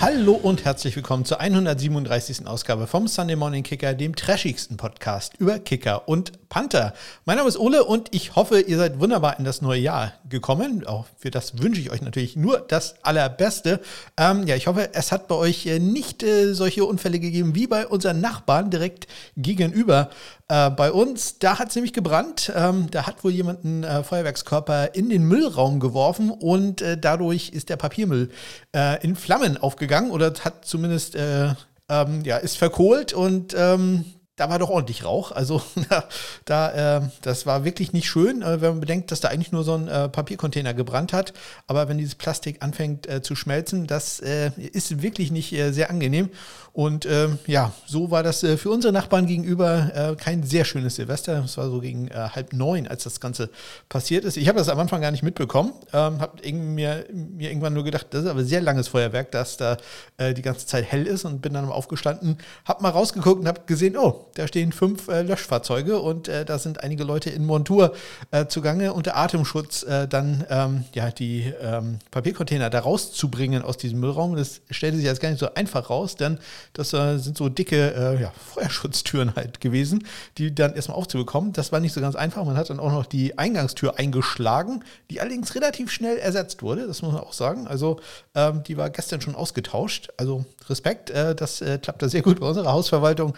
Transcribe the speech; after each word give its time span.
Hallo 0.00 0.34
und 0.34 0.64
herzlich 0.64 0.94
willkommen 0.94 1.24
zur 1.24 1.40
137. 1.40 2.46
Ausgabe 2.46 2.86
vom 2.86 3.08
Sunday 3.08 3.34
Morning 3.34 3.64
Kicker, 3.64 3.94
dem 3.94 4.14
trashigsten 4.14 4.76
Podcast 4.76 5.34
über 5.38 5.58
Kicker 5.58 6.06
und 6.06 6.48
Panther. 6.48 6.94
Mein 7.24 7.36
Name 7.36 7.48
ist 7.48 7.58
Ole 7.58 7.82
und 7.82 8.14
ich 8.14 8.36
hoffe, 8.36 8.60
ihr 8.60 8.76
seid 8.78 9.00
wunderbar 9.00 9.40
in 9.40 9.44
das 9.44 9.60
neue 9.60 9.80
Jahr 9.80 10.12
gekommen. 10.28 10.86
Auch 10.86 11.06
für 11.16 11.32
das 11.32 11.60
wünsche 11.60 11.80
ich 11.80 11.90
euch 11.90 12.00
natürlich 12.00 12.36
nur 12.36 12.60
das 12.60 13.04
Allerbeste. 13.04 13.80
Ähm, 14.16 14.46
ja, 14.46 14.54
ich 14.54 14.68
hoffe, 14.68 14.90
es 14.94 15.10
hat 15.10 15.26
bei 15.26 15.34
euch 15.34 15.66
äh, 15.66 15.80
nicht 15.80 16.22
äh, 16.22 16.54
solche 16.54 16.84
Unfälle 16.84 17.18
gegeben 17.18 17.56
wie 17.56 17.66
bei 17.66 17.84
unseren 17.86 18.20
Nachbarn 18.20 18.70
direkt 18.70 19.08
gegenüber. 19.36 20.10
Äh, 20.50 20.70
bei 20.70 20.90
uns, 20.90 21.38
da 21.38 21.58
hat 21.58 21.68
es 21.68 21.74
nämlich 21.74 21.92
gebrannt. 21.92 22.50
Ähm, 22.54 22.90
da 22.90 23.06
hat 23.06 23.22
wohl 23.22 23.32
jemand 23.32 23.64
einen 23.64 23.84
äh, 23.84 24.02
Feuerwerkskörper 24.02 24.94
in 24.94 25.10
den 25.10 25.24
Müllraum 25.24 25.78
geworfen 25.78 26.30
und 26.30 26.80
äh, 26.80 26.96
dadurch 26.98 27.50
ist 27.50 27.68
der 27.68 27.76
Papiermüll 27.76 28.30
äh, 28.74 29.02
in 29.04 29.14
Flammen 29.14 29.58
aufgegangen 29.58 30.10
oder 30.10 30.32
hat 30.42 30.64
zumindest, 30.64 31.16
äh, 31.16 31.50
ähm, 31.90 32.22
ja, 32.24 32.38
ist 32.38 32.56
verkohlt 32.56 33.12
und 33.12 33.54
ähm, 33.56 34.06
da 34.38 34.48
war 34.48 34.58
doch 34.58 34.70
ordentlich 34.70 35.04
Rauch. 35.04 35.32
Also 35.32 35.60
da, 36.44 36.98
äh, 36.98 37.00
das 37.22 37.44
war 37.44 37.64
wirklich 37.64 37.92
nicht 37.92 38.08
schön, 38.08 38.42
äh, 38.42 38.60
wenn 38.60 38.70
man 38.70 38.80
bedenkt, 38.80 39.10
dass 39.10 39.20
da 39.20 39.28
eigentlich 39.28 39.52
nur 39.52 39.64
so 39.64 39.74
ein 39.74 39.88
äh, 39.88 40.08
Papiercontainer 40.08 40.74
gebrannt 40.74 41.12
hat. 41.12 41.32
Aber 41.66 41.88
wenn 41.88 41.98
dieses 41.98 42.14
Plastik 42.14 42.62
anfängt 42.62 43.08
äh, 43.08 43.20
zu 43.20 43.34
schmelzen, 43.34 43.86
das 43.86 44.20
äh, 44.20 44.50
ist 44.56 45.02
wirklich 45.02 45.30
nicht 45.30 45.48
sehr 45.70 45.90
angenehm. 45.90 46.30
Und 46.72 47.06
ähm, 47.06 47.38
ja, 47.46 47.72
so 47.86 48.12
war 48.12 48.22
das 48.22 48.40
für 48.40 48.70
unsere 48.70 48.92
Nachbarn 48.92 49.26
gegenüber 49.26 50.14
kein 50.20 50.44
sehr 50.44 50.64
schönes 50.64 50.94
Silvester. 50.94 51.42
Es 51.44 51.56
war 51.56 51.68
so 51.70 51.80
gegen 51.80 52.08
halb 52.10 52.52
neun, 52.52 52.86
als 52.86 53.02
das 53.02 53.18
Ganze 53.18 53.50
passiert 53.88 54.24
ist. 54.24 54.36
Ich 54.36 54.48
habe 54.48 54.58
das 54.58 54.68
am 54.68 54.78
Anfang 54.78 55.00
gar 55.00 55.10
nicht 55.10 55.24
mitbekommen. 55.24 55.72
Ähm, 55.92 56.20
habe 56.20 56.52
mir, 56.52 57.06
mir 57.10 57.48
irgendwann 57.50 57.72
nur 57.74 57.82
gedacht, 57.82 58.08
das 58.10 58.24
ist 58.24 58.30
aber 58.30 58.44
sehr 58.44 58.60
langes 58.60 58.86
Feuerwerk, 58.88 59.32
dass 59.32 59.56
da 59.56 59.76
die 60.20 60.42
ganze 60.42 60.66
Zeit 60.66 60.84
hell 60.84 61.06
ist 61.06 61.24
und 61.24 61.40
bin 61.40 61.54
dann 61.54 61.68
aufgestanden, 61.68 62.38
habe 62.64 62.82
mal 62.82 62.90
rausgeguckt 62.90 63.40
und 63.40 63.48
habe 63.48 63.62
gesehen, 63.66 63.96
oh, 63.96 64.27
da 64.38 64.46
stehen 64.46 64.70
fünf 64.70 65.08
äh, 65.08 65.22
Löschfahrzeuge 65.22 65.98
und 65.98 66.28
äh, 66.28 66.44
da 66.44 66.60
sind 66.60 66.84
einige 66.84 67.02
Leute 67.02 67.28
in 67.28 67.44
Montur 67.44 67.92
äh, 68.30 68.46
zugange 68.46 68.92
unter 68.92 69.16
Atemschutz 69.16 69.82
äh, 69.82 70.06
dann 70.06 70.46
ähm, 70.48 70.84
ja, 70.94 71.10
die 71.10 71.52
ähm, 71.60 71.98
Papiercontainer 72.12 72.70
da 72.70 72.78
rauszubringen 72.78 73.62
aus 73.64 73.78
diesem 73.78 73.98
Müllraum. 73.98 74.36
Das 74.36 74.60
stellte 74.70 74.96
sich 74.96 75.06
jetzt 75.06 75.20
gar 75.20 75.30
nicht 75.30 75.40
so 75.40 75.52
einfach 75.54 75.90
raus, 75.90 76.14
denn 76.14 76.38
das 76.72 76.92
äh, 76.92 77.18
sind 77.18 77.36
so 77.36 77.48
dicke 77.48 77.92
äh, 77.92 78.22
ja, 78.22 78.32
Feuerschutztüren 78.54 79.34
halt 79.34 79.60
gewesen, 79.60 80.06
die 80.38 80.54
dann 80.54 80.72
erstmal 80.74 80.96
aufzubekommen. 80.96 81.52
Das 81.52 81.72
war 81.72 81.80
nicht 81.80 81.92
so 81.92 82.00
ganz 82.00 82.14
einfach. 82.14 82.44
Man 82.44 82.56
hat 82.56 82.70
dann 82.70 82.78
auch 82.78 82.92
noch 82.92 83.06
die 83.06 83.36
Eingangstür 83.38 83.98
eingeschlagen, 83.98 84.84
die 85.10 85.20
allerdings 85.20 85.56
relativ 85.56 85.90
schnell 85.90 86.16
ersetzt 86.16 86.62
wurde, 86.62 86.86
das 86.86 87.02
muss 87.02 87.12
man 87.12 87.22
auch 87.22 87.32
sagen. 87.32 87.66
Also 87.66 87.98
ähm, 88.36 88.62
die 88.62 88.76
war 88.76 88.88
gestern 88.90 89.20
schon 89.20 89.34
ausgetauscht. 89.34 90.10
Also 90.16 90.44
Respekt, 90.70 91.10
das 91.10 91.62
klappt 91.82 92.02
da 92.02 92.08
sehr 92.08 92.22
gut 92.22 92.40
bei 92.40 92.46
unserer 92.46 92.72
Hausverwaltung. 92.72 93.34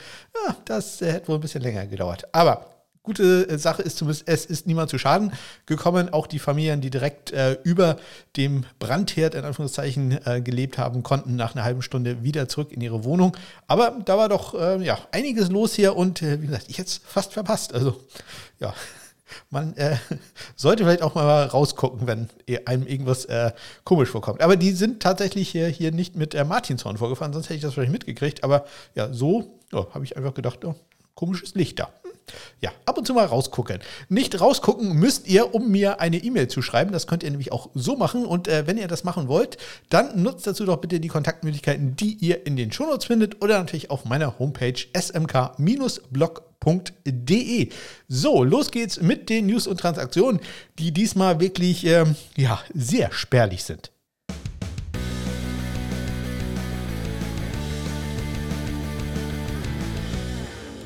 Ja, 0.46 0.56
das 0.64 1.02
äh, 1.02 1.12
hätte 1.12 1.28
wohl 1.28 1.36
ein 1.36 1.40
bisschen 1.40 1.62
länger 1.62 1.86
gedauert. 1.86 2.24
Aber 2.32 2.66
gute 3.02 3.48
äh, 3.48 3.58
Sache 3.58 3.82
ist 3.82 3.98
zumindest, 3.98 4.28
es 4.28 4.46
ist 4.46 4.66
niemand 4.66 4.90
zu 4.90 4.98
Schaden 4.98 5.32
gekommen. 5.66 6.12
Auch 6.12 6.26
die 6.26 6.38
Familien, 6.38 6.80
die 6.80 6.90
direkt 6.90 7.32
äh, 7.32 7.58
über 7.64 7.96
dem 8.36 8.64
Brandherd 8.78 9.34
in 9.34 9.44
Anführungszeichen 9.44 10.24
äh, 10.26 10.40
gelebt 10.40 10.78
haben, 10.78 11.02
konnten 11.02 11.36
nach 11.36 11.54
einer 11.54 11.64
halben 11.64 11.82
Stunde 11.82 12.22
wieder 12.22 12.48
zurück 12.48 12.72
in 12.72 12.80
ihre 12.80 13.04
Wohnung. 13.04 13.36
Aber 13.66 13.98
da 14.04 14.18
war 14.18 14.28
doch 14.28 14.54
äh, 14.54 14.82
ja, 14.84 14.98
einiges 15.12 15.50
los 15.50 15.74
hier 15.74 15.96
und 15.96 16.22
äh, 16.22 16.40
wie 16.42 16.46
gesagt, 16.46 16.66
ich 16.68 16.78
hätte 16.78 16.88
es 16.88 17.00
fast 17.04 17.32
verpasst. 17.32 17.74
Also 17.74 18.00
ja, 18.58 18.74
man 19.50 19.74
äh, 19.76 19.96
sollte 20.56 20.84
vielleicht 20.84 21.02
auch 21.02 21.14
mal 21.14 21.44
rausgucken, 21.44 22.06
wenn 22.06 22.28
einem 22.66 22.86
irgendwas 22.86 23.24
äh, 23.26 23.52
komisch 23.84 24.08
vorkommt. 24.08 24.42
Aber 24.42 24.56
die 24.56 24.72
sind 24.72 25.02
tatsächlich 25.02 25.48
hier, 25.48 25.68
hier 25.68 25.92
nicht 25.92 26.16
mit 26.16 26.34
äh, 26.34 26.44
Martinshorn 26.44 26.96
vorgefahren, 26.96 27.32
sonst 27.32 27.46
hätte 27.46 27.56
ich 27.56 27.62
das 27.62 27.74
vielleicht 27.74 27.92
mitgekriegt. 27.92 28.44
Aber 28.44 28.64
ja, 28.94 29.12
so 29.12 29.58
ja, 29.72 29.86
habe 29.94 30.04
ich 30.04 30.16
einfach 30.16 30.34
gedacht, 30.34 30.64
oh, 30.64 30.74
komisches 31.14 31.54
Licht 31.54 31.78
da. 31.78 31.90
Ja, 32.60 32.70
ab 32.86 32.98
und 32.98 33.06
zu 33.06 33.14
mal 33.14 33.24
rausgucken. 33.24 33.80
Nicht 34.08 34.40
rausgucken 34.40 34.94
müsst 34.94 35.26
ihr, 35.28 35.54
um 35.54 35.70
mir 35.70 36.00
eine 36.00 36.18
E-Mail 36.18 36.48
zu 36.48 36.62
schreiben. 36.62 36.92
Das 36.92 37.06
könnt 37.06 37.22
ihr 37.22 37.30
nämlich 37.30 37.52
auch 37.52 37.70
so 37.74 37.96
machen. 37.96 38.26
Und 38.26 38.48
äh, 38.48 38.66
wenn 38.66 38.78
ihr 38.78 38.88
das 38.88 39.04
machen 39.04 39.28
wollt, 39.28 39.56
dann 39.88 40.22
nutzt 40.22 40.46
dazu 40.46 40.64
doch 40.64 40.78
bitte 40.78 41.00
die 41.00 41.08
Kontaktmöglichkeiten, 41.08 41.96
die 41.96 42.14
ihr 42.14 42.46
in 42.46 42.56
den 42.56 42.72
Shownotes 42.72 43.06
findet 43.06 43.42
oder 43.42 43.58
natürlich 43.58 43.90
auf 43.90 44.04
meiner 44.04 44.38
Homepage 44.38 44.74
smk-blog.de. 44.94 45.68
So, 48.08 48.44
los 48.44 48.70
geht's 48.70 49.00
mit 49.00 49.28
den 49.30 49.46
News 49.46 49.66
und 49.66 49.80
Transaktionen, 49.80 50.40
die 50.78 50.92
diesmal 50.92 51.40
wirklich 51.40 51.84
ähm, 51.86 52.14
ja, 52.36 52.60
sehr 52.74 53.12
spärlich 53.12 53.64
sind. 53.64 53.90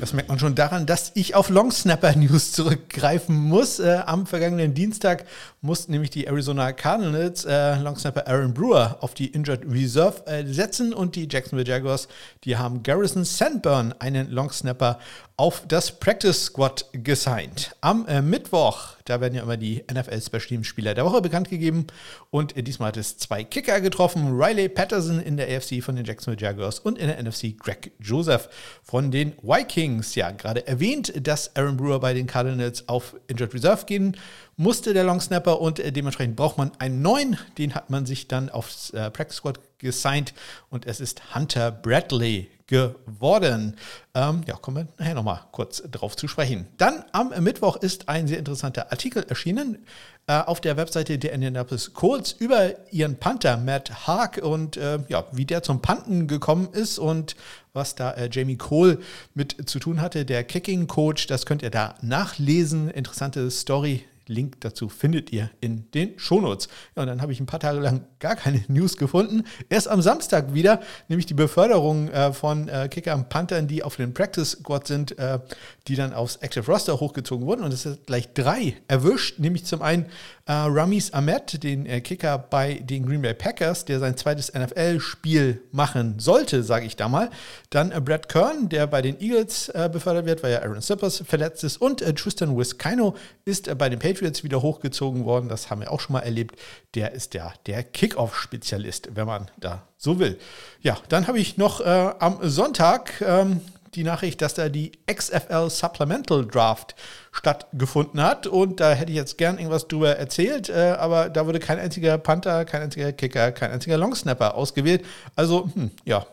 Das 0.05 0.13
merkt 0.13 0.29
man 0.29 0.37
schon 0.37 0.53
daran, 0.53 0.85
dass 0.85 1.11
ich 1.15 1.33
auf 1.33 1.49
Longsnapper 1.49 2.15
News 2.15 2.51
zurückgreifen 2.51 3.35
muss. 3.35 3.79
Äh, 3.79 4.03
am 4.05 4.27
vergangenen 4.27 4.75
Dienstag 4.75 5.25
mussten 5.61 5.93
nämlich 5.93 6.11
die 6.11 6.27
Arizona 6.27 6.73
Cardinals 6.73 7.43
äh, 7.43 7.79
Longsnapper 7.79 8.27
Aaron 8.27 8.53
Brewer 8.53 8.97
auf 9.01 9.15
die 9.15 9.25
Injured 9.25 9.61
Reserve 9.67 10.23
äh, 10.27 10.45
setzen 10.45 10.93
und 10.93 11.15
die 11.15 11.27
Jacksonville 11.27 11.67
Jaguars, 11.67 12.07
die 12.43 12.55
haben 12.55 12.83
Garrison 12.83 13.25
Sandburn, 13.25 13.95
einen 13.97 14.29
Longsnapper, 14.29 14.99
auf 15.37 15.63
das 15.67 15.99
Practice 15.99 16.45
Squad 16.45 16.85
gesigned. 16.93 17.75
Am 17.81 18.07
äh, 18.07 18.21
Mittwoch, 18.21 18.95
da 19.03 19.19
werden 19.19 19.35
ja 19.35 19.43
immer 19.43 19.57
die 19.57 19.83
NFL 19.91 20.21
Special 20.21 20.47
Teams 20.47 20.67
Spieler 20.67 20.93
der 20.93 21.03
Woche 21.03 21.21
bekannt 21.21 21.49
gegeben 21.49 21.87
und 22.29 22.55
äh, 22.55 22.63
diesmal 22.63 22.89
hat 22.89 22.97
es 22.97 23.17
zwei 23.17 23.43
Kicker 23.43 23.81
getroffen. 23.81 24.39
Riley 24.39 24.69
Patterson 24.69 25.19
in 25.19 25.35
der 25.35 25.47
AFC 25.47 25.83
von 25.83 25.97
den 25.97 26.05
Jacksonville 26.05 26.41
Jaguars 26.41 26.79
und 26.79 26.97
in 26.97 27.07
der 27.07 27.21
NFC 27.21 27.57
Greg 27.57 27.91
Joseph 27.99 28.47
von 28.81 29.11
den 29.11 29.33
Vikings. 29.41 30.15
Ja, 30.15 30.31
gerade 30.31 30.65
erwähnt, 30.67 31.11
dass 31.27 31.53
Aaron 31.57 31.75
Brewer 31.75 31.99
bei 31.99 32.13
den 32.13 32.27
Cardinals 32.27 32.87
auf 32.87 33.15
Injured 33.27 33.53
Reserve 33.53 33.85
gehen 33.85 34.15
musste, 34.55 34.93
der 34.93 35.03
Long 35.03 35.19
Snapper, 35.19 35.59
und 35.59 35.79
äh, 35.79 35.91
dementsprechend 35.91 36.37
braucht 36.37 36.57
man 36.57 36.71
einen 36.79 37.01
neuen. 37.01 37.37
Den 37.57 37.75
hat 37.75 37.89
man 37.89 38.05
sich 38.05 38.29
dann 38.29 38.49
aufs 38.49 38.91
äh, 38.91 39.11
Practice 39.11 39.37
Squad 39.37 39.59
gesigned 39.85 40.33
und 40.69 40.85
es 40.85 40.99
ist 40.99 41.33
Hunter 41.33 41.71
Bradley 41.71 42.49
geworden. 42.67 43.77
Ähm, 44.13 44.41
ja, 44.47 44.55
kommen 44.55 44.77
wir 44.77 44.87
nachher 44.97 45.13
nochmal 45.13 45.41
kurz 45.51 45.83
drauf 45.91 46.15
zu 46.15 46.27
sprechen. 46.27 46.67
Dann 46.77 47.05
am 47.11 47.31
Mittwoch 47.43 47.77
ist 47.77 48.09
ein 48.09 48.27
sehr 48.27 48.39
interessanter 48.39 48.91
Artikel 48.91 49.23
erschienen 49.23 49.85
äh, 50.27 50.39
auf 50.39 50.61
der 50.61 50.75
Webseite 50.75 51.19
der 51.19 51.33
Indianapolis 51.33 51.93
Colts 51.93 52.31
über 52.31 52.91
ihren 52.91 53.17
Panther 53.17 53.57
Matt 53.57 54.07
Haag 54.07 54.39
und 54.41 54.77
äh, 54.77 54.99
ja, 55.07 55.25
wie 55.31 55.45
der 55.45 55.61
zum 55.61 55.81
Panten 55.81 56.27
gekommen 56.27 56.69
ist 56.71 56.97
und 56.97 57.35
was 57.73 57.93
da 57.93 58.11
äh, 58.11 58.29
Jamie 58.31 58.57
Cole 58.57 58.99
mit 59.35 59.69
zu 59.69 59.77
tun 59.79 60.01
hatte, 60.01 60.25
der 60.25 60.43
Kicking 60.43 60.87
Coach. 60.87 61.27
Das 61.27 61.45
könnt 61.45 61.61
ihr 61.61 61.69
da 61.71 61.95
nachlesen. 62.01 62.89
Interessante 62.89 63.49
Story 63.51 64.05
Link 64.27 64.61
dazu 64.61 64.89
findet 64.89 65.31
ihr 65.31 65.49
in 65.61 65.89
den 65.91 66.17
Shownotes. 66.17 66.67
Ja, 66.95 67.03
und 67.03 67.07
dann 67.07 67.21
habe 67.21 67.31
ich 67.31 67.39
ein 67.39 67.45
paar 67.45 67.59
Tage 67.59 67.79
lang 67.79 68.05
gar 68.19 68.35
keine 68.35 68.63
News 68.67 68.97
gefunden. 68.97 69.43
Erst 69.69 69.87
am 69.87 70.01
Samstag 70.01 70.53
wieder, 70.53 70.81
nämlich 71.07 71.25
die 71.25 71.33
Beförderung 71.33 72.09
äh, 72.09 72.33
von 72.33 72.67
äh, 72.67 72.87
Kicker 72.89 73.15
und 73.15 73.29
Panthern, 73.29 73.67
die 73.67 73.83
auf 73.83 73.95
den 73.95 74.13
Practice 74.13 74.51
Squad 74.51 74.87
sind, 74.87 75.17
äh, 75.17 75.39
die 75.87 75.95
dann 75.95 76.13
aufs 76.13 76.37
Active 76.37 76.65
Roster 76.65 76.99
hochgezogen 76.99 77.45
wurden. 77.45 77.63
Und 77.63 77.73
es 77.73 77.83
sind 77.83 78.05
gleich 78.05 78.33
drei 78.33 78.75
erwischt, 78.87 79.39
nämlich 79.39 79.65
zum 79.65 79.81
einen 79.81 80.07
äh, 80.47 80.53
Ramis 80.53 81.11
Ahmed, 81.11 81.63
den 81.63 81.87
äh, 81.87 82.01
Kicker 82.01 82.37
bei 82.37 82.75
den 82.75 83.05
Green 83.05 83.21
Bay 83.23 83.33
Packers, 83.33 83.83
der 83.85 83.99
sein 83.99 84.15
zweites 84.15 84.53
NFL-Spiel 84.53 85.61
machen 85.71 86.19
sollte, 86.19 86.63
sage 86.63 86.85
ich 86.85 86.95
da 86.95 87.09
mal. 87.09 87.31
Dann 87.71 87.91
äh, 87.91 87.99
Brad 87.99 88.29
Kern, 88.29 88.69
der 88.69 88.85
bei 88.85 89.01
den 89.01 89.19
Eagles 89.19 89.69
äh, 89.69 89.89
befördert 89.91 90.27
wird, 90.27 90.43
weil 90.43 90.51
ja 90.51 90.61
Aaron 90.61 90.81
Sippers 90.81 91.23
verletzt 91.25 91.63
ist. 91.63 91.77
Und 91.77 92.03
äh, 92.03 92.13
Tristan 92.13 92.55
Wiskino 92.55 93.15
ist 93.45 93.67
äh, 93.67 93.73
bei 93.73 93.89
den 93.89 93.97
Patriots 93.97 94.43
wieder 94.43 94.61
hochgezogen 94.61 95.25
worden. 95.25 95.49
Das 95.49 95.71
haben 95.71 95.81
wir 95.81 95.91
auch 95.91 95.99
schon 95.99 96.13
mal 96.13 96.19
erlebt. 96.19 96.59
Der 96.93 97.13
ist 97.13 97.33
ja 97.33 97.51
der 97.65 97.83
Kickoff-Spezialist, 97.83 99.15
wenn 99.15 99.25
man 99.25 99.49
da 99.57 99.87
so 99.97 100.19
will. 100.19 100.37
Ja, 100.81 100.99
dann 101.09 101.25
habe 101.25 101.39
ich 101.39 101.57
noch 101.57 101.83
am 101.83 102.37
Sonntag 102.43 103.21
ähm, 103.21 103.61
die 103.95 104.03
Nachricht, 104.03 104.41
dass 104.41 104.53
da 104.53 104.69
die 104.69 104.91
XFL 105.11 105.69
Supplemental 105.69 106.45
Draft 106.45 106.95
stattgefunden 107.35 108.21
hat. 108.21 108.47
Und 108.47 108.79
da 108.79 108.93
hätte 108.93 109.11
ich 109.11 109.17
jetzt 109.17 109.37
gern 109.37 109.57
irgendwas 109.57 109.87
drüber 109.87 110.17
erzählt, 110.17 110.69
äh, 110.69 110.95
aber 110.97 111.29
da 111.29 111.45
wurde 111.45 111.59
kein 111.59 111.79
einziger 111.79 112.17
Panther, 112.17 112.63
kein 112.63 112.83
einziger 112.83 113.11
Kicker, 113.11 113.51
kein 113.51 113.71
einziger 113.71 113.97
Longsnapper 113.97 114.55
ausgewählt. 114.55 115.05
Also, 115.35 115.69
hm, 115.73 115.91
ja, 116.05 116.25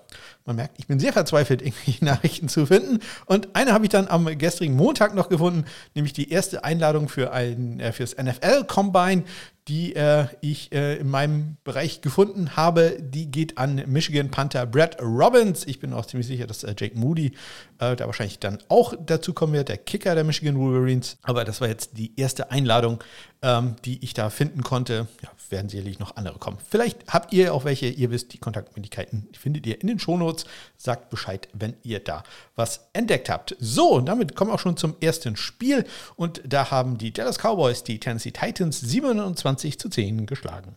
man 0.44 0.56
merkt, 0.56 0.78
ich 0.78 0.87
bin 0.87 1.00
sehr 1.00 1.12
verzweifelt, 1.12 1.60
irgendwelche 1.62 2.04
Nachrichten 2.04 2.49
zu 2.49 2.66
finden. 2.66 3.00
Und 3.26 3.49
eine 3.54 3.72
habe 3.72 3.84
ich 3.84 3.90
dann 3.90 4.06
am 4.06 4.26
gestrigen 4.38 4.76
Montag 4.76 5.14
noch 5.14 5.28
gefunden, 5.28 5.64
nämlich 5.94 6.12
die 6.12 6.31
erste 6.31 6.62
Einladung 6.62 7.08
für 7.08 7.32
ein, 7.32 7.81
äh, 7.81 7.93
fürs 7.93 8.16
NFL 8.16 8.64
Combine 8.69 9.25
die 9.69 9.94
äh, 9.94 10.26
ich 10.41 10.73
äh, 10.73 10.97
in 10.97 11.09
meinem 11.09 11.56
Bereich 11.62 12.00
gefunden 12.00 12.56
habe, 12.56 12.97
die 13.00 13.31
geht 13.31 13.59
an 13.59 13.82
Michigan 13.87 14.31
Panther 14.31 14.67
Brad 14.67 15.00
Robbins. 15.00 15.64
Ich 15.67 15.79
bin 15.79 15.93
auch 15.93 16.06
ziemlich 16.06 16.26
sicher, 16.26 16.47
dass 16.47 16.64
äh, 16.64 16.75
Jake 16.76 16.99
Moody 16.99 17.32
äh, 17.79 17.94
da 17.94 18.06
wahrscheinlich 18.06 18.41
dann 18.41 18.59
auch 18.69 18.94
dazu 19.06 19.32
kommen 19.32 19.53
wird, 19.53 19.69
der 19.69 19.79
Kicker 19.79 20.14
der 20.17 20.25
Michigan 20.25 20.59
Wolverines. 20.59 21.17
Aber 21.23 21.44
das 21.44 21.61
war 21.61 21.69
jetzt 21.69 21.97
die 21.97 22.12
erste 22.17 22.50
Einladung, 22.50 23.03
ähm, 23.43 23.77
die 23.85 24.03
ich 24.05 24.15
da 24.15 24.31
finden 24.31 24.62
konnte. 24.62 25.09
Ja, 25.23 25.31
werden 25.53 25.69
sicherlich 25.69 26.00
noch 26.00 26.17
andere 26.17 26.39
kommen. 26.39 26.59
Vielleicht 26.69 27.06
habt 27.06 27.33
ihr 27.33 27.55
auch 27.55 27.65
welche. 27.65 27.87
Ihr 27.87 28.11
wisst, 28.11 28.33
die 28.33 28.39
Kontaktmöglichkeiten 28.39 29.29
findet 29.39 29.67
ihr 29.67 29.81
in 29.81 29.87
den 29.87 30.00
Shownotes. 30.00 30.47
Sagt 30.77 31.11
Bescheid, 31.11 31.49
wenn 31.53 31.75
ihr 31.85 32.00
da 32.00 32.25
was 32.56 32.89
entdeckt 32.93 33.29
habt. 33.29 33.55
So, 33.61 34.00
damit 34.00 34.35
kommen 34.35 34.50
wir 34.50 34.55
auch 34.55 34.61
schon 34.61 34.77
zum 34.77 34.97
ersten 35.00 35.37
Spiel. 35.37 35.85
Und 36.17 36.43
da 36.44 36.73
haben 36.73 36.99
die 36.99 37.12
Dallas 37.12 37.39
Cowboys 37.39 37.85
die 37.85 38.00
Tennessee 38.00 38.33
Titans 38.33 38.81
27 38.81 39.79
zu 39.79 39.89
10 39.89 40.27
geschlagen. 40.27 40.75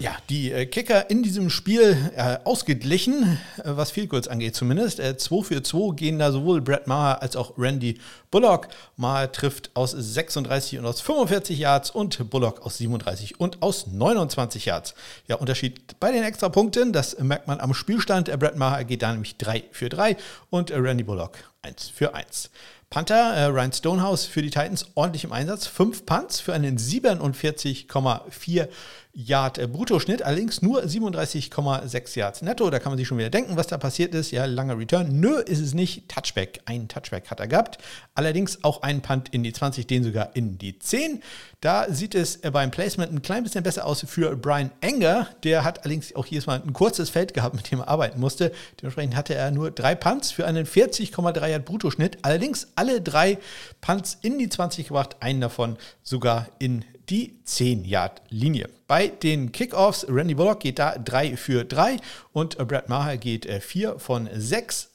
Ja, 0.00 0.16
die 0.30 0.50
äh, 0.50 0.64
Kicker 0.64 1.10
in 1.10 1.22
diesem 1.22 1.50
Spiel 1.50 2.10
äh, 2.16 2.38
ausgeglichen, 2.44 3.38
äh, 3.58 3.64
was 3.64 3.90
viel 3.90 4.08
kurz 4.08 4.28
angeht 4.28 4.54
zumindest. 4.56 4.98
Äh, 4.98 5.18
2 5.18 5.42
für 5.42 5.62
2 5.62 5.94
gehen 5.94 6.18
da 6.18 6.32
sowohl 6.32 6.62
Brett 6.62 6.86
Maher 6.86 7.20
als 7.20 7.36
auch 7.36 7.58
Randy 7.58 8.00
Bullock. 8.30 8.68
Maher 8.96 9.30
trifft 9.30 9.70
aus 9.74 9.90
36 9.90 10.78
und 10.78 10.86
aus 10.86 11.02
45 11.02 11.58
Yards 11.58 11.90
und 11.90 12.30
Bullock 12.30 12.64
aus 12.64 12.78
37 12.78 13.40
und 13.40 13.60
aus 13.60 13.88
29 13.88 14.64
Yards. 14.64 14.94
Ja, 15.28 15.36
Unterschied 15.36 16.00
bei 16.00 16.10
den 16.12 16.24
Extrapunkten, 16.24 16.94
das 16.94 17.18
merkt 17.18 17.46
man 17.46 17.60
am 17.60 17.74
Spielstand. 17.74 18.30
Äh, 18.30 18.38
Brett 18.38 18.56
Maher 18.56 18.86
geht 18.86 19.02
da 19.02 19.12
nämlich 19.12 19.36
3 19.36 19.64
für 19.70 19.90
3 19.90 20.16
und 20.48 20.70
Randy 20.70 21.04
Bullock 21.04 21.36
1 21.60 21.90
für 21.90 22.14
1. 22.14 22.48
Panther, 22.92 23.34
äh, 23.34 23.44
Ryan 23.44 23.72
Stonehouse 23.72 24.26
für 24.26 24.42
die 24.42 24.50
Titans 24.50 24.86
ordentlich 24.96 25.22
im 25.22 25.32
Einsatz. 25.32 25.66
Fünf 25.68 26.06
Punts 26.06 26.40
für 26.40 26.54
einen 26.54 26.76
47,4 26.76 28.66
Yard 29.12 29.58
äh, 29.58 29.66
Bruttoschnitt, 29.66 30.22
allerdings 30.22 30.62
nur 30.62 30.82
37,6 30.82 32.18
Yards 32.18 32.42
netto. 32.42 32.70
Da 32.70 32.78
kann 32.78 32.92
man 32.92 32.98
sich 32.98 33.08
schon 33.08 33.18
wieder 33.18 33.30
denken, 33.30 33.56
was 33.56 33.66
da 33.66 33.76
passiert 33.76 34.14
ist. 34.14 34.30
Ja, 34.30 34.44
langer 34.44 34.78
Return. 34.78 35.18
Nö, 35.18 35.40
ist 35.40 35.58
es 35.58 35.74
nicht. 35.74 36.08
Touchback. 36.08 36.60
Ein 36.64 36.86
Touchback 36.86 37.28
hat 37.30 37.40
er 37.40 37.48
gehabt. 37.48 37.78
Allerdings 38.14 38.62
auch 38.62 38.82
einen 38.82 39.02
Punt 39.02 39.28
in 39.30 39.42
die 39.42 39.52
20, 39.52 39.86
den 39.86 40.04
sogar 40.04 40.36
in 40.36 40.58
die 40.58 40.78
10. 40.78 41.22
Da 41.60 41.92
sieht 41.92 42.14
es 42.14 42.36
äh, 42.36 42.50
beim 42.52 42.70
Placement 42.70 43.12
ein 43.12 43.22
klein 43.22 43.42
bisschen 43.42 43.64
besser 43.64 43.84
aus 43.84 44.04
für 44.06 44.36
Brian 44.36 44.70
Enger. 44.80 45.28
Der 45.42 45.64
hat 45.64 45.80
allerdings 45.80 46.14
auch 46.14 46.26
jedes 46.26 46.46
Mal 46.46 46.62
ein 46.62 46.72
kurzes 46.72 47.10
Feld 47.10 47.34
gehabt, 47.34 47.56
mit 47.56 47.70
dem 47.70 47.80
er 47.80 47.88
arbeiten 47.88 48.20
musste. 48.20 48.52
Dementsprechend 48.80 49.16
hatte 49.16 49.34
er 49.34 49.50
nur 49.50 49.72
drei 49.72 49.96
Punts 49.96 50.30
für 50.30 50.46
einen 50.46 50.66
40,3 50.66 51.48
Yard 51.48 51.64
Bruttoschnitt. 51.64 52.18
Allerdings 52.22 52.68
alle 52.76 53.00
drei 53.00 53.38
Punts 53.80 54.18
in 54.22 54.38
die 54.38 54.48
20 54.48 54.86
gebracht, 54.86 55.16
einen 55.18 55.40
davon 55.40 55.76
sogar 56.04 56.46
in 56.60 56.84
die 57.08 57.40
10-Yard-Linie. 57.44 58.68
Bei 58.90 59.06
den 59.06 59.52
Kickoffs, 59.52 60.04
Randy 60.08 60.34
Bullock 60.34 60.58
geht 60.58 60.80
da 60.80 60.98
3 60.98 61.36
für 61.36 61.64
3 61.64 61.98
und 62.32 62.58
Brad 62.58 62.88
Maher 62.88 63.18
geht 63.18 63.48
4 63.48 63.88
äh, 63.88 63.98
von 64.00 64.28
6 64.34 64.90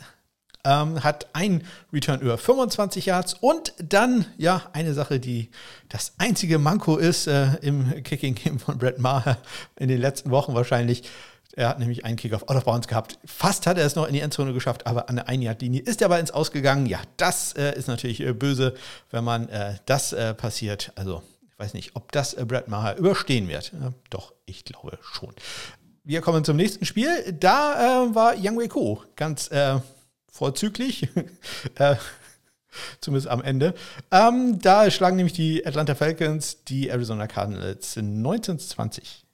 ähm, 0.65 1.01
hat 1.01 1.27
ein 1.31 1.63
Return 1.93 2.19
über 2.19 2.37
25 2.37 3.05
Yards 3.05 3.35
und 3.35 3.71
dann, 3.77 4.25
ja, 4.35 4.63
eine 4.73 4.93
Sache, 4.93 5.21
die 5.21 5.49
das 5.87 6.11
einzige 6.17 6.59
Manko 6.59 6.97
ist 6.97 7.27
äh, 7.27 7.55
im 7.61 8.03
Kicking-Game 8.03 8.59
von 8.59 8.77
Brad 8.77 8.99
Maher 8.99 9.37
in 9.77 9.87
den 9.87 10.01
letzten 10.01 10.29
Wochen 10.29 10.53
wahrscheinlich. 10.55 11.03
Er 11.53 11.69
hat 11.69 11.79
nämlich 11.79 12.03
einen 12.03 12.17
Kickoff 12.17 12.49
out 12.49 12.57
of 12.57 12.65
bounds 12.65 12.89
gehabt. 12.89 13.17
Fast 13.23 13.65
hat 13.65 13.77
er 13.77 13.85
es 13.85 13.95
noch 13.95 14.07
in 14.07 14.13
die 14.13 14.19
Endzone 14.19 14.51
geschafft, 14.51 14.87
aber 14.87 15.07
an 15.07 15.15
der 15.15 15.29
1-Yard-Linie 15.29 15.83
ist 15.83 16.01
er 16.01 16.07
aber 16.07 16.19
ins 16.19 16.31
Ausgegangen. 16.31 16.85
Ja, 16.85 16.99
das 17.15 17.53
äh, 17.53 17.77
ist 17.77 17.87
natürlich 17.87 18.19
äh, 18.19 18.33
böse, 18.33 18.73
wenn 19.09 19.23
man 19.23 19.47
äh, 19.47 19.75
das 19.85 20.11
äh, 20.11 20.33
passiert. 20.33 20.91
Also 20.95 21.23
ich 21.55 21.59
weiß 21.63 21.73
nicht, 21.73 21.95
ob 21.95 22.11
das 22.11 22.33
äh, 22.33 22.43
Brad 22.45 22.67
Maher 22.67 22.97
überstehen 22.97 23.47
wird. 23.47 23.71
Ja, 23.79 23.93
doch, 24.09 24.33
ich 24.45 24.65
glaube 24.65 24.99
schon. 25.01 25.33
Wir 26.03 26.19
kommen 26.19 26.43
zum 26.43 26.57
nächsten 26.57 26.85
Spiel. 26.85 27.31
Da 27.31 28.03
äh, 28.03 28.15
war 28.15 28.35
Yang 28.35 28.57
Wei 28.57 28.67
Ko 28.67 29.01
ganz 29.15 29.49
äh, 29.51 29.79
vorzüglich. 30.29 31.07
äh, 31.75 31.95
zumindest 32.99 33.29
am 33.29 33.41
Ende. 33.41 33.73
Ähm, 34.11 34.59
da 34.59 34.91
schlagen 34.91 35.15
nämlich 35.15 35.33
die 35.33 35.65
Atlanta 35.65 35.95
Falcons 35.95 36.65
die 36.65 36.89
Arizona 36.89 37.25
Cardinals 37.25 37.95
19 37.95 38.59
zu 38.59 38.67
20. 38.67 39.24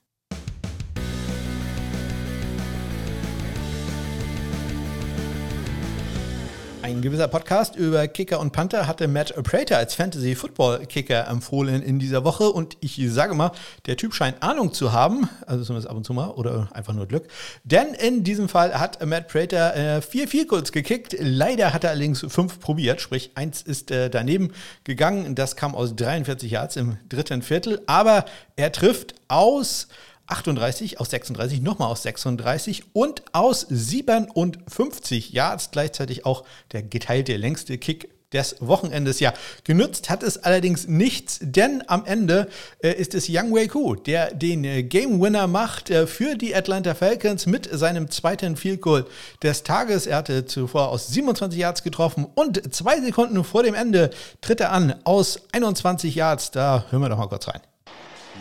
Ein 6.92 7.00
gewisser 7.00 7.26
Podcast 7.26 7.74
über 7.74 8.06
Kicker 8.06 8.38
und 8.38 8.52
Panther 8.52 8.86
hatte 8.86 9.08
Matt 9.08 9.32
Prater 9.44 9.78
als 9.78 9.94
Fantasy-Football-Kicker 9.94 11.26
empfohlen 11.26 11.82
in 11.82 11.98
dieser 11.98 12.22
Woche. 12.22 12.50
Und 12.50 12.76
ich 12.80 13.00
sage 13.08 13.32
mal, 13.32 13.52
der 13.86 13.96
Typ 13.96 14.12
scheint 14.12 14.42
Ahnung 14.42 14.74
zu 14.74 14.92
haben, 14.92 15.26
also 15.46 15.64
zumindest 15.64 15.88
ab 15.88 15.96
und 15.96 16.04
zu 16.04 16.12
mal 16.12 16.28
oder 16.28 16.68
einfach 16.74 16.92
nur 16.92 17.06
Glück, 17.06 17.28
denn 17.64 17.94
in 17.94 18.24
diesem 18.24 18.46
Fall 18.46 18.78
hat 18.78 19.04
Matt 19.06 19.28
Prater 19.28 19.74
äh, 19.74 20.02
vier 20.02 20.28
Vielkurs 20.28 20.70
gekickt, 20.70 21.16
leider 21.18 21.72
hat 21.72 21.84
er 21.84 21.90
allerdings 21.90 22.26
fünf 22.28 22.60
probiert, 22.60 23.00
sprich 23.00 23.30
eins 23.36 23.62
ist 23.62 23.90
äh, 23.90 24.10
daneben 24.10 24.52
gegangen, 24.84 25.34
das 25.34 25.56
kam 25.56 25.74
aus 25.74 25.96
43 25.96 26.50
Yards 26.50 26.76
im 26.76 26.98
dritten 27.08 27.40
Viertel, 27.40 27.80
aber 27.86 28.26
er 28.56 28.70
trifft 28.70 29.14
aus 29.28 29.88
38, 30.26 31.00
aus 31.00 31.10
36, 31.10 31.60
nochmal 31.60 31.88
aus 31.88 32.02
36 32.02 32.84
und 32.92 33.22
aus 33.32 33.66
57 33.68 35.32
Yards 35.32 35.70
gleichzeitig 35.70 36.24
auch 36.24 36.44
der 36.72 36.82
geteilte 36.82 37.36
längste 37.36 37.78
Kick 37.78 38.08
des 38.32 38.56
Wochenendes. 38.60 39.20
Ja, 39.20 39.32
genutzt 39.64 40.10
hat 40.10 40.22
es 40.22 40.38
allerdings 40.38 40.88
nichts, 40.88 41.38
denn 41.42 41.82
am 41.86 42.04
Ende 42.04 42.48
äh, 42.82 42.92
ist 42.92 43.14
es 43.14 43.26
Young 43.28 43.54
Wei 43.54 43.68
Ku, 43.68 43.94
der 43.94 44.34
den 44.34 44.64
äh, 44.64 44.82
Game 44.82 45.20
Winner 45.20 45.46
macht 45.46 45.90
äh, 45.90 46.06
für 46.06 46.36
die 46.36 46.54
Atlanta 46.54 46.94
Falcons 46.94 47.46
mit 47.46 47.68
seinem 47.70 48.10
zweiten 48.10 48.56
Field 48.56 48.80
Goal 48.80 49.06
des 49.42 49.62
Tages. 49.62 50.06
Er 50.06 50.18
hatte 50.18 50.46
zuvor 50.46 50.88
aus 50.88 51.08
27 51.08 51.58
Yards 51.58 51.82
getroffen 51.82 52.26
und 52.34 52.74
zwei 52.74 53.00
Sekunden 53.00 53.42
vor 53.44 53.62
dem 53.62 53.74
Ende 53.74 54.10
tritt 54.40 54.60
er 54.60 54.72
an 54.72 54.94
aus 55.04 55.40
21 55.52 56.14
Yards. 56.14 56.50
Da 56.50 56.86
hören 56.90 57.02
wir 57.02 57.08
doch 57.08 57.18
mal 57.18 57.28
kurz 57.28 57.48
rein. 57.48 57.60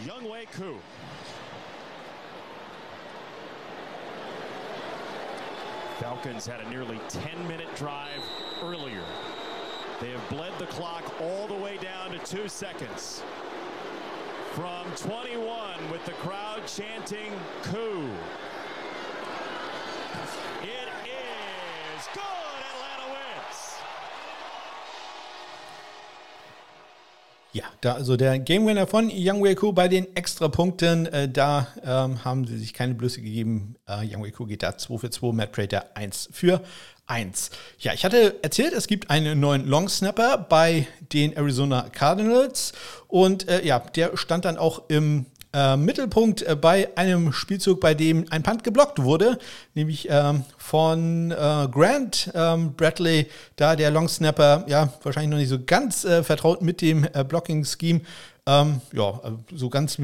Young 0.07 0.29
Wei 0.29 0.45
Ku 0.45 0.90
Falcons 6.21 6.45
had 6.45 6.61
a 6.61 6.69
nearly 6.69 6.97
10-minute 7.09 7.75
drive 7.75 8.21
earlier. 8.61 9.03
They 9.99 10.11
have 10.11 10.29
bled 10.29 10.51
the 10.59 10.67
clock 10.67 11.19
all 11.19 11.47
the 11.47 11.55
way 11.55 11.77
down 11.77 12.11
to 12.11 12.19
two 12.19 12.47
seconds. 12.47 13.23
From 14.51 14.85
21 14.97 15.89
with 15.89 16.05
the 16.05 16.11
crowd 16.11 16.61
chanting 16.67 17.31
coup. 17.63 18.11
Ja, 27.53 27.65
da 27.81 27.95
also 27.95 28.15
der 28.15 28.39
Game 28.39 28.65
Winner 28.65 28.87
von 28.87 29.11
Young 29.13 29.43
Wei 29.43 29.55
bei 29.73 29.89
den 29.89 30.15
Extrapunkten, 30.15 31.05
äh, 31.07 31.27
da 31.27 31.67
ähm, 31.83 32.23
haben 32.23 32.47
sie 32.47 32.57
sich 32.57 32.73
keine 32.73 32.93
Blöße 32.93 33.21
gegeben. 33.21 33.75
Äh, 33.87 34.07
Young 34.09 34.23
Wei 34.23 34.31
geht 34.45 34.63
da 34.63 34.77
2 34.77 34.97
für 34.97 35.09
2, 35.09 35.33
Matt 35.33 35.51
Prater 35.51 35.85
1 35.95 36.29
für 36.31 36.61
1. 37.07 37.51
Ja, 37.79 37.93
ich 37.93 38.05
hatte 38.05 38.41
erzählt, 38.41 38.71
es 38.71 38.87
gibt 38.87 39.09
einen 39.09 39.41
neuen 39.41 39.67
Long 39.67 39.89
Snapper 39.89 40.37
bei 40.37 40.87
den 41.11 41.35
Arizona 41.35 41.89
Cardinals 41.89 42.71
und 43.09 43.49
äh, 43.49 43.65
ja, 43.65 43.79
der 43.79 44.15
stand 44.15 44.45
dann 44.45 44.57
auch 44.57 44.83
im 44.87 45.25
äh, 45.53 45.75
Mittelpunkt 45.75 46.41
äh, 46.43 46.55
bei 46.55 46.89
einem 46.95 47.33
Spielzug, 47.33 47.79
bei 47.79 47.93
dem 47.93 48.25
ein 48.29 48.43
Punt 48.43 48.63
geblockt 48.63 49.01
wurde, 49.01 49.37
nämlich 49.73 50.07
ähm, 50.09 50.43
von 50.57 51.31
äh, 51.31 51.35
Grant 51.35 52.31
ähm, 52.33 52.73
Bradley, 52.73 53.27
da 53.55 53.75
der 53.75 53.91
Long 53.91 54.07
Snapper, 54.07 54.65
ja, 54.67 54.93
wahrscheinlich 55.03 55.31
noch 55.31 55.37
nicht 55.37 55.49
so 55.49 55.59
ganz 55.63 56.05
äh, 56.05 56.23
vertraut 56.23 56.61
mit 56.61 56.81
dem 56.81 57.07
Blocking-Scheme. 57.27 58.01
Ähm, 58.45 58.81
ja, 58.93 59.19
so 59.53 59.69
ganz 59.69 59.97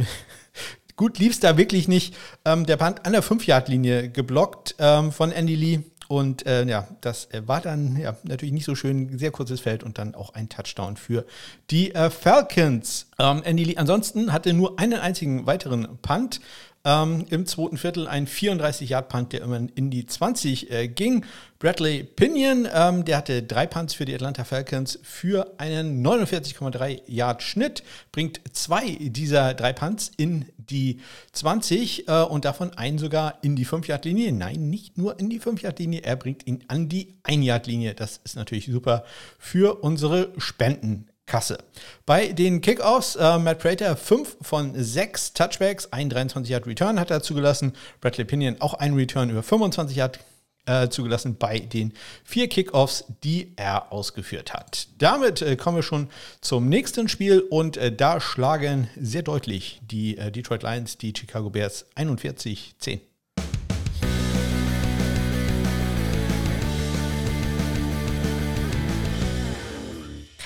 gut 0.95 1.19
lief 1.19 1.33
es 1.33 1.39
da 1.39 1.57
wirklich 1.57 1.87
nicht. 1.87 2.15
Ähm, 2.45 2.65
der 2.65 2.77
Punt 2.77 3.05
an 3.05 3.13
der 3.13 3.23
5-Yard-Linie 3.23 4.09
geblockt 4.09 4.75
ähm, 4.79 5.11
von 5.11 5.31
Andy 5.31 5.55
Lee. 5.55 5.79
Und 6.07 6.45
äh, 6.45 6.65
ja, 6.65 6.87
das 7.01 7.25
äh, 7.31 7.41
war 7.45 7.61
dann 7.61 7.97
ja, 7.97 8.15
natürlich 8.23 8.53
nicht 8.53 8.65
so 8.65 8.75
schön, 8.75 9.17
sehr 9.17 9.31
kurzes 9.31 9.59
Feld 9.59 9.83
und 9.83 9.97
dann 9.97 10.15
auch 10.15 10.33
ein 10.33 10.47
Touchdown 10.47 10.95
für 10.95 11.25
die 11.69 11.93
äh, 11.93 12.09
Falcons. 12.09 13.07
Ähm, 13.19 13.41
Andy 13.43 13.65
Lee 13.65 13.77
ansonsten 13.77 14.31
hatte 14.31 14.53
nur 14.53 14.79
einen 14.79 14.99
einzigen 14.99 15.45
weiteren 15.45 15.97
Punt. 16.01 16.39
Ähm, 16.87 17.25
Im 17.29 17.45
zweiten 17.45 17.75
Viertel 17.75 18.07
ein 18.07 18.27
34-Yard-Punt, 18.27 19.33
der 19.33 19.41
immer 19.41 19.59
in 19.75 19.89
die 19.91 20.05
20 20.05 20.71
äh, 20.71 20.87
ging. 20.87 21.25
Bradley 21.59 22.03
Pinion, 22.03 22.65
ähm, 22.73 23.03
der 23.03 23.17
hatte 23.17 23.43
drei 23.43 23.67
Punts 23.67 23.93
für 23.93 24.05
die 24.05 24.15
Atlanta 24.15 24.45
Falcons 24.45 24.97
für 25.03 25.53
einen 25.57 26.01
49,3 26.05 27.01
Yard 27.07 27.43
Schnitt, 27.43 27.83
bringt 28.13 28.39
zwei 28.53 28.95
dieser 29.01 29.53
drei 29.53 29.73
Punts 29.73 30.13
in 30.15 30.45
die 30.55 31.01
20 31.33 32.07
äh, 32.07 32.21
und 32.21 32.45
davon 32.45 32.71
einen 32.77 32.99
sogar 32.99 33.39
in 33.41 33.57
die 33.57 33.65
5-Yard-Linie. 33.65 34.31
Nein, 34.31 34.69
nicht 34.69 34.97
nur 34.97 35.19
in 35.19 35.29
die 35.29 35.41
5-Yard-Linie, 35.41 36.03
er 36.03 36.15
bringt 36.15 36.47
ihn 36.47 36.63
an 36.69 36.87
die 36.87 37.15
1-Yard-Linie. 37.25 37.95
Das 37.95 38.21
ist 38.23 38.37
natürlich 38.37 38.67
super 38.67 39.03
für 39.37 39.83
unsere 39.83 40.31
Spenden. 40.37 41.09
Kasse. 41.27 41.59
Bei 42.05 42.29
den 42.29 42.61
Kickoffs, 42.61 43.15
äh, 43.15 43.37
Matt 43.37 43.59
Prater 43.59 43.95
5 43.95 44.37
von 44.41 44.73
6 44.75 45.33
Touchbacks, 45.33 45.91
ein 45.91 46.09
23 46.09 46.49
Yard 46.49 46.65
Return 46.65 46.99
hat 46.99 47.11
er 47.11 47.21
zugelassen. 47.21 47.73
Bradley 48.01 48.25
Pinion 48.25 48.59
auch 48.61 48.73
ein 48.73 48.95
Return 48.95 49.29
über 49.29 49.43
25 49.43 49.95
Yard 49.95 50.19
äh, 50.65 50.89
zugelassen 50.89 51.37
bei 51.37 51.59
den 51.59 51.93
vier 52.23 52.47
Kickoffs, 52.47 53.05
die 53.23 53.53
er 53.55 53.91
ausgeführt 53.91 54.53
hat. 54.53 54.87
Damit 54.97 55.41
äh, 55.41 55.55
kommen 55.55 55.77
wir 55.77 55.83
schon 55.83 56.09
zum 56.41 56.69
nächsten 56.69 57.07
Spiel 57.09 57.41
und 57.41 57.77
äh, 57.77 57.91
da 57.91 58.19
schlagen 58.19 58.89
sehr 58.99 59.23
deutlich 59.23 59.81
die 59.83 60.17
äh, 60.17 60.31
Detroit 60.31 60.63
Lions 60.63 60.97
die 60.97 61.13
Chicago 61.15 61.49
Bears 61.49 61.85
41-10. 61.95 62.99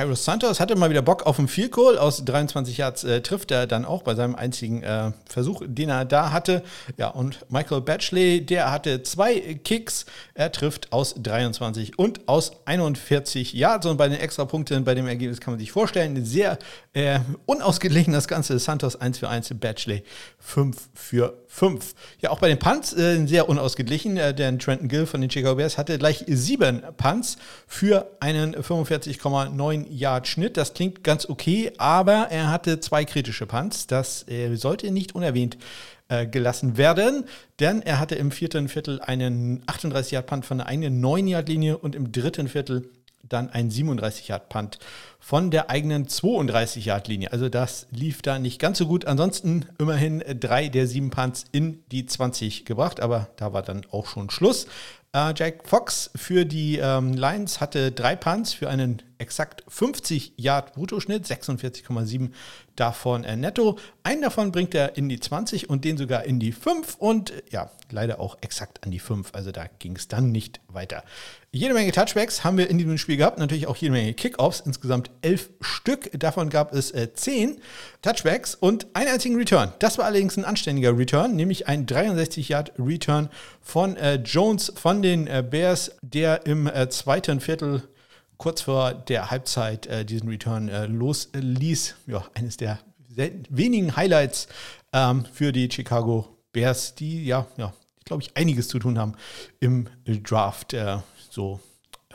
Kairos 0.02 0.26
Santos 0.26 0.60
hatte 0.60 0.76
mal 0.76 0.90
wieder 0.90 1.04
Bock 1.04 1.28
auf 1.28 1.38
einen 1.38 1.48
Field 1.48 1.74
Goal. 1.74 2.00
Aus 2.00 2.26
23 2.26 2.76
Yards 2.76 3.04
äh, 3.04 3.22
trifft 3.22 3.52
er 3.52 3.68
dann 3.68 3.86
auch 3.86 4.02
bei 4.02 4.16
seinem 4.16 4.34
einzigen 4.34 4.82
äh, 4.82 5.12
Versuch, 5.30 5.62
den 5.64 5.90
er 5.90 6.06
da 6.06 6.32
hatte. 6.32 6.64
Ja, 6.98 7.10
und 7.10 7.46
Michael 7.50 7.82
Batchley, 7.82 8.44
der 8.44 8.72
hatte 8.72 9.04
zwei 9.04 9.60
Kicks. 9.64 10.08
Er 10.34 10.52
trifft 10.52 10.92
aus 10.92 11.14
23 11.22 12.00
und 12.00 12.28
aus 12.28 12.52
41 12.66 13.54
Yards. 13.54 13.86
Und 13.86 13.98
bei 13.98 14.10
den 14.10 14.20
Extrapunkten, 14.20 14.84
bei 14.84 14.96
dem 14.96 15.06
Ergebnis 15.06 15.40
kann 15.40 15.54
man 15.54 15.60
sich 15.60 15.72
vorstellen, 15.72 16.26
sehr 16.26 16.58
äh, 16.94 17.20
unausgeglichen 17.46 18.12
das 18.12 18.28
Ganze. 18.28 18.58
Santos 18.58 19.00
1 19.00 19.20
für 19.20 19.30
1, 19.30 19.54
Batchley 19.60 20.04
5 20.42 20.90
für 20.94 21.38
5. 21.48 21.94
Ja, 22.20 22.32
auch 22.32 22.40
bei 22.40 22.50
den 22.50 22.60
Punts 22.60 22.94
äh, 22.94 23.26
sehr 23.28 23.48
unausgeglichen, 23.48 24.18
äh, 24.18 24.34
denn 24.34 24.60
Trenton 24.60 24.88
Gill 24.88 25.06
von 25.06 25.22
den 25.22 25.30
Chicago 25.30 25.56
Bears 25.56 25.78
hatte 25.78 25.98
gleich 25.98 26.26
sieben 26.28 26.82
Punts 26.98 27.38
für 27.68 28.12
einen 28.20 28.56
45,9 28.56 29.86
Yard 29.90 30.28
Schnitt. 30.28 30.58
Das 30.58 30.74
klingt 30.74 31.04
ganz 31.04 31.30
okay, 31.30 31.72
aber 31.78 32.28
er 32.30 32.50
hatte 32.50 32.80
zwei 32.80 33.06
kritische 33.06 33.46
Punts. 33.46 33.88
Das 33.88 34.28
äh, 34.28 34.56
sollte 34.56 34.92
nicht 34.92 35.16
unerwähnt 35.16 35.58
äh, 36.10 36.28
gelassen 36.28 36.76
werden, 36.76 37.24
denn 37.60 37.82
er 37.82 38.00
hatte 38.00 38.16
im 38.16 38.32
vierten 38.32 38.68
Viertel 38.68 39.00
einen 39.00 39.64
38 39.68 40.12
Yard 40.12 40.26
Punt 40.26 40.46
von 40.46 40.58
der 40.58 40.68
eigenen 40.68 41.00
9 41.00 41.28
Yard 41.28 41.48
Linie 41.48 41.78
und 41.78 41.96
im 41.96 42.12
dritten 42.12 42.50
Viertel 42.50 42.90
dann 43.28 43.50
ein 43.50 43.70
37 43.70 44.28
Yard 44.28 44.50
Punt 44.50 44.80
von 45.20 45.52
der 45.52 45.70
eigenen 45.70 46.08
32 46.08 46.86
Yard 46.86 47.08
Linie. 47.08 47.32
Also 47.32 47.50
das 47.50 47.88
lief 47.92 48.22
da 48.22 48.40
nicht 48.40 48.60
ganz 48.60 48.78
so 48.78 48.88
gut. 48.88 49.06
Ansonsten 49.06 49.66
immerhin 49.78 50.24
drei 50.40 50.68
der 50.68 50.88
sieben 50.88 51.10
Punts 51.10 51.46
in 51.52 51.84
die 51.92 52.06
20 52.06 52.66
gebracht, 52.66 53.00
aber 53.00 53.30
da 53.38 53.54
war 53.54 53.62
dann 53.62 53.86
auch 53.92 54.08
schon 54.08 54.30
Schluss. 54.30 54.68
Äh, 55.14 55.34
Jack 55.36 55.68
Fox 55.68 56.10
für 56.16 56.46
die 56.46 56.78
ähm, 56.78 57.14
Lions 57.14 57.60
hatte 57.60 57.92
drei 57.92 58.16
Punts 58.16 58.54
für 58.54 58.70
einen 58.70 59.02
exakt 59.18 59.64
50 59.68 60.34
Yard 60.38 60.74
Bruttoschnitt, 60.74 61.26
46,7 61.26 62.32
davon 62.82 63.24
äh, 63.24 63.38
netto. 63.38 63.78
Einen 64.02 64.24
davon 64.24 64.52
bringt 64.52 64.74
er 64.74 64.98
in 64.98 65.08
die 65.08 65.20
20 65.20 65.70
und 65.70 65.86
den 65.86 65.98
sogar 65.98 66.24
in 66.24 66.40
die 66.40 66.52
5 66.52 66.96
und 66.98 67.30
äh, 67.30 67.42
ja, 67.52 67.70
leider 67.92 68.20
auch 68.20 68.40
exakt 68.42 68.84
an 68.84 68.90
die 68.90 68.98
5. 68.98 69.30
Also 69.34 69.52
da 69.52 69.66
ging 69.78 69.96
es 69.96 70.08
dann 70.08 70.32
nicht 70.32 70.60
weiter. 70.68 71.04
Jede 71.52 71.76
Menge 71.76 71.92
Touchbacks 71.92 72.44
haben 72.44 72.58
wir 72.58 72.70
in 72.70 72.80
diesem 72.80 72.98
Spiel 72.98 73.18
gehabt, 73.18 73.38
natürlich 73.38 73.68
auch 73.68 73.76
jede 73.76 73.92
Menge 73.92 74.16
Kickoffs, 74.16 74.62
insgesamt 74.62 75.12
elf 75.22 75.52
Stück. 75.62 76.10
Davon 76.18 76.50
gab 76.50 76.74
es 76.74 76.90
äh, 76.90 77.14
zehn 77.14 77.62
Touchbacks 78.02 78.56
und 78.56 78.88
einen 78.94 79.10
einzigen 79.10 79.36
Return. 79.36 79.72
Das 79.78 80.00
war 80.00 80.06
allerdings 80.06 80.38
ein 80.38 80.46
anständiger 80.46 80.98
Return, 80.98 81.36
nämlich 81.36 81.68
ein 81.68 81.86
63 81.86 82.50
Yard 82.50 82.72
Return 82.80 83.30
von 83.62 83.96
äh, 83.98 84.16
Jones 84.16 84.74
von 84.76 85.04
den 85.04 85.28
äh, 85.28 85.44
Bears, 85.48 85.92
der 86.02 86.48
im 86.48 86.66
äh, 86.66 86.90
zweiten 86.90 87.40
Viertel 87.42 87.84
kurz 88.42 88.62
vor 88.62 88.96
der 88.96 89.30
Halbzeit 89.30 89.86
äh, 89.86 90.04
diesen 90.04 90.28
Return 90.28 90.68
äh, 90.68 90.88
losließ. 90.88 91.96
Ja, 92.08 92.26
eines 92.34 92.58
der 92.58 92.80
wenigen 93.50 93.96
Highlights 93.96 94.48
ähm, 94.94 95.26
für 95.32 95.52
die 95.52 95.70
Chicago 95.72 96.28
Bears, 96.52 96.96
die 96.96 97.24
ja, 97.24 97.46
ja, 97.58 97.72
glaube 98.04 98.24
ich, 98.24 98.36
einiges 98.36 98.68
zu 98.68 98.80
tun 98.80 98.98
haben 98.98 99.14
im 99.60 99.88
Draft. 100.06 100.74
Äh, 100.74 100.98
so 101.30 101.60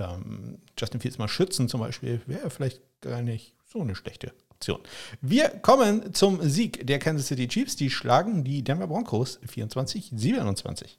ähm, 0.00 0.59
Justin 0.76 1.00
Fields 1.00 1.18
mal 1.18 1.28
schützen 1.28 1.68
zum 1.68 1.80
Beispiel, 1.80 2.21
wäre 2.26 2.50
vielleicht 2.50 2.80
gar 3.00 3.23
nicht 3.23 3.54
so 3.64 3.80
eine 3.80 3.95
schlechte 3.95 4.33
Option. 4.50 4.80
Wir 5.21 5.49
kommen 5.49 6.12
zum 6.12 6.42
Sieg 6.42 6.85
der 6.88 6.99
Kansas 6.99 7.28
City 7.28 7.47
Chiefs. 7.47 7.76
Die 7.76 7.88
schlagen 7.88 8.42
die 8.42 8.64
Denver 8.64 8.88
Broncos 8.88 9.38
24-27. 9.47 10.97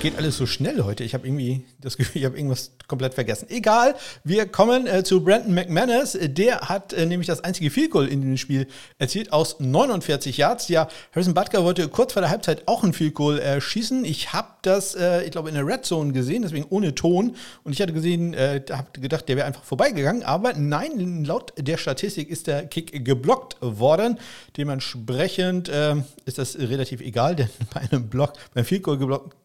Geht 0.00 0.16
alles 0.16 0.36
so 0.36 0.46
schnell 0.46 0.82
heute. 0.82 1.04
Ich 1.04 1.14
habe 1.14 1.26
irgendwie 1.26 1.62
das 1.80 1.96
Gefühl, 1.96 2.20
ich 2.22 2.24
habe 2.24 2.36
irgendwas 2.36 2.72
komplett 2.88 3.14
vergessen. 3.14 3.46
Egal, 3.50 3.94
wir 4.24 4.46
kommen 4.46 4.86
äh, 4.86 5.04
zu 5.04 5.22
Brandon 5.22 5.54
McManus. 5.54 6.18
Der 6.20 6.62
hat 6.62 6.92
äh, 6.92 7.06
nämlich 7.06 7.26
das 7.26 7.44
einzige 7.44 7.70
Field 7.70 7.90
Goal 7.90 8.08
in 8.08 8.22
dem 8.22 8.36
Spiel 8.36 8.66
erzielt 8.98 9.32
aus 9.32 9.60
49 9.60 10.38
Yards. 10.38 10.68
Ja, 10.68 10.88
Harrison 11.14 11.34
Butker 11.34 11.64
wollte 11.64 11.86
kurz 11.88 12.14
vor 12.14 12.22
der 12.22 12.30
Halbzeit 12.30 12.66
auch 12.66 12.82
ein 12.82 12.92
Field 12.94 13.14
Goal 13.14 13.38
äh, 13.38 13.60
schießen. 13.60 14.04
Ich 14.04 14.32
habe 14.32 14.48
das, 14.62 14.94
äh, 14.94 15.22
ich 15.24 15.30
glaube, 15.30 15.50
in 15.50 15.54
der 15.54 15.66
Red 15.66 15.84
Zone 15.84 16.12
gesehen, 16.12 16.42
deswegen 16.42 16.66
ohne 16.70 16.94
Ton. 16.94 17.36
Und 17.62 17.72
ich 17.72 17.82
hatte 17.82 17.92
gesehen, 17.92 18.32
äh, 18.32 18.62
habe 18.70 19.00
gedacht, 19.00 19.28
der 19.28 19.36
wäre 19.36 19.46
einfach 19.46 19.64
vorbeigegangen. 19.64 20.22
Aber 20.22 20.54
nein, 20.54 21.24
laut 21.24 21.52
der 21.58 21.76
Statistik 21.76 22.30
ist 22.30 22.46
der 22.46 22.66
Kick 22.66 23.04
geblockt 23.04 23.56
worden. 23.60 24.18
Dementsprechend 24.56 25.68
äh, 25.68 25.96
ist 26.24 26.38
das 26.38 26.58
relativ 26.58 27.02
egal, 27.02 27.36
denn 27.36 27.50
bei 27.74 27.80
einem 27.82 28.08
Block, 28.08 28.32
beim 28.54 28.64
Field 28.64 28.82
Goal 28.82 28.96
geblockt 28.96 29.36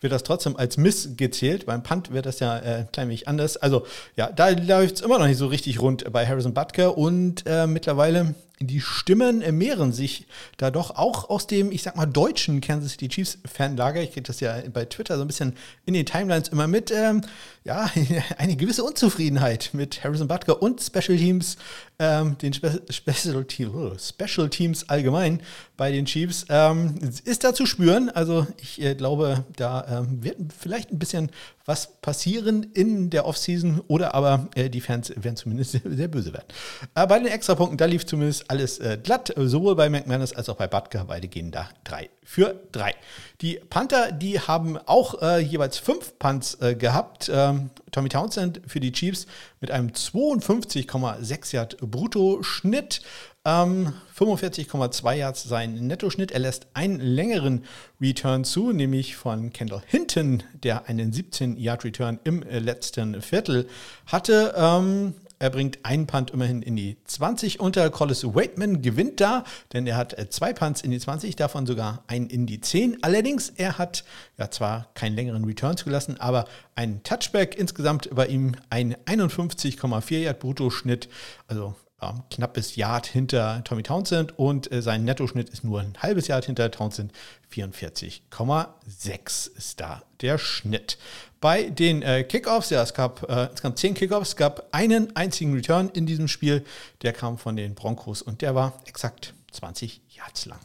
wird 0.00 0.12
das 0.12 0.22
trotzdem 0.22 0.56
als 0.56 0.76
Miss 0.76 1.10
gezählt. 1.16 1.66
Beim 1.66 1.82
Punt 1.82 2.12
wird 2.12 2.26
das 2.26 2.40
ja 2.40 2.58
äh, 2.58 2.74
ein 2.80 2.92
klein 2.92 3.08
wenig 3.08 3.28
anders. 3.28 3.56
Also 3.56 3.86
ja, 4.16 4.30
da 4.30 4.50
läuft 4.50 4.96
es 4.96 5.00
immer 5.00 5.18
noch 5.18 5.26
nicht 5.26 5.38
so 5.38 5.46
richtig 5.46 5.80
rund 5.80 6.10
bei 6.12 6.26
Harrison 6.26 6.54
Butker 6.54 6.96
und 6.96 7.44
äh, 7.46 7.66
mittlerweile 7.66 8.34
die 8.64 8.80
Stimmen 8.80 9.42
mehren 9.56 9.92
sich 9.92 10.26
da 10.56 10.70
doch 10.70 10.96
auch 10.96 11.30
aus 11.30 11.46
dem, 11.46 11.72
ich 11.72 11.82
sag 11.82 11.96
mal, 11.96 12.06
deutschen 12.06 12.60
Kansas 12.60 12.92
City 12.92 13.08
Chiefs 13.08 13.38
Fanlager. 13.44 14.02
Ich 14.02 14.12
kriege 14.12 14.22
das 14.22 14.40
ja 14.40 14.56
bei 14.72 14.84
Twitter 14.84 15.16
so 15.16 15.22
ein 15.22 15.26
bisschen 15.26 15.54
in 15.86 15.94
den 15.94 16.06
Timelines 16.06 16.48
immer 16.48 16.66
mit. 16.66 16.90
Ähm, 16.90 17.22
ja, 17.64 17.90
eine 18.38 18.56
gewisse 18.56 18.84
Unzufriedenheit 18.84 19.70
mit 19.72 20.02
Harrison 20.02 20.28
Butker 20.28 20.62
und 20.62 20.80
Special 20.80 21.16
Teams, 21.16 21.56
ähm, 21.98 22.36
den 22.38 22.52
Spe 22.52 22.82
Special, 22.90 23.44
Team, 23.44 23.74
oh, 23.74 23.92
Special 23.98 24.48
Teams 24.48 24.88
allgemein 24.88 25.40
bei 25.76 25.92
den 25.92 26.06
Chiefs, 26.06 26.46
ähm, 26.48 26.94
ist 27.24 27.44
da 27.44 27.54
zu 27.54 27.66
spüren. 27.66 28.10
Also 28.10 28.46
ich 28.60 28.80
äh, 28.80 28.94
glaube, 28.94 29.44
da 29.56 30.00
ähm, 30.00 30.22
wird 30.22 30.36
vielleicht 30.58 30.90
ein 30.90 30.98
bisschen 30.98 31.30
was 31.64 32.00
passieren 32.00 32.64
in 32.74 33.10
der 33.10 33.26
Offseason 33.26 33.82
oder 33.88 34.14
aber 34.14 34.48
äh, 34.54 34.68
die 34.68 34.80
Fans 34.80 35.12
werden 35.16 35.36
zumindest 35.36 35.72
sehr, 35.72 35.82
sehr 35.84 36.08
böse 36.08 36.32
werden. 36.32 36.46
Äh, 36.94 37.06
bei 37.06 37.18
den 37.18 37.28
Extrapunkten, 37.28 37.78
da 37.78 37.84
lief 37.84 38.06
zumindest 38.06 38.50
alles 38.50 38.78
äh, 38.78 38.98
glatt, 39.02 39.32
sowohl 39.36 39.76
bei 39.76 39.88
McManus 39.88 40.32
als 40.32 40.48
auch 40.48 40.56
bei 40.56 40.66
Butker. 40.66 41.04
Beide 41.04 41.28
gehen 41.28 41.50
da 41.50 41.68
drei 41.84 42.10
für 42.24 42.60
drei. 42.72 42.94
Die 43.40 43.60
Panther, 43.68 44.12
die 44.12 44.40
haben 44.40 44.78
auch 44.78 45.20
äh, 45.22 45.38
jeweils 45.40 45.78
fünf 45.78 46.18
Punts 46.18 46.60
äh, 46.60 46.74
gehabt. 46.74 47.30
Ähm, 47.32 47.70
Tommy 47.90 48.08
Townsend 48.08 48.60
für 48.66 48.80
die 48.80 48.92
Chiefs 48.92 49.26
mit 49.60 49.70
einem 49.70 49.88
52,6 49.88 51.54
Yard 51.54 51.76
Brutto-Schnitt. 51.78 53.02
Ähm, 53.44 53.92
45,2 54.16 55.14
Yards 55.14 55.42
sein 55.42 55.74
Nettoschnitt. 55.74 56.30
Er 56.30 56.38
lässt 56.38 56.68
einen 56.74 57.00
längeren 57.00 57.64
Return 58.00 58.44
zu, 58.44 58.70
nämlich 58.70 59.16
von 59.16 59.52
Kendall 59.52 59.82
Hinton, 59.84 60.44
der 60.52 60.88
einen 60.88 61.12
17 61.12 61.56
Yard 61.56 61.84
Return 61.84 62.20
im 62.22 62.44
äh, 62.44 62.60
letzten 62.60 63.20
Viertel 63.20 63.66
hatte. 64.06 64.54
Ähm, 64.56 65.14
er 65.40 65.50
bringt 65.50 65.84
einen 65.84 66.06
Punt 66.06 66.30
immerhin 66.30 66.62
in 66.62 66.76
die 66.76 66.98
20 67.04 67.58
unter. 67.58 67.90
Collis 67.90 68.22
Waitman 68.22 68.80
gewinnt 68.80 69.20
da, 69.20 69.42
denn 69.72 69.88
er 69.88 69.96
hat 69.96 70.16
äh, 70.16 70.30
zwei 70.30 70.52
Punts 70.52 70.82
in 70.82 70.92
die 70.92 71.00
20, 71.00 71.34
davon 71.34 71.66
sogar 71.66 72.04
einen 72.06 72.28
in 72.28 72.46
die 72.46 72.60
10. 72.60 73.02
Allerdings, 73.02 73.48
er 73.56 73.76
hat 73.76 74.04
ja 74.38 74.52
zwar 74.52 74.86
keinen 74.94 75.16
längeren 75.16 75.44
Return 75.44 75.76
zugelassen, 75.76 76.20
aber 76.20 76.44
einen 76.76 77.02
Touchback. 77.02 77.58
Insgesamt 77.58 78.08
bei 78.14 78.28
ihm 78.28 78.54
ein 78.70 78.94
51,4 79.04 80.18
Yard 80.18 80.38
Bruttoschnitt. 80.38 81.08
Also 81.48 81.74
ähm, 82.02 82.22
knappes 82.30 82.76
Yard 82.76 83.06
hinter 83.06 83.62
Tommy 83.64 83.82
Townsend 83.82 84.38
und 84.38 84.70
äh, 84.72 84.82
sein 84.82 85.04
Nettoschnitt 85.04 85.48
ist 85.50 85.64
nur 85.64 85.80
ein 85.80 85.94
halbes 85.98 86.28
Yard 86.28 86.44
hinter 86.46 86.70
Townsend. 86.70 87.12
44,6 87.52 89.56
ist 89.56 89.80
da 89.80 90.02
der 90.20 90.38
Schnitt. 90.38 90.98
Bei 91.40 91.70
den 91.70 92.02
äh, 92.02 92.24
Kickoffs, 92.24 92.70
ja, 92.70 92.82
es 92.82 92.94
gab 92.94 93.28
äh, 93.28 93.44
insgesamt 93.44 93.78
10 93.78 93.94
Kickoffs, 93.94 94.30
es 94.30 94.36
gab 94.36 94.68
einen 94.72 95.14
einzigen 95.16 95.54
Return 95.54 95.90
in 95.90 96.06
diesem 96.06 96.28
Spiel, 96.28 96.64
der 97.02 97.12
kam 97.12 97.38
von 97.38 97.56
den 97.56 97.74
Broncos 97.74 98.22
und 98.22 98.40
der 98.42 98.54
war 98.54 98.80
exakt 98.86 99.34
20 99.52 100.00
Yards 100.10 100.46
lang. 100.46 100.60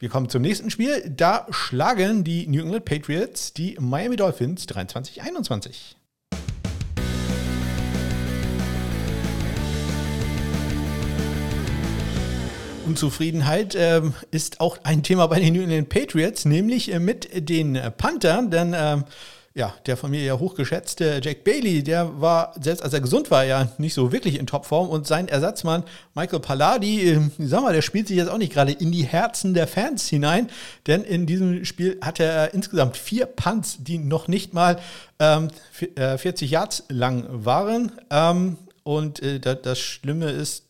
Wir 0.00 0.08
kommen 0.08 0.28
zum 0.28 0.42
nächsten 0.42 0.70
Spiel. 0.70 1.10
Da 1.10 1.48
schlagen 1.50 2.22
die 2.22 2.46
New 2.46 2.62
England 2.62 2.84
Patriots 2.84 3.52
die 3.52 3.76
Miami 3.80 4.14
Dolphins 4.14 4.68
23-21. 4.68 5.96
Unzufriedenheit 12.88 13.74
äh, 13.74 14.02
ist 14.30 14.60
auch 14.60 14.78
ein 14.82 15.02
Thema 15.02 15.26
bei 15.26 15.38
den 15.40 15.54
New 15.54 15.62
England 15.62 15.90
Patriots, 15.90 16.46
nämlich 16.46 16.92
äh, 16.92 16.98
mit 16.98 17.48
den 17.48 17.78
Panthern, 17.96 18.50
denn 18.50 18.72
äh, 18.72 19.02
ja, 19.58 19.74
der 19.86 19.96
von 19.96 20.12
mir 20.12 20.22
ja 20.22 20.38
hochgeschätzte 20.38 21.20
Jack 21.22 21.42
Bailey, 21.42 21.82
der 21.82 22.20
war, 22.20 22.54
selbst 22.60 22.80
als 22.80 22.92
er 22.92 23.00
gesund 23.00 23.30
war, 23.32 23.44
ja 23.44 23.68
nicht 23.76 23.92
so 23.92 24.12
wirklich 24.12 24.38
in 24.38 24.46
Topform. 24.46 24.88
Und 24.88 25.08
sein 25.08 25.26
Ersatzmann 25.26 25.82
Michael 26.14 26.38
Palladi, 26.38 27.10
äh, 27.10 27.20
sag 27.38 27.62
mal, 27.62 27.72
der 27.72 27.82
spielt 27.82 28.06
sich 28.06 28.16
jetzt 28.16 28.30
auch 28.30 28.38
nicht 28.38 28.52
gerade 28.52 28.70
in 28.70 28.92
die 28.92 29.02
Herzen 29.02 29.54
der 29.54 29.66
Fans 29.66 30.08
hinein. 30.08 30.48
Denn 30.86 31.02
in 31.02 31.26
diesem 31.26 31.64
Spiel 31.64 31.98
hatte 32.02 32.22
er 32.22 32.54
insgesamt 32.54 32.96
vier 32.96 33.26
Punts, 33.26 33.78
die 33.80 33.98
noch 33.98 34.28
nicht 34.28 34.54
mal 34.54 34.78
ähm, 35.18 35.48
40 35.72 36.50
äh, 36.50 36.52
Yards 36.54 36.84
lang 36.88 37.26
waren. 37.28 37.92
Ähm, 38.10 38.58
und 38.84 39.20
äh, 39.22 39.40
das 39.40 39.80
Schlimme 39.80 40.30
ist, 40.30 40.67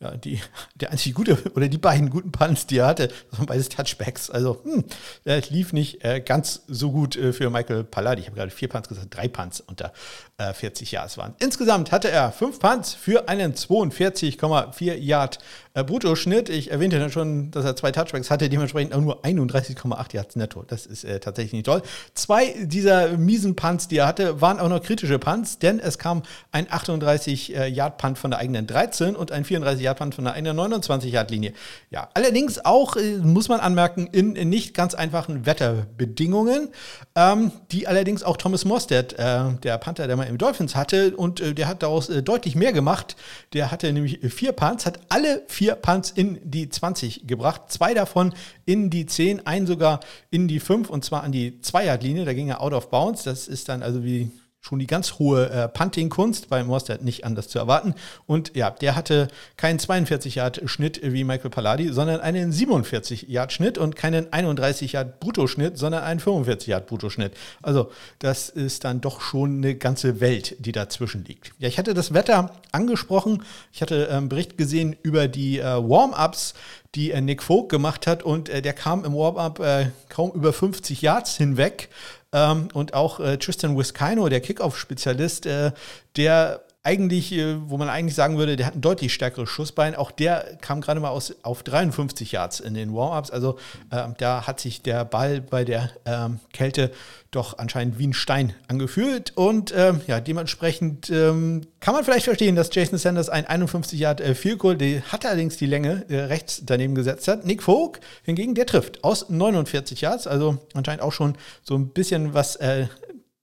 ja, 0.00 0.16
die, 0.16 0.40
der 0.74 0.90
einzige 0.90 1.14
gute 1.14 1.36
oder 1.54 1.68
die 1.68 1.78
beiden 1.78 2.10
guten 2.10 2.32
Punts, 2.32 2.66
die 2.66 2.78
er 2.78 2.86
hatte, 2.86 3.10
waren 3.32 3.46
beides 3.46 3.68
Touchbacks. 3.68 4.30
Also, 4.30 4.60
hm, 4.64 4.84
das 5.24 5.50
lief 5.50 5.72
nicht 5.72 6.04
äh, 6.04 6.20
ganz 6.20 6.62
so 6.66 6.90
gut 6.90 7.16
äh, 7.16 7.32
für 7.32 7.50
Michael 7.50 7.84
Palladi. 7.84 8.22
Ich 8.22 8.26
habe 8.28 8.36
gerade 8.36 8.50
vier 8.50 8.68
Punts 8.68 8.88
gesagt, 8.88 9.14
drei 9.14 9.28
Punts 9.28 9.60
unter 9.60 9.92
äh, 10.40 10.54
40 10.54 10.92
Yards 10.92 11.18
waren. 11.18 11.34
Insgesamt 11.38 11.92
hatte 11.92 12.10
er 12.10 12.32
fünf 12.32 12.58
Punts 12.58 12.94
für 12.94 13.28
einen 13.28 13.54
42,4 13.54 14.94
Yard 14.94 15.38
äh, 15.74 15.84
Bruttoschnitt. 15.84 16.48
Ich 16.48 16.70
erwähnte 16.70 16.98
dann 16.98 17.10
schon, 17.10 17.50
dass 17.50 17.64
er 17.64 17.76
zwei 17.76 17.92
Touchbacks 17.92 18.30
hatte, 18.30 18.48
dementsprechend 18.48 18.94
auch 18.94 19.00
nur 19.00 19.24
31,8 19.24 20.14
Yards 20.14 20.36
netto. 20.36 20.64
Das 20.66 20.86
ist 20.86 21.04
äh, 21.04 21.20
tatsächlich 21.20 21.52
nicht 21.52 21.66
toll. 21.66 21.82
Zwei 22.14 22.54
dieser 22.62 23.18
miesen 23.18 23.54
Punts, 23.54 23.86
die 23.88 23.98
er 23.98 24.06
hatte, 24.06 24.40
waren 24.40 24.58
auch 24.58 24.68
noch 24.68 24.82
kritische 24.82 25.18
Punts, 25.18 25.58
denn 25.58 25.78
es 25.78 25.98
kam 25.98 26.22
ein 26.52 26.66
38 26.70 27.54
äh, 27.54 27.66
Yard 27.68 27.98
Punt 27.98 28.18
von 28.18 28.30
der 28.30 28.40
eigenen 28.40 28.66
13 28.66 29.14
und 29.14 29.32
ein 29.32 29.44
34 29.44 29.84
Yard 29.84 29.98
Punt 29.98 30.14
von 30.14 30.24
der 30.24 30.34
eigenen 30.34 30.56
29 30.56 31.12
Yard 31.12 31.30
Linie. 31.30 31.52
Ja, 31.90 32.08
allerdings 32.14 32.64
auch, 32.64 32.96
äh, 32.96 33.18
muss 33.18 33.48
man 33.48 33.60
anmerken, 33.60 34.08
in, 34.10 34.36
in, 34.36 34.48
nicht 34.48 34.74
ganz 34.74 34.94
einfachen 34.94 35.44
Wetterbedingungen, 35.44 36.70
ähm, 37.14 37.52
die 37.70 37.86
allerdings 37.86 38.22
auch 38.22 38.38
Thomas 38.38 38.64
Mostert, 38.64 39.18
äh, 39.18 39.52
der 39.62 39.78
Panther, 39.78 40.06
der 40.06 40.16
mal 40.16 40.29
im 40.30 40.38
Dolphins 40.38 40.74
hatte, 40.74 41.16
und 41.16 41.40
äh, 41.40 41.54
der 41.54 41.68
hat 41.68 41.82
daraus 41.82 42.08
deutlich 42.08 42.56
mehr 42.56 42.72
gemacht. 42.72 43.16
Der 43.52 43.70
hatte 43.70 43.92
nämlich 43.92 44.18
vier 44.32 44.52
Punts, 44.52 44.84
hat 44.84 45.00
alle 45.08 45.42
vier 45.46 45.60
vier 45.60 45.74
Punts 45.74 46.10
in 46.10 46.38
die 46.42 46.70
20 46.70 47.26
gebracht, 47.26 47.64
zwei 47.68 47.92
davon 47.92 48.32
in 48.64 48.88
die 48.88 49.04
10, 49.04 49.46
einen 49.46 49.66
sogar 49.66 50.00
in 50.30 50.48
die 50.48 50.58
5 50.58 50.88
und 50.88 51.04
zwar 51.04 51.22
an 51.22 51.32
die 51.32 51.60
Zweierlinie. 51.60 52.24
Da 52.24 52.32
ging 52.32 52.48
er 52.48 52.62
out 52.62 52.72
of 52.72 52.88
bounds. 52.88 53.24
Das 53.24 53.46
ist 53.46 53.68
dann 53.68 53.82
also 53.82 54.02
wie 54.02 54.30
schon 54.60 54.78
die 54.78 54.86
ganz 54.86 55.18
hohe 55.18 55.48
äh, 55.48 55.68
Punting-Kunst, 55.68 56.48
bei 56.48 56.62
Mostert 56.62 57.02
nicht 57.02 57.24
anders 57.24 57.48
zu 57.48 57.58
erwarten. 57.58 57.94
Und 58.26 58.54
ja, 58.54 58.70
der 58.70 58.94
hatte 58.94 59.28
keinen 59.56 59.78
42-Yard-Schnitt 59.78 61.00
wie 61.02 61.24
Michael 61.24 61.50
Palladi, 61.50 61.88
sondern 61.88 62.20
einen 62.20 62.52
47-Yard-Schnitt 62.52 63.78
und 63.78 63.96
keinen 63.96 64.26
31-Yard-Bruttoschnitt, 64.26 65.78
sondern 65.78 66.04
einen 66.04 66.20
45-Yard-Bruttoschnitt. 66.20 67.32
Also 67.62 67.90
das 68.18 68.50
ist 68.50 68.84
dann 68.84 69.00
doch 69.00 69.22
schon 69.22 69.56
eine 69.56 69.74
ganze 69.76 70.20
Welt, 70.20 70.56
die 70.58 70.72
dazwischen 70.72 71.24
liegt. 71.24 71.52
Ja, 71.58 71.68
ich 71.68 71.78
hatte 71.78 71.94
das 71.94 72.12
Wetter 72.12 72.52
angesprochen. 72.70 73.42
Ich 73.72 73.80
hatte 73.80 74.08
einen 74.10 74.24
ähm, 74.24 74.28
Bericht 74.28 74.58
gesehen 74.58 74.94
über 75.02 75.26
die 75.26 75.58
äh, 75.58 75.64
Warm-Ups, 75.64 76.54
die 76.94 77.12
äh, 77.12 77.20
Nick 77.20 77.42
Vogt 77.42 77.70
gemacht 77.70 78.06
hat 78.06 78.22
und 78.22 78.48
äh, 78.48 78.60
der 78.60 78.72
kam 78.74 79.04
im 79.04 79.14
Warm-Up 79.14 79.60
äh, 79.60 79.86
kaum 80.08 80.32
über 80.32 80.52
50 80.52 81.00
Yards 81.02 81.36
hinweg. 81.36 81.88
Ähm, 82.32 82.68
und 82.74 82.94
auch 82.94 83.20
äh, 83.20 83.38
Tristan 83.38 83.76
Wiskino, 83.76 84.28
der 84.28 84.40
Kickoff-Spezialist, 84.40 85.46
äh, 85.46 85.72
der 86.16 86.64
eigentlich, 86.82 87.32
äh, 87.32 87.56
wo 87.68 87.76
man 87.76 87.90
eigentlich 87.90 88.14
sagen 88.14 88.38
würde, 88.38 88.56
der 88.56 88.66
hat 88.66 88.74
ein 88.74 88.80
deutlich 88.80 89.12
stärkeres 89.12 89.50
Schussbein. 89.50 89.94
Auch 89.94 90.10
der 90.10 90.56
kam 90.62 90.80
gerade 90.80 90.98
mal 91.00 91.10
aus, 91.10 91.34
auf 91.42 91.62
53 91.62 92.32
Yards 92.32 92.58
in 92.60 92.72
den 92.72 92.94
Warm-Ups. 92.94 93.30
Also 93.30 93.58
äh, 93.90 94.08
da 94.16 94.46
hat 94.46 94.60
sich 94.60 94.80
der 94.80 95.04
Ball 95.04 95.42
bei 95.42 95.64
der 95.64 95.90
ähm, 96.06 96.40
Kälte 96.54 96.90
doch 97.30 97.58
anscheinend 97.58 97.98
wie 97.98 98.06
ein 98.06 98.14
Stein 98.14 98.54
angefühlt. 98.66 99.36
Und 99.36 99.74
ähm, 99.76 100.00
ja, 100.06 100.20
dementsprechend 100.20 101.10
ähm, 101.10 101.66
kann 101.80 101.94
man 101.94 102.02
vielleicht 102.02 102.24
verstehen, 102.24 102.56
dass 102.56 102.74
Jason 102.74 102.98
Sanders 102.98 103.28
ein 103.28 103.46
51 103.46 103.98
Yard 104.00 104.22
äh, 104.22 104.34
Field 104.34 104.58
Goal, 104.58 104.76
die 104.76 105.02
hat 105.02 105.26
allerdings 105.26 105.58
die 105.58 105.66
Länge 105.66 106.06
äh, 106.08 106.20
rechts 106.20 106.62
daneben 106.64 106.94
gesetzt 106.94 107.28
hat. 107.28 107.44
Nick 107.44 107.62
Folk 107.62 108.00
hingegen, 108.22 108.54
der 108.54 108.64
trifft 108.64 109.04
aus 109.04 109.28
49 109.28 110.00
Yards, 110.00 110.26
also 110.26 110.56
anscheinend 110.72 111.02
auch 111.02 111.12
schon 111.12 111.36
so 111.62 111.74
ein 111.74 111.90
bisschen 111.90 112.32
was 112.32 112.56
äh, 112.56 112.86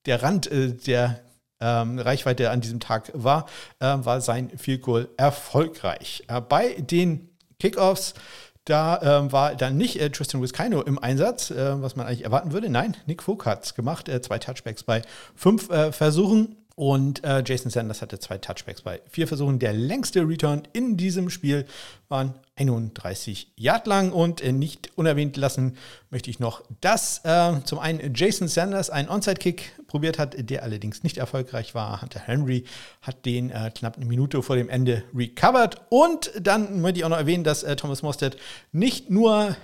der 0.07 0.23
Rand 0.23 0.51
äh, 0.51 0.73
der 0.73 1.19
ähm, 1.59 1.99
Reichweite 1.99 2.49
an 2.49 2.61
diesem 2.61 2.79
Tag 2.79 3.11
war, 3.13 3.45
äh, 3.79 3.85
war 3.85 4.21
sein 4.21 4.51
Field 4.57 4.81
Goal 4.81 5.09
erfolgreich. 5.17 6.23
Äh, 6.27 6.41
bei 6.41 6.73
den 6.79 7.29
Kickoffs 7.59 8.13
da 8.65 8.99
ähm, 9.01 9.31
war 9.31 9.55
dann 9.55 9.77
nicht 9.77 9.99
äh, 9.99 10.09
Tristan 10.09 10.41
Wiskino 10.41 10.81
im 10.81 10.99
Einsatz, 10.99 11.51
äh, 11.51 11.81
was 11.81 11.95
man 11.95 12.05
eigentlich 12.05 12.25
erwarten 12.25 12.51
würde. 12.51 12.69
Nein, 12.69 12.97
Nick 13.05 13.23
Vogt 13.23 13.45
hat 13.45 13.65
es 13.65 13.75
gemacht. 13.75 14.09
Äh, 14.09 14.21
zwei 14.21 14.39
Touchbacks 14.39 14.83
bei 14.83 15.03
fünf 15.35 15.69
äh, 15.69 15.91
Versuchen. 15.93 16.57
Und 16.77 17.23
äh, 17.23 17.41
Jason 17.43 17.71
Sanders 17.71 18.03
hatte 18.03 18.19
zwei 18.19 18.37
Touchbacks 18.37 18.83
bei 18.83 19.01
vier 19.09 19.27
Versuchen. 19.27 19.57
Der 19.57 19.73
längste 19.73 20.27
Return 20.27 20.61
in 20.73 20.95
diesem 20.95 21.31
Spiel 21.31 21.65
waren 22.07 22.35
31 22.55 23.51
Yard 23.55 23.87
lang. 23.87 24.11
Und 24.11 24.41
äh, 24.41 24.51
nicht 24.51 24.91
unerwähnt 24.95 25.37
lassen 25.37 25.75
möchte 26.11 26.29
ich 26.29 26.39
noch, 26.39 26.61
dass 26.79 27.21
äh, 27.23 27.53
zum 27.63 27.79
einen 27.79 28.13
Jason 28.13 28.47
Sanders 28.47 28.91
einen 28.91 29.09
Onside-Kick 29.09 29.71
probiert 29.87 30.19
hat, 30.19 30.35
der 30.37 30.61
allerdings 30.61 31.01
nicht 31.01 31.17
erfolgreich 31.17 31.73
war. 31.73 32.03
Hunter 32.03 32.19
Henry 32.19 32.65
hat 33.01 33.25
den 33.25 33.49
äh, 33.49 33.71
knapp 33.73 33.95
eine 33.95 34.05
Minute 34.05 34.43
vor 34.43 34.55
dem 34.55 34.69
Ende 34.69 35.03
recovered. 35.15 35.81
Und 35.89 36.31
dann 36.39 36.81
möchte 36.81 36.99
ich 36.99 37.05
auch 37.05 37.09
noch 37.09 37.17
erwähnen, 37.17 37.43
dass 37.43 37.63
äh, 37.63 37.75
Thomas 37.75 38.03
Mostert 38.03 38.37
nicht 38.71 39.09
nur 39.09 39.55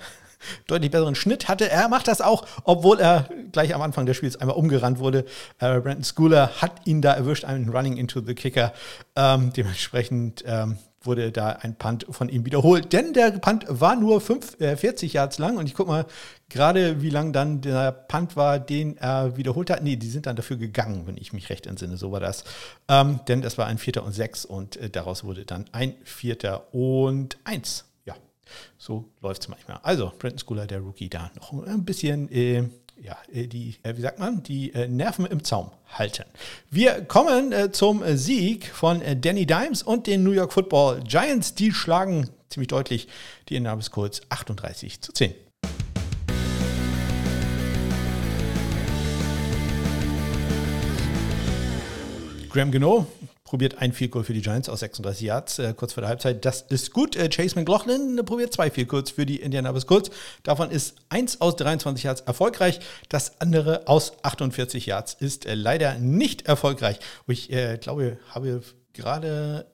deutlich 0.67 0.91
besseren 0.91 1.15
Schnitt 1.15 1.47
hatte. 1.47 1.69
Er 1.69 1.87
macht 1.89 2.07
das 2.07 2.21
auch, 2.21 2.45
obwohl 2.63 2.99
er 2.99 3.29
gleich 3.51 3.73
am 3.73 3.81
Anfang 3.81 4.05
des 4.05 4.17
Spiels 4.17 4.35
einmal 4.35 4.55
umgerannt 4.55 4.99
wurde. 4.99 5.25
Äh, 5.59 5.79
Brandon 5.79 6.03
Schooler 6.03 6.61
hat 6.61 6.85
ihn 6.85 7.01
da 7.01 7.13
erwischt, 7.13 7.45
einen 7.45 7.69
Running 7.69 7.97
into 7.97 8.21
the 8.21 8.35
Kicker. 8.35 8.73
Ähm, 9.15 9.51
dementsprechend 9.53 10.43
ähm, 10.45 10.77
wurde 11.05 11.31
da 11.31 11.49
ein 11.49 11.75
Punt 11.75 12.05
von 12.09 12.29
ihm 12.29 12.45
wiederholt. 12.45 12.93
Denn 12.93 13.13
der 13.13 13.31
Punt 13.31 13.65
war 13.67 13.95
nur 13.95 14.21
5, 14.21 14.59
äh, 14.61 14.75
40 14.75 15.13
Yards 15.13 15.37
lang. 15.37 15.57
Und 15.57 15.67
ich 15.67 15.73
gucke 15.73 15.89
mal 15.89 16.05
gerade, 16.49 17.01
wie 17.01 17.09
lang 17.09 17.33
dann 17.33 17.61
der 17.61 17.91
Punt 17.91 18.35
war, 18.35 18.59
den 18.59 18.97
er 18.97 19.37
wiederholt 19.37 19.69
hat. 19.69 19.83
Nee, 19.83 19.95
die 19.95 20.09
sind 20.09 20.25
dann 20.25 20.35
dafür 20.35 20.57
gegangen, 20.57 21.07
wenn 21.07 21.17
ich 21.17 21.33
mich 21.33 21.49
recht 21.49 21.67
entsinne. 21.67 21.97
So 21.97 22.11
war 22.11 22.19
das. 22.19 22.43
Ähm, 22.87 23.19
denn 23.27 23.41
das 23.41 23.57
war 23.57 23.67
ein 23.67 23.77
Vierter 23.77 24.03
und 24.03 24.13
Sechs 24.13 24.45
und 24.45 24.77
äh, 24.77 24.89
daraus 24.89 25.23
wurde 25.23 25.45
dann 25.45 25.65
ein 25.71 25.95
Vierter 26.03 26.73
und 26.73 27.37
Eins. 27.43 27.85
So 28.77 29.09
läuft 29.21 29.43
es 29.43 29.47
manchmal. 29.47 29.79
Also, 29.83 30.11
Brandon 30.17 30.39
Schooler, 30.39 30.67
der 30.67 30.79
Rookie, 30.79 31.09
da 31.09 31.31
noch 31.35 31.53
ein 31.65 31.85
bisschen, 31.85 32.31
äh, 32.31 32.63
ja, 33.01 33.17
äh, 33.31 33.47
die, 33.47 33.75
äh, 33.83 33.95
wie 33.97 34.01
sagt 34.01 34.19
man, 34.19 34.43
die 34.43 34.73
äh, 34.73 34.87
Nerven 34.87 35.25
im 35.25 35.43
Zaum 35.43 35.71
halten. 35.87 36.25
Wir 36.69 37.03
kommen 37.05 37.53
zum 37.73 38.03
Sieg 38.17 38.67
von 38.67 39.01
Danny 39.21 39.45
Dimes 39.45 39.83
und 39.83 40.07
den 40.07 40.23
New 40.23 40.31
York 40.31 40.53
Football 40.53 41.01
Giants. 41.03 41.53
Die 41.55 41.71
schlagen 41.71 42.29
ziemlich 42.49 42.67
deutlich 42.67 43.07
die 43.49 43.55
Indianapolis 43.55 43.91
Colts 43.91 44.21
38 44.29 45.01
zu 45.01 45.11
10. 45.11 45.33
Graham 52.53 52.71
Geno 52.71 53.07
probiert 53.53 53.77
ein 53.77 53.93
Field 53.93 54.09
Goal 54.09 54.23
für 54.23 54.33
die 54.33 54.41
Giants 54.41 54.67
aus 54.67 54.79
36 54.79 55.27
Yards 55.27 55.59
äh, 55.59 55.75
kurz 55.75 55.93
vor 55.93 56.01
der 56.01 56.09
Halbzeit. 56.09 56.43
Das 56.43 56.63
ist 56.63 56.91
gut. 56.91 57.15
Äh, 57.15 57.29
Chase 57.29 57.53
McLaughlin 57.53 58.19
probiert 58.25 58.51
zwei 58.51 58.71
Field 58.71 58.87
Goals 58.87 59.11
für 59.11 59.27
die 59.27 59.41
Indianapolis 59.41 59.85
Colts. 59.85 60.09
Davon 60.41 60.71
ist 60.71 60.95
eins 61.09 61.39
aus 61.39 61.55
23 61.57 62.03
Yards 62.03 62.21
erfolgreich. 62.21 62.79
Das 63.09 63.39
andere 63.41 63.87
aus 63.87 64.13
48 64.23 64.87
Yards 64.87 65.13
ist 65.13 65.45
äh, 65.45 65.53
leider 65.53 65.99
nicht 65.99 66.47
erfolgreich. 66.47 66.97
Ich 67.27 67.53
äh, 67.53 67.77
glaube, 67.77 68.17
habe 68.27 68.63
gerade 68.91 69.67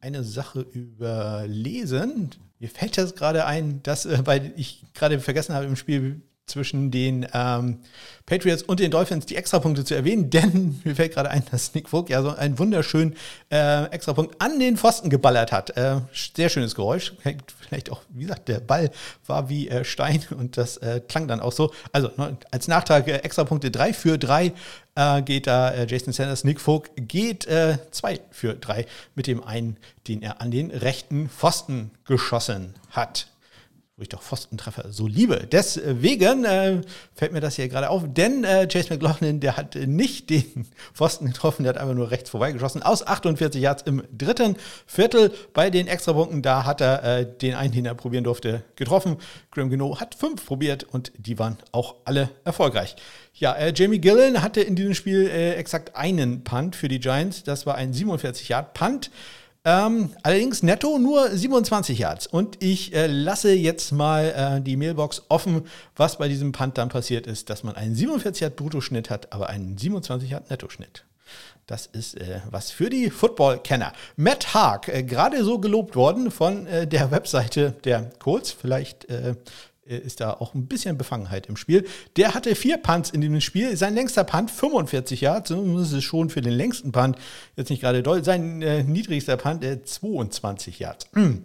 eine 0.00 0.22
Sache 0.22 0.60
überlesen. 0.60 2.30
Mir 2.60 2.68
fällt 2.68 2.96
das 2.98 3.16
gerade 3.16 3.46
ein, 3.46 3.82
dass, 3.82 4.06
äh, 4.06 4.24
weil 4.24 4.52
ich 4.54 4.84
gerade 4.94 5.18
vergessen 5.18 5.56
habe 5.56 5.64
im 5.64 5.74
Spiel 5.74 6.22
zwischen 6.46 6.90
den 6.90 7.26
ähm, 7.32 7.78
Patriots 8.26 8.62
und 8.62 8.80
den 8.80 8.90
Dolphins 8.90 9.26
die 9.26 9.36
Extrapunkte 9.36 9.84
zu 9.84 9.94
erwähnen, 9.94 10.30
denn 10.30 10.80
mir 10.84 10.94
fällt 10.94 11.14
gerade 11.14 11.30
ein, 11.30 11.42
dass 11.50 11.74
Nick 11.74 11.88
Vogt 11.88 12.10
ja 12.10 12.22
so 12.22 12.30
einen 12.30 12.58
wunderschönen 12.58 13.16
äh, 13.50 13.84
Extrapunkt 13.86 14.40
an 14.40 14.58
den 14.58 14.76
Pfosten 14.76 15.10
geballert 15.10 15.52
hat. 15.52 15.76
Äh, 15.76 16.00
sehr 16.12 16.48
schönes 16.48 16.74
Geräusch. 16.74 17.14
Vielleicht 17.66 17.90
auch, 17.90 18.02
wie 18.10 18.22
gesagt, 18.22 18.48
der 18.48 18.60
Ball 18.60 18.90
war 19.26 19.48
wie 19.48 19.68
äh, 19.68 19.84
Stein 19.84 20.22
und 20.38 20.56
das 20.56 20.76
äh, 20.78 21.00
klang 21.06 21.28
dann 21.28 21.40
auch 21.40 21.52
so. 21.52 21.72
Also 21.92 22.10
ne, 22.16 22.36
als 22.50 22.68
Nachtrag 22.68 23.08
äh, 23.08 23.16
Extrapunkte 23.18 23.70
3 23.70 23.92
für 23.92 24.18
3 24.18 24.52
äh, 24.96 25.22
geht 25.22 25.46
da 25.46 25.70
äh, 25.70 25.86
Jason 25.86 26.12
Sanders. 26.12 26.44
Nick 26.44 26.60
Vogt 26.60 26.90
geht 26.96 27.44
2 27.44 28.20
für 28.30 28.54
3 28.54 28.86
mit 29.14 29.26
dem 29.26 29.42
einen, 29.42 29.76
den 30.08 30.22
er 30.22 30.40
an 30.40 30.50
den 30.50 30.70
rechten 30.70 31.28
Pfosten 31.28 31.90
geschossen 32.04 32.74
hat. 32.90 33.28
Wo 33.96 34.02
ich 34.02 34.08
doch 34.08 34.22
Pfostentreffer 34.22 34.90
so 34.90 35.06
liebe. 35.06 35.46
Deswegen 35.50 36.44
äh, 36.44 36.80
fällt 37.14 37.32
mir 37.32 37.40
das 37.40 37.54
hier 37.54 37.68
gerade 37.68 37.90
auf, 37.90 38.02
denn 38.04 38.42
äh, 38.42 38.66
Chase 38.66 38.92
McLaughlin, 38.92 39.38
der 39.38 39.56
hat 39.56 39.76
nicht 39.76 40.30
den 40.30 40.66
Pfosten 40.92 41.26
getroffen, 41.26 41.62
der 41.62 41.74
hat 41.74 41.80
einfach 41.80 41.94
nur 41.94 42.10
rechts 42.10 42.28
vorbeigeschossen. 42.30 42.82
Aus 42.82 43.06
48 43.06 43.62
Yards 43.62 43.82
im 43.82 44.02
dritten 44.10 44.56
Viertel 44.86 45.32
bei 45.52 45.70
den 45.70 45.86
Extrapunkten, 45.86 46.42
da 46.42 46.64
hat 46.64 46.80
er 46.80 47.04
äh, 47.04 47.38
den 47.38 47.54
einen, 47.54 47.72
den 47.72 47.86
er 47.86 47.94
probieren 47.94 48.24
durfte, 48.24 48.64
getroffen. 48.74 49.18
Graham 49.52 49.70
Gino 49.70 50.00
hat 50.00 50.16
fünf 50.16 50.44
probiert 50.44 50.82
und 50.82 51.12
die 51.16 51.38
waren 51.38 51.58
auch 51.70 51.94
alle 52.04 52.30
erfolgreich. 52.44 52.96
Ja, 53.32 53.52
äh, 53.52 53.72
Jamie 53.76 54.00
Gillen 54.00 54.42
hatte 54.42 54.60
in 54.60 54.74
diesem 54.74 54.94
Spiel 54.94 55.28
äh, 55.28 55.54
exakt 55.54 55.94
einen 55.94 56.42
Punt 56.42 56.74
für 56.74 56.88
die 56.88 56.98
Giants. 56.98 57.44
Das 57.44 57.64
war 57.64 57.76
ein 57.76 57.92
47 57.92 58.48
Yard 58.48 58.74
Punt. 58.74 59.12
Ähm, 59.66 60.10
allerdings 60.22 60.62
netto 60.62 60.98
nur 60.98 61.30
27 61.30 61.98
Yards. 61.98 62.26
Und 62.26 62.62
ich 62.62 62.94
äh, 62.94 63.06
lasse 63.06 63.52
jetzt 63.52 63.92
mal 63.92 64.58
äh, 64.58 64.60
die 64.60 64.76
Mailbox 64.76 65.22
offen, 65.30 65.62
was 65.96 66.18
bei 66.18 66.28
diesem 66.28 66.52
Punt 66.52 66.76
dann 66.76 66.90
passiert 66.90 67.26
ist, 67.26 67.48
dass 67.48 67.62
man 67.64 67.74
einen 67.74 67.94
47 67.94 68.42
Yard 68.42 68.56
Bruttoschnitt 68.56 69.08
hat, 69.08 69.32
aber 69.32 69.48
einen 69.48 69.78
27 69.78 70.30
Yard 70.30 70.50
Nettoschnitt. 70.50 71.04
Das 71.66 71.86
ist 71.86 72.20
äh, 72.20 72.40
was 72.50 72.70
für 72.70 72.90
die 72.90 73.08
Football-Kenner. 73.08 73.94
Matt 74.16 74.52
Haag, 74.52 74.88
äh, 74.88 75.02
gerade 75.02 75.42
so 75.44 75.58
gelobt 75.58 75.96
worden 75.96 76.30
von 76.30 76.66
äh, 76.66 76.86
der 76.86 77.10
Webseite 77.10 77.74
der 77.84 78.10
Colts. 78.18 78.50
Vielleicht 78.52 79.06
äh, 79.06 79.34
ist 79.86 80.20
da 80.20 80.32
auch 80.32 80.54
ein 80.54 80.66
bisschen 80.66 80.96
Befangenheit 80.96 81.46
im 81.46 81.56
Spiel. 81.56 81.86
Der 82.16 82.34
hatte 82.34 82.54
vier 82.54 82.78
Punts 82.78 83.10
in 83.10 83.20
diesem 83.20 83.40
Spiel. 83.40 83.76
Sein 83.76 83.94
längster 83.94 84.24
Punt 84.24 84.50
45 84.50 85.20
Yards. 85.20 85.50
Das 85.50 85.92
ist 85.92 86.04
schon 86.04 86.30
für 86.30 86.40
den 86.40 86.54
längsten 86.54 86.92
Punt 86.92 87.16
jetzt 87.56 87.70
nicht 87.70 87.80
gerade 87.80 88.02
doll. 88.02 88.24
Sein 88.24 88.62
äh, 88.62 88.82
niedrigster 88.82 89.36
Punt 89.36 89.64
äh, 89.64 89.82
22 89.82 90.78
Yards. 90.78 91.06
Mm. 91.12 91.44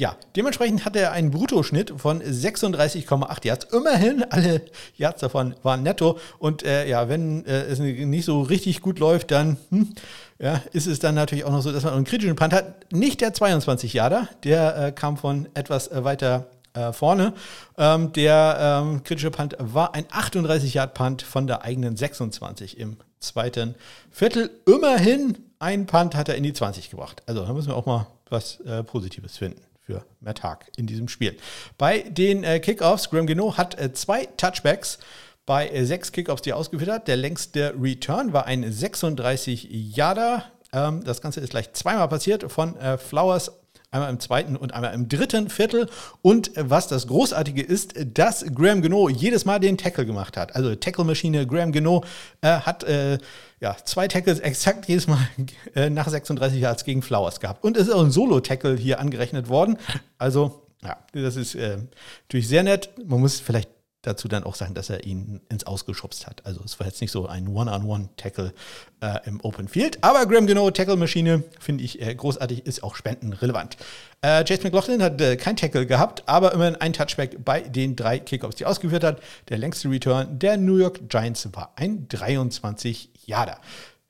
Ja, 0.00 0.16
dementsprechend 0.34 0.86
hat 0.86 0.96
er 0.96 1.12
einen 1.12 1.30
Bruttoschnitt 1.30 1.92
von 1.98 2.22
36,8 2.22 3.46
Yards. 3.46 3.66
Immerhin, 3.70 4.24
alle 4.30 4.62
Yards 4.96 5.20
davon 5.20 5.54
waren 5.62 5.82
netto. 5.82 6.18
Und 6.38 6.62
äh, 6.62 6.88
ja, 6.88 7.10
wenn 7.10 7.44
äh, 7.44 7.64
es 7.64 7.80
nicht 7.80 8.24
so 8.24 8.40
richtig 8.40 8.80
gut 8.80 8.98
läuft, 8.98 9.30
dann 9.30 9.58
hm, 9.68 9.92
ja, 10.38 10.62
ist 10.72 10.86
es 10.86 11.00
dann 11.00 11.16
natürlich 11.16 11.44
auch 11.44 11.52
noch 11.52 11.60
so, 11.60 11.70
dass 11.70 11.84
man 11.84 11.92
einen 11.92 12.04
kritischen 12.04 12.34
Punt 12.34 12.54
hat. 12.54 12.90
Nicht 12.94 13.20
der 13.20 13.34
22 13.34 13.92
Yarder, 13.92 14.28
der 14.42 14.86
äh, 14.86 14.92
kam 14.92 15.18
von 15.18 15.50
etwas 15.52 15.88
äh, 15.88 16.02
weiter 16.02 16.46
äh, 16.74 16.92
vorne. 16.92 17.34
Ähm, 17.78 18.12
der 18.12 18.82
ähm, 18.82 19.02
kritische 19.02 19.30
Punt 19.30 19.56
war 19.58 19.94
ein 19.94 20.04
38-Yard-Punt 20.06 21.22
von 21.22 21.46
der 21.46 21.62
eigenen 21.62 21.96
26 21.96 22.78
im 22.78 22.96
zweiten 23.18 23.74
Viertel. 24.10 24.50
Immerhin 24.66 25.38
ein 25.58 25.86
Punt 25.86 26.14
hat 26.14 26.28
er 26.28 26.36
in 26.36 26.42
die 26.42 26.52
20 26.52 26.90
gebracht. 26.90 27.22
Also 27.26 27.44
da 27.44 27.52
müssen 27.52 27.68
wir 27.68 27.76
auch 27.76 27.86
mal 27.86 28.06
was 28.28 28.60
äh, 28.60 28.82
Positives 28.82 29.36
finden 29.36 29.62
für 29.80 30.04
Matt 30.20 30.42
Haag 30.42 30.66
in 30.76 30.86
diesem 30.86 31.08
Spiel. 31.08 31.36
Bei 31.76 32.00
den 32.00 32.44
äh, 32.44 32.60
Kickoffs, 32.60 33.10
Graham 33.10 33.26
Gino 33.26 33.56
hat 33.56 33.78
äh, 33.78 33.92
zwei 33.92 34.26
Touchbacks 34.36 34.98
bei 35.46 35.68
äh, 35.68 35.84
sechs 35.84 36.12
Kickoffs, 36.12 36.42
die 36.42 36.50
er 36.50 36.56
ausgeführt 36.56 36.90
hat. 36.90 37.08
Der 37.08 37.16
längste 37.16 37.74
Return 37.80 38.32
war 38.32 38.46
ein 38.46 38.70
36 38.70 39.68
Yarder. 39.70 40.44
Ähm, 40.72 41.02
das 41.04 41.20
Ganze 41.20 41.40
ist 41.40 41.50
gleich 41.50 41.72
zweimal 41.72 42.08
passiert 42.08 42.50
von 42.50 42.76
äh, 42.76 42.98
Flowers 42.98 43.52
einmal 43.90 44.10
im 44.10 44.20
zweiten 44.20 44.56
und 44.56 44.74
einmal 44.74 44.94
im 44.94 45.08
dritten 45.08 45.50
Viertel. 45.50 45.88
Und 46.22 46.52
was 46.56 46.88
das 46.88 47.06
Großartige 47.06 47.62
ist, 47.62 47.94
dass 48.14 48.44
Graham 48.54 48.82
Geno 48.82 49.08
jedes 49.08 49.44
Mal 49.44 49.58
den 49.58 49.78
Tackle 49.78 50.06
gemacht 50.06 50.36
hat. 50.36 50.54
Also 50.54 50.74
Tackle-Maschine 50.74 51.46
Graham 51.46 51.72
Geno 51.72 52.04
äh, 52.40 52.48
hat 52.48 52.84
äh, 52.84 53.18
ja, 53.60 53.76
zwei 53.84 54.08
Tackles 54.08 54.40
exakt 54.40 54.86
jedes 54.86 55.06
Mal 55.06 55.18
äh, 55.74 55.90
nach 55.90 56.08
36 56.08 56.60
Yards 56.60 56.84
gegen 56.84 57.02
Flowers 57.02 57.40
gehabt. 57.40 57.64
Und 57.64 57.76
es 57.76 57.88
ist 57.88 57.94
auch 57.94 58.04
ein 58.04 58.10
Solo-Tackle 58.10 58.76
hier 58.76 59.00
angerechnet 59.00 59.48
worden. 59.48 59.78
Also, 60.18 60.62
ja, 60.82 60.96
das 61.12 61.36
ist 61.36 61.54
äh, 61.54 61.78
natürlich 62.22 62.48
sehr 62.48 62.62
nett. 62.62 62.90
Man 63.04 63.20
muss 63.20 63.40
vielleicht 63.40 63.68
dazu 64.02 64.28
dann 64.28 64.44
auch 64.44 64.54
sagen, 64.54 64.74
dass 64.74 64.88
er 64.88 65.04
ihn 65.04 65.40
ins 65.48 65.64
Ausgeschubst 65.64 66.26
hat. 66.26 66.46
Also 66.46 66.62
es 66.64 66.80
war 66.80 66.86
jetzt 66.86 67.00
nicht 67.00 67.10
so 67.10 67.26
ein 67.26 67.48
One-on-One-Tackle 67.48 68.54
äh, 69.00 69.18
im 69.26 69.40
Open 69.42 69.68
Field. 69.68 70.02
Aber 70.02 70.26
Graham 70.26 70.46
Geno, 70.46 70.70
Tackle-Maschine, 70.70 71.44
finde 71.58 71.84
ich 71.84 72.00
äh, 72.00 72.14
großartig, 72.14 72.64
ist 72.66 72.82
auch 72.82 72.94
spendenrelevant. 72.94 73.76
Äh, 74.22 74.44
Jace 74.46 74.62
McLaughlin 74.62 75.02
hat 75.02 75.20
äh, 75.20 75.36
kein 75.36 75.56
Tackle 75.56 75.86
gehabt, 75.86 76.22
aber 76.26 76.52
immerhin 76.52 76.76
ein 76.76 76.92
Touchback 76.92 77.44
bei 77.44 77.60
den 77.60 77.94
drei 77.96 78.18
Kickoffs, 78.18 78.56
die 78.56 78.64
ausgeführt 78.64 79.04
hat. 79.04 79.20
Der 79.48 79.58
längste 79.58 79.90
Return 79.90 80.38
der 80.38 80.56
New 80.56 80.76
York 80.76 81.08
Giants 81.08 81.48
war 81.52 81.72
ein 81.76 82.08
23 82.08 83.10
Jahre. 83.26 83.56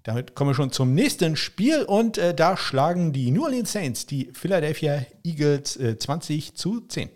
Damit 0.05 0.35
kommen 0.35 0.51
wir 0.51 0.55
schon 0.55 0.73
zum 0.73 0.95
nächsten 0.95 1.37
Spiel 1.37 1.83
und 1.83 2.17
äh, 2.17 2.35
da 2.35 2.57
schlagen 2.57 3.13
die 3.13 3.31
New 3.31 3.45
Orleans 3.45 3.73
Saints 3.73 4.07
die 4.07 4.31
Philadelphia 4.33 5.05
Eagles 5.25 5.79
20 5.99 6.49
äh, 6.49 6.55
zu 6.55 6.81
10. 6.81 7.11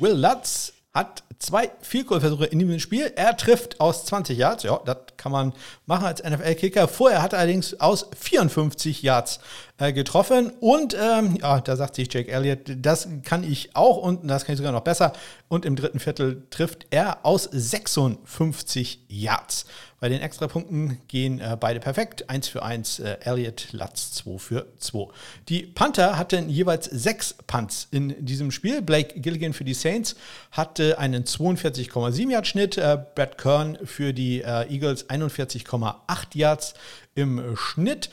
Will 0.00 0.12
Lutz 0.12 0.72
hat 0.92 1.24
zwei 1.38 1.70
Vielkohlversuche 1.80 2.46
in 2.46 2.60
diesem 2.60 2.78
Spiel. 2.78 3.12
Er 3.16 3.36
trifft 3.36 3.80
aus 3.80 4.04
20 4.06 4.38
Yards. 4.38 4.62
Ja, 4.62 4.80
das 4.84 4.98
kann 5.16 5.32
man 5.32 5.52
machen 5.86 6.06
als 6.06 6.22
NFL-Kicker. 6.22 6.86
Vorher 6.88 7.20
hat 7.20 7.32
er 7.32 7.40
allerdings 7.40 7.80
aus 7.80 8.08
54 8.18 9.02
Yards 9.02 9.40
äh, 9.78 9.92
getroffen. 9.92 10.52
Und 10.60 10.96
ähm, 10.98 11.36
ja, 11.40 11.60
da 11.60 11.76
sagt 11.76 11.96
sich 11.96 12.12
Jake 12.12 12.30
Elliott, 12.30 12.60
das 12.76 13.08
kann 13.24 13.44
ich 13.44 13.74
auch 13.74 13.96
und 13.96 14.26
das 14.28 14.44
kann 14.44 14.54
ich 14.54 14.58
sogar 14.58 14.72
noch 14.72 14.82
besser. 14.82 15.12
Und 15.48 15.64
im 15.64 15.76
dritten 15.76 15.98
Viertel 15.98 16.46
trifft 16.50 16.86
er 16.90 17.24
aus 17.24 17.48
56 17.50 19.00
Yards. 19.08 19.66
Bei 20.04 20.10
den 20.10 20.20
Extrapunkten 20.20 20.98
gehen 21.08 21.40
äh, 21.40 21.56
beide 21.58 21.80
perfekt. 21.80 22.28
Eins 22.28 22.46
für 22.46 22.62
eins, 22.62 22.98
äh, 22.98 23.16
Elliott, 23.22 23.68
Latz 23.72 24.12
2 24.12 24.36
für 24.36 24.66
2. 24.76 25.08
Die 25.48 25.62
Panther 25.62 26.18
hatten 26.18 26.50
jeweils 26.50 26.84
sechs 26.84 27.34
Punts 27.46 27.88
in 27.90 28.22
diesem 28.22 28.50
Spiel. 28.50 28.82
Blake 28.82 29.18
Gilligan 29.18 29.54
für 29.54 29.64
die 29.64 29.72
Saints 29.72 30.14
hatte 30.50 30.98
einen 30.98 31.24
42,7 31.24 32.30
Yard 32.30 32.46
Schnitt. 32.46 32.76
Äh, 32.76 32.98
Brad 33.14 33.38
Kern 33.38 33.78
für 33.82 34.12
die 34.12 34.42
äh, 34.42 34.70
Eagles 34.70 35.08
41,8 35.08 35.94
Yards 36.34 36.74
im 37.14 37.56
Schnitt. 37.56 38.10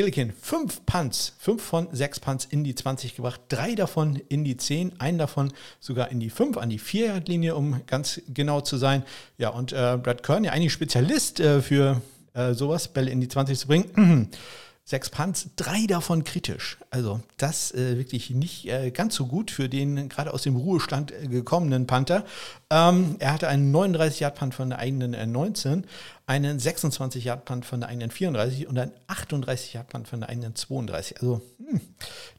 Gillikin, 0.00 0.32
fünf 0.40 0.86
Punts, 0.86 1.34
fünf 1.38 1.62
von 1.62 1.86
sechs 1.92 2.20
Punts 2.20 2.46
in 2.46 2.64
die 2.64 2.74
20 2.74 3.16
gebracht, 3.16 3.38
drei 3.50 3.74
davon 3.74 4.16
in 4.30 4.44
die 4.44 4.56
10, 4.56 4.98
einen 4.98 5.18
davon 5.18 5.52
sogar 5.78 6.10
in 6.10 6.20
die 6.20 6.30
5, 6.30 6.56
an 6.56 6.70
die 6.70 6.80
4-Yard-Linie, 6.80 7.54
um 7.54 7.82
ganz 7.86 8.22
genau 8.32 8.62
zu 8.62 8.78
sein. 8.78 9.02
Ja, 9.36 9.50
und 9.50 9.74
äh, 9.74 9.98
Brad 10.02 10.22
Kern, 10.22 10.44
ja 10.44 10.52
eigentlich 10.52 10.72
Spezialist 10.72 11.38
äh, 11.40 11.60
für 11.60 12.00
äh, 12.32 12.54
sowas, 12.54 12.88
Bälle 12.88 13.10
in 13.10 13.20
die 13.20 13.28
20 13.28 13.58
zu 13.58 13.66
bringen. 13.66 14.30
Sechs 14.90 15.08
Punts, 15.08 15.50
drei 15.54 15.86
davon 15.86 16.24
kritisch. 16.24 16.76
Also 16.90 17.20
das 17.36 17.70
äh, 17.70 17.96
wirklich 17.96 18.30
nicht 18.30 18.66
äh, 18.66 18.90
ganz 18.90 19.14
so 19.14 19.26
gut 19.26 19.52
für 19.52 19.68
den 19.68 20.08
gerade 20.08 20.34
aus 20.34 20.42
dem 20.42 20.56
Ruhestand 20.56 21.12
äh, 21.12 21.28
gekommenen 21.28 21.86
Panther. 21.86 22.24
Ähm, 22.70 23.14
er 23.20 23.34
hatte 23.34 23.46
einen 23.46 23.72
39-Yard-Punt 23.72 24.52
von 24.52 24.70
der 24.70 24.80
eigenen 24.80 25.30
19, 25.30 25.84
äh, 25.84 25.86
einen 26.26 26.58
26-Yard-Punt 26.58 27.64
von 27.64 27.78
der 27.78 27.88
eigenen 27.88 28.10
34 28.10 28.66
und 28.66 28.80
einen 28.80 28.90
38-Yard-Punt 29.06 30.08
von 30.08 30.22
der 30.22 30.28
eigenen 30.28 30.56
32. 30.56 31.20
Also 31.20 31.40
hm, 31.58 31.80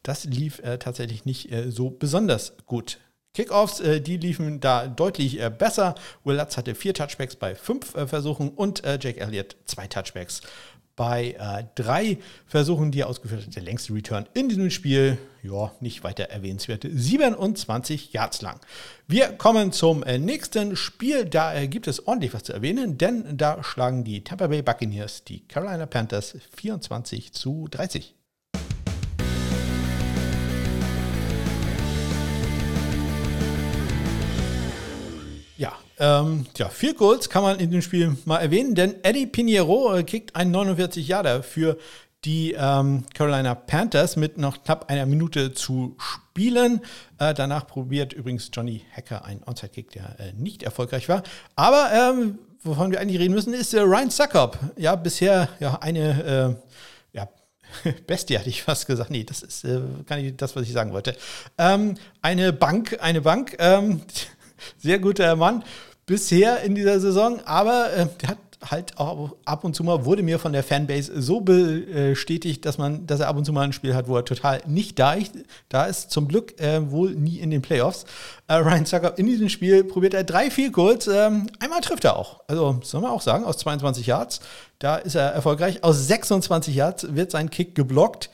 das 0.03 0.25
lief 0.25 0.59
äh, 0.59 0.77
tatsächlich 0.77 1.23
nicht 1.23 1.53
äh, 1.53 1.71
so 1.71 1.89
besonders 1.89 2.51
gut. 2.65 2.99
Kickoffs, 3.33 3.79
äh, 3.79 4.01
die 4.01 4.17
liefen 4.17 4.59
da 4.59 4.87
deutlich 4.87 5.39
äh, 5.39 5.49
besser. 5.49 5.95
Will 6.25 6.35
Lutz 6.35 6.57
hatte 6.57 6.75
vier 6.75 6.93
Touchbacks 6.93 7.37
bei 7.37 7.55
fünf 7.55 7.95
äh, 7.95 8.05
Versuchen 8.05 8.49
und 8.49 8.83
Jake 8.83 9.21
Elliott 9.21 9.55
zwei 9.65 9.87
Touchbacks 9.87 10.41
bei 11.01 11.35
äh, 11.39 11.63
drei 11.73 12.19
Versuchen, 12.45 12.91
die 12.91 12.99
er 12.99 13.07
ausgeführt 13.07 13.47
hat, 13.47 13.55
der 13.55 13.63
längste 13.63 13.91
Return 13.91 14.27
in 14.35 14.49
diesem 14.49 14.69
Spiel, 14.69 15.17
ja, 15.41 15.71
nicht 15.79 16.03
weiter 16.03 16.25
erwähnenswerte, 16.25 16.91
27 16.95 18.13
Yards 18.13 18.43
lang. 18.43 18.59
Wir 19.07 19.29
kommen 19.29 19.71
zum 19.71 20.03
äh, 20.03 20.19
nächsten 20.19 20.75
Spiel, 20.75 21.25
da 21.25 21.55
äh, 21.55 21.67
gibt 21.67 21.87
es 21.87 22.05
ordentlich 22.05 22.35
was 22.35 22.43
zu 22.43 22.53
erwähnen, 22.53 22.99
denn 22.99 23.35
da 23.35 23.63
schlagen 23.63 24.03
die 24.03 24.23
Tampa 24.23 24.45
Bay 24.45 24.61
Buccaneers 24.61 25.23
die 25.23 25.39
Carolina 25.47 25.87
Panthers 25.87 26.37
24 26.55 27.33
zu 27.33 27.67
30. 27.71 28.13
ähm, 36.01 36.47
ja, 36.57 36.67
vier 36.67 36.95
Goals 36.95 37.29
kann 37.29 37.43
man 37.43 37.59
in 37.59 37.69
dem 37.69 37.83
Spiel 37.83 38.17
mal 38.25 38.39
erwähnen, 38.39 38.73
denn 38.73 38.95
Eddie 39.03 39.27
Pinheiro 39.27 39.95
äh, 39.95 40.03
kickt 40.03 40.35
einen 40.35 40.49
49 40.49 41.07
Jahre 41.07 41.43
für 41.43 41.77
die 42.25 42.53
ähm, 42.57 43.05
Carolina 43.13 43.53
Panthers 43.53 44.15
mit 44.15 44.39
noch 44.39 44.63
knapp 44.63 44.89
einer 44.89 45.05
Minute 45.05 45.53
zu 45.53 45.95
spielen. 45.99 46.81
Äh, 47.19 47.35
danach 47.35 47.67
probiert 47.67 48.13
übrigens 48.13 48.49
Johnny 48.51 48.83
Hacker 48.95 49.25
einen 49.25 49.43
Onside-Kick, 49.43 49.91
der 49.91 50.19
äh, 50.19 50.33
nicht 50.33 50.63
erfolgreich 50.63 51.07
war. 51.07 51.21
Aber 51.55 51.91
ähm, 51.93 52.39
wovon 52.63 52.91
wir 52.91 52.99
eigentlich 52.99 53.19
reden 53.19 53.35
müssen, 53.35 53.53
ist 53.53 53.71
äh, 53.75 53.81
Ryan 53.81 54.09
Suckup. 54.09 54.57
Ja, 54.77 54.95
bisher 54.95 55.49
ja 55.59 55.79
eine 55.81 56.57
äh, 57.13 57.17
ja, 57.17 57.29
Bestie 58.07 58.39
hatte 58.39 58.49
ich 58.49 58.63
fast 58.63 58.87
gesagt. 58.87 59.11
Nee, 59.11 59.23
das 59.23 59.43
ist 59.43 59.65
äh, 59.65 59.81
gar 60.07 60.15
nicht 60.15 60.41
das, 60.41 60.55
was 60.55 60.63
ich 60.63 60.73
sagen 60.73 60.93
wollte. 60.93 61.15
Ähm, 61.59 61.93
eine 62.23 62.53
Bank, 62.53 62.97
eine 63.01 63.21
Bank. 63.21 63.55
Ähm, 63.59 64.01
sehr 64.79 64.97
guter 64.97 65.35
Mann 65.35 65.63
bisher 66.11 66.61
in 66.63 66.75
dieser 66.75 66.99
Saison, 66.99 67.39
aber 67.45 67.93
äh, 67.93 68.05
der 68.21 68.31
hat 68.31 68.37
halt 68.69 68.97
auch 68.97 69.33
ab 69.45 69.63
und 69.63 69.77
zu 69.77 69.83
mal, 69.85 70.03
wurde 70.03 70.23
mir 70.23 70.39
von 70.39 70.51
der 70.51 70.61
Fanbase 70.61 71.21
so 71.21 71.39
bestätigt, 71.39 72.65
dass 72.65 72.77
man, 72.77 73.07
dass 73.07 73.21
er 73.21 73.29
ab 73.29 73.37
und 73.37 73.45
zu 73.45 73.53
mal 73.53 73.61
ein 73.61 73.71
Spiel 73.71 73.95
hat, 73.95 74.09
wo 74.09 74.17
er 74.17 74.25
total 74.25 74.61
nicht 74.67 74.99
da, 74.99 75.15
da 75.69 75.85
ist. 75.85 76.11
Zum 76.11 76.27
Glück 76.27 76.59
äh, 76.59 76.91
wohl 76.91 77.11
nie 77.11 77.39
in 77.39 77.49
den 77.49 77.61
Playoffs. 77.61 78.03
Äh, 78.47 78.55
Ryan 78.55 78.85
Zucker 78.85 79.17
in 79.17 79.25
diesem 79.25 79.47
Spiel 79.47 79.85
probiert 79.85 80.13
er 80.13 80.25
drei, 80.25 80.51
vier 80.51 80.69
Goals. 80.69 81.07
Ähm, 81.07 81.47
einmal 81.59 81.79
trifft 81.79 82.03
er 82.03 82.17
auch. 82.17 82.41
Also 82.45 82.77
soll 82.83 82.99
man 82.99 83.11
auch 83.11 83.21
sagen, 83.21 83.45
aus 83.45 83.57
22 83.59 84.05
Yards. 84.05 84.41
Da 84.79 84.97
ist 84.97 85.15
er 85.15 85.29
erfolgreich. 85.29 85.81
Aus 85.81 86.07
26 86.07 86.75
Yards 86.75 87.15
wird 87.15 87.31
sein 87.31 87.49
Kick 87.49 87.73
geblockt. 87.73 88.29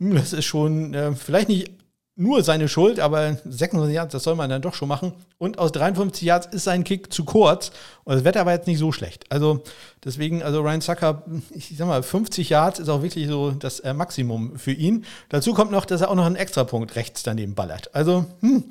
Hm, 0.00 0.14
das 0.14 0.32
ist 0.32 0.46
schon 0.46 0.94
äh, 0.94 1.14
vielleicht 1.14 1.50
nicht 1.50 1.72
nur 2.18 2.42
seine 2.42 2.68
Schuld, 2.68 2.98
aber 2.98 3.36
26 3.44 3.94
Yards, 3.94 4.12
das 4.12 4.24
soll 4.24 4.34
man 4.34 4.50
dann 4.50 4.60
doch 4.60 4.74
schon 4.74 4.88
machen. 4.88 5.12
Und 5.38 5.60
aus 5.60 5.70
53 5.70 6.22
Yards 6.22 6.46
ist 6.48 6.64
sein 6.64 6.82
Kick 6.82 7.12
zu 7.12 7.24
kurz. 7.24 7.70
Und 8.02 8.16
das 8.16 8.24
Wetter 8.24 8.44
war 8.44 8.52
jetzt 8.54 8.66
nicht 8.66 8.78
so 8.78 8.90
schlecht. 8.90 9.30
Also 9.30 9.62
deswegen, 10.04 10.42
also 10.42 10.60
Ryan 10.60 10.80
Sucker, 10.80 11.22
ich 11.54 11.76
sag 11.76 11.86
mal, 11.86 12.02
50 12.02 12.48
Yards 12.50 12.80
ist 12.80 12.88
auch 12.88 13.02
wirklich 13.02 13.28
so 13.28 13.52
das 13.52 13.78
äh, 13.80 13.94
Maximum 13.94 14.58
für 14.58 14.72
ihn. 14.72 15.04
Dazu 15.28 15.54
kommt 15.54 15.70
noch, 15.70 15.84
dass 15.84 16.00
er 16.00 16.10
auch 16.10 16.16
noch 16.16 16.26
einen 16.26 16.34
Extrapunkt 16.34 16.96
rechts 16.96 17.22
daneben 17.22 17.54
ballert. 17.54 17.94
Also 17.94 18.26
hm, 18.40 18.64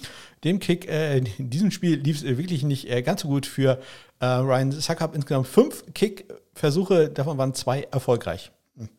dem 0.44 0.60
Kick, 0.60 0.90
äh, 0.90 1.20
in 1.20 1.50
diesem 1.50 1.72
Spiel 1.72 1.96
lief 1.96 2.18
es 2.18 2.24
wirklich 2.38 2.64
nicht 2.64 2.90
äh, 2.90 3.02
ganz 3.02 3.22
so 3.22 3.30
gut 3.30 3.46
für 3.46 3.80
äh, 4.20 4.26
Ryan 4.26 4.74
Sucker. 4.74 5.10
Insgesamt 5.14 5.48
fünf 5.48 5.86
Kick-Versuche, 5.94 7.08
davon 7.08 7.38
waren 7.38 7.54
zwei 7.54 7.84
erfolgreich. 7.92 8.52
Hm. 8.76 8.90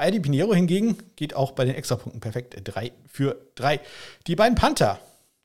Eddie 0.00 0.20
Pinheiro 0.20 0.54
hingegen 0.54 0.98
geht 1.16 1.34
auch 1.34 1.52
bei 1.52 1.64
den 1.64 1.74
Extrapunkten 1.74 2.20
perfekt. 2.20 2.56
3 2.62 2.92
für 3.06 3.36
3. 3.56 3.80
Die 4.26 4.36
beiden 4.36 4.54
Panther, 4.54 4.98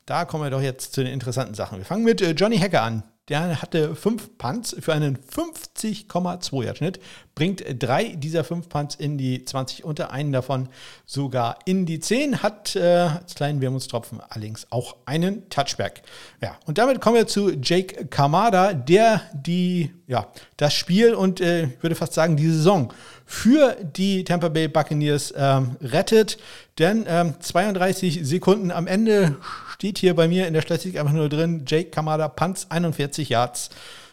da 0.05 0.25
kommen 0.25 0.43
wir 0.43 0.49
doch 0.49 0.61
jetzt 0.61 0.93
zu 0.93 1.03
den 1.03 1.13
interessanten 1.13 1.53
Sachen. 1.53 1.77
Wir 1.77 1.85
fangen 1.85 2.03
mit 2.03 2.21
äh, 2.21 2.31
Johnny 2.31 2.57
Hacker 2.57 2.81
an. 2.81 3.03
Der 3.29 3.61
hatte 3.61 3.95
fünf 3.95 4.37
Punts 4.37 4.75
für 4.77 4.91
einen 4.91 5.17
50,2 5.17 6.65
Yard 6.65 6.77
Schnitt, 6.79 6.99
bringt 7.35 7.63
drei 7.79 8.09
dieser 8.09 8.43
fünf 8.43 8.67
Punts 8.67 8.95
in 8.95 9.17
die 9.17 9.45
20 9.45 9.85
unter, 9.85 10.11
einen 10.11 10.33
davon 10.33 10.67
sogar 11.05 11.57
in 11.63 11.85
die 11.85 12.01
10, 12.01 12.43
hat 12.43 12.75
äh, 12.75 12.81
als 12.81 13.35
kleinen 13.35 13.61
Wermutstropfen 13.61 14.19
allerdings 14.27 14.67
auch 14.71 14.97
einen 15.05 15.47
Touchback. 15.49 16.01
Ja, 16.41 16.57
und 16.65 16.77
damit 16.77 16.99
kommen 16.99 17.15
wir 17.15 17.25
zu 17.25 17.51
Jake 17.51 18.07
Kamada, 18.07 18.73
der 18.73 19.21
die, 19.33 19.93
ja, 20.05 20.27
das 20.57 20.73
Spiel 20.73 21.13
und 21.13 21.39
äh, 21.39 21.67
ich 21.67 21.81
würde 21.81 21.95
fast 21.95 22.13
sagen 22.13 22.35
die 22.35 22.49
Saison 22.49 22.91
für 23.25 23.77
die 23.81 24.25
Tampa 24.25 24.49
Bay 24.49 24.67
Buccaneers 24.67 25.33
ähm, 25.37 25.77
rettet. 25.81 26.37
Denn 26.77 27.05
ähm, 27.07 27.35
32 27.39 28.19
Sekunden 28.23 28.69
am 28.71 28.87
Ende 28.87 29.37
steht 29.83 29.97
hier 29.97 30.15
bei 30.15 30.29
mir 30.29 30.47
in 30.47 30.53
der 30.53 30.61
Statistik 30.61 30.97
einfach 30.97 31.11
nur 31.11 31.27
drin, 31.27 31.65
Jake 31.67 31.89
Kamada 31.89 32.29
Punts 32.29 32.71
41 32.71 33.27
Yards 33.27 33.69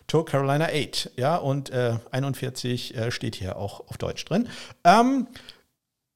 to 0.08 0.24
Carolina 0.24 0.64
8. 0.64 1.12
Ja, 1.16 1.36
und 1.36 1.70
äh, 1.70 1.94
41 2.10 2.96
äh, 2.96 3.12
steht 3.12 3.36
hier 3.36 3.54
auch 3.54 3.86
auf 3.86 3.96
Deutsch 3.96 4.24
drin. 4.24 4.48
Ähm, 4.82 5.28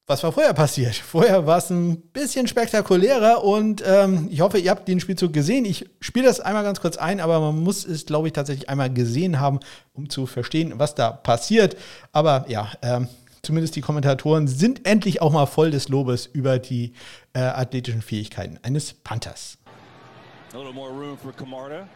was 0.09 0.25
war 0.25 0.33
vorher 0.33 0.55
passiert? 0.55 0.97
Vorher 1.13 1.47
war 1.47 1.59
es 1.59 1.71
ein 1.71 2.01
bisschen 2.01 2.49
spektakulärer 2.49 3.45
und 3.45 3.81
ähm, 3.87 4.27
ich 4.29 4.41
hoffe, 4.41 4.59
ihr 4.59 4.73
habt 4.73 4.89
den 4.89 4.99
Spielzug 4.99 5.33
gesehen. 5.33 5.65
Ich 5.67 5.89
spiele 6.01 6.27
das 6.27 6.41
einmal 6.41 6.65
ganz 6.65 6.81
kurz 6.81 6.97
ein, 6.97 7.21
aber 7.21 7.39
man 7.39 7.63
muss 7.63 7.85
es, 7.85 8.07
glaube 8.07 8.27
ich, 8.27 8.33
tatsächlich 8.33 8.69
einmal 8.69 8.93
gesehen 8.93 9.39
haben, 9.39 9.61
um 9.93 10.11
zu 10.11 10.27
verstehen, 10.27 10.73
was 10.79 10.97
da 10.97 11.13
passiert. 11.13 11.77
Aber 12.11 12.45
ja, 12.49 12.73
ähm, 12.83 13.07
zumindest 13.45 13.77
die 13.77 13.81
Kommentatoren 13.81 14.49
sind 14.49 14.87
endlich 14.87 15.23
auch 15.23 15.33
mal 15.33 15.47
voll 15.47 15.71
des 15.71 15.89
Lobes 15.89 16.27
über 16.27 16.59
die 16.59 16.93
äh, 17.35 17.41
athletischen 17.41 18.03
Fähigkeiten 18.03 18.59
eines 18.63 18.95
Panthers. 18.95 19.59
A 20.53 20.57
little 20.57 20.73
more 20.73 20.91
room 20.91 21.19
for 21.19 21.33
Camarda. 21.33 21.89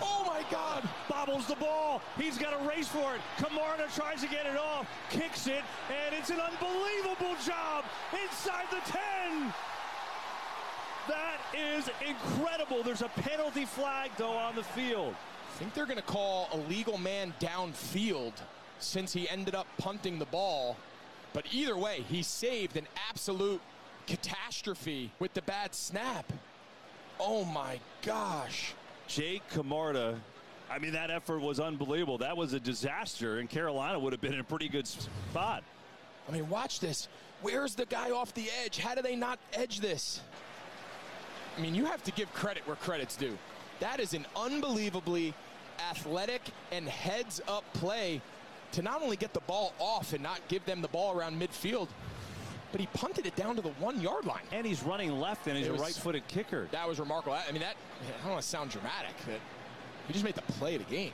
Oh 0.00 0.24
God, 0.50 0.88
bobbles 1.08 1.46
the 1.46 1.54
ball. 1.56 2.00
He's 2.16 2.38
got 2.38 2.52
a 2.52 2.68
race 2.68 2.88
for 2.88 3.14
it. 3.14 3.20
Camarda 3.38 3.86
tries 3.94 4.20
to 4.20 4.28
get 4.28 4.46
it 4.46 4.58
off, 4.58 4.86
kicks 5.10 5.46
it, 5.46 5.62
and 5.88 6.14
it's 6.18 6.30
an 6.30 6.40
unbelievable 6.40 7.36
job 7.44 7.84
inside 8.12 8.66
the 8.70 8.80
10. 8.90 9.52
That 11.08 11.38
is 11.54 11.90
incredible. 12.06 12.82
There's 12.82 13.02
a 13.02 13.08
penalty 13.08 13.64
flag, 13.64 14.10
though, 14.16 14.36
on 14.36 14.54
the 14.54 14.62
field. 14.62 15.14
I 15.14 15.58
think 15.58 15.74
they're 15.74 15.86
going 15.86 15.96
to 15.96 16.02
call 16.02 16.48
a 16.52 16.56
legal 16.68 16.98
man 16.98 17.34
downfield 17.40 18.32
since 18.80 19.12
he 19.12 19.28
ended 19.28 19.54
up 19.54 19.66
punting 19.78 20.18
the 20.18 20.26
ball. 20.26 20.76
But 21.32 21.46
either 21.52 21.76
way, 21.76 22.04
he 22.08 22.22
saved 22.22 22.76
an 22.76 22.86
absolute 23.08 23.60
catastrophe 24.06 25.12
with 25.18 25.32
the 25.34 25.42
bad 25.42 25.74
snap. 25.74 26.32
Oh 27.18 27.44
my 27.44 27.78
gosh. 28.02 28.74
Jake 29.06 29.48
Camarda 29.50 30.20
I 30.70 30.78
mean, 30.78 30.92
that 30.92 31.10
effort 31.10 31.40
was 31.40 31.58
unbelievable. 31.58 32.18
That 32.18 32.36
was 32.36 32.52
a 32.52 32.60
disaster, 32.60 33.40
and 33.40 33.50
Carolina 33.50 33.98
would 33.98 34.12
have 34.12 34.20
been 34.20 34.34
in 34.34 34.40
a 34.40 34.44
pretty 34.44 34.68
good 34.68 34.86
spot. 34.86 35.64
I 36.28 36.32
mean, 36.32 36.48
watch 36.48 36.78
this. 36.78 37.08
Where's 37.42 37.74
the 37.74 37.86
guy 37.86 38.12
off 38.12 38.32
the 38.34 38.48
edge? 38.64 38.78
How 38.78 38.94
do 38.94 39.02
they 39.02 39.16
not 39.16 39.40
edge 39.52 39.80
this? 39.80 40.20
I 41.58 41.60
mean, 41.60 41.74
you 41.74 41.86
have 41.86 42.04
to 42.04 42.12
give 42.12 42.32
credit 42.34 42.64
where 42.68 42.76
credit's 42.76 43.16
due. 43.16 43.36
That 43.80 43.98
is 43.98 44.14
an 44.14 44.26
unbelievably 44.36 45.34
athletic 45.90 46.42
and 46.70 46.88
heads 46.88 47.40
up 47.48 47.64
play 47.72 48.22
to 48.72 48.82
not 48.82 49.02
only 49.02 49.16
get 49.16 49.32
the 49.32 49.40
ball 49.40 49.72
off 49.78 50.12
and 50.12 50.22
not 50.22 50.40
give 50.48 50.64
them 50.64 50.82
the 50.82 50.88
ball 50.88 51.16
around 51.16 51.40
midfield, 51.40 51.88
but 52.72 52.80
he 52.80 52.86
punted 52.94 53.26
it 53.26 53.34
down 53.34 53.56
to 53.56 53.62
the 53.62 53.70
one 53.70 54.00
yard 54.00 54.24
line. 54.24 54.42
And 54.52 54.66
he's 54.66 54.82
running 54.82 55.18
left 55.18 55.46
and 55.48 55.56
he's 55.56 55.66
a 55.66 55.72
right 55.72 55.94
footed 55.94 56.26
kicker. 56.28 56.68
That 56.70 56.88
was 56.88 57.00
remarkable. 57.00 57.34
I 57.34 57.50
mean, 57.50 57.62
that, 57.62 57.76
I 58.20 58.22
don't 58.22 58.32
want 58.32 58.42
to 58.42 58.48
sound 58.48 58.70
dramatic, 58.70 59.14
but 59.26 59.40
he 60.06 60.12
just 60.12 60.24
made 60.24 60.36
the 60.36 60.42
play 60.42 60.76
of 60.76 60.86
the 60.86 60.94
game. 60.94 61.12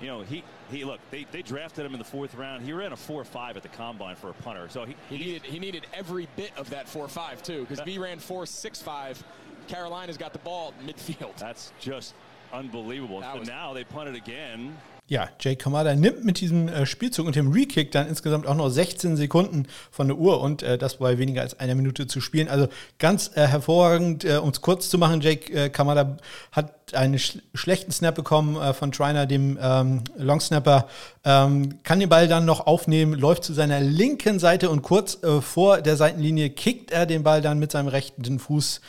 You 0.00 0.06
know, 0.06 0.22
he 0.22 0.42
he 0.70 0.84
look, 0.84 0.98
they, 1.10 1.26
they 1.30 1.42
drafted 1.42 1.84
him 1.84 1.92
in 1.92 1.98
the 1.98 2.04
fourth 2.06 2.34
round. 2.34 2.64
He 2.64 2.72
ran 2.72 2.92
a 2.92 2.96
four 2.96 3.22
five 3.22 3.58
at 3.58 3.62
the 3.62 3.68
combine 3.68 4.16
for 4.16 4.30
a 4.30 4.32
punter. 4.32 4.66
So 4.70 4.86
he, 4.86 4.96
he, 5.10 5.16
he 5.16 5.24
needed 5.24 5.42
he 5.42 5.58
needed 5.58 5.86
every 5.92 6.26
bit 6.36 6.52
of 6.56 6.70
that 6.70 6.88
four 6.88 7.06
five 7.06 7.42
too, 7.42 7.66
because 7.68 7.80
he 7.86 7.98
ran 7.98 8.18
four 8.18 8.46
six 8.46 8.80
five. 8.80 9.22
Carolina's 9.68 10.16
got 10.16 10.32
the 10.32 10.38
ball 10.38 10.72
midfield. 10.82 11.36
That's 11.36 11.72
just 11.78 12.14
unbelievable. 12.50 13.20
That 13.20 13.46
now 13.46 13.74
they 13.74 13.84
punt 13.84 14.08
it 14.08 14.16
again. 14.16 14.74
Ja, 15.10 15.28
Jake 15.40 15.56
Kamada 15.56 15.96
nimmt 15.96 16.24
mit 16.24 16.40
diesem 16.40 16.68
äh, 16.68 16.86
Spielzug 16.86 17.26
und 17.26 17.34
dem 17.34 17.50
Rekick 17.50 17.90
dann 17.90 18.06
insgesamt 18.06 18.46
auch 18.46 18.54
noch 18.54 18.68
16 18.68 19.16
Sekunden 19.16 19.66
von 19.90 20.06
der 20.06 20.16
Uhr 20.16 20.40
und 20.40 20.62
äh, 20.62 20.78
das 20.78 20.98
bei 20.98 21.18
weniger 21.18 21.42
als 21.42 21.58
einer 21.58 21.74
Minute 21.74 22.06
zu 22.06 22.20
spielen. 22.20 22.46
Also 22.46 22.68
ganz 23.00 23.32
äh, 23.34 23.44
hervorragend, 23.44 24.24
äh, 24.24 24.36
um 24.36 24.50
es 24.50 24.60
kurz 24.60 24.88
zu 24.88 24.98
machen, 24.98 25.20
Jake 25.20 25.52
äh, 25.52 25.68
Kamada 25.68 26.16
hat 26.52 26.94
einen 26.94 27.18
sch 27.18 27.38
schlechten 27.54 27.90
Snap 27.90 28.14
bekommen 28.14 28.54
äh, 28.54 28.72
von 28.72 28.92
Triner, 28.92 29.26
dem 29.26 29.58
ähm, 29.60 30.04
Longsnapper, 30.16 30.86
ähm, 31.24 31.82
kann 31.82 31.98
den 31.98 32.08
Ball 32.08 32.28
dann 32.28 32.44
noch 32.44 32.68
aufnehmen, 32.68 33.12
läuft 33.12 33.42
zu 33.42 33.52
seiner 33.52 33.80
linken 33.80 34.38
Seite 34.38 34.70
und 34.70 34.82
kurz 34.82 35.18
vor 35.40 35.82
der 35.82 35.96
Seitenlinie 35.96 36.50
kickt 36.50 36.92
er 36.92 37.04
den 37.06 37.24
Ball 37.24 37.42
dann 37.42 37.58
mit 37.58 37.72
seinem 37.72 37.88
rechten 37.88 38.38
Fuß 38.38 38.80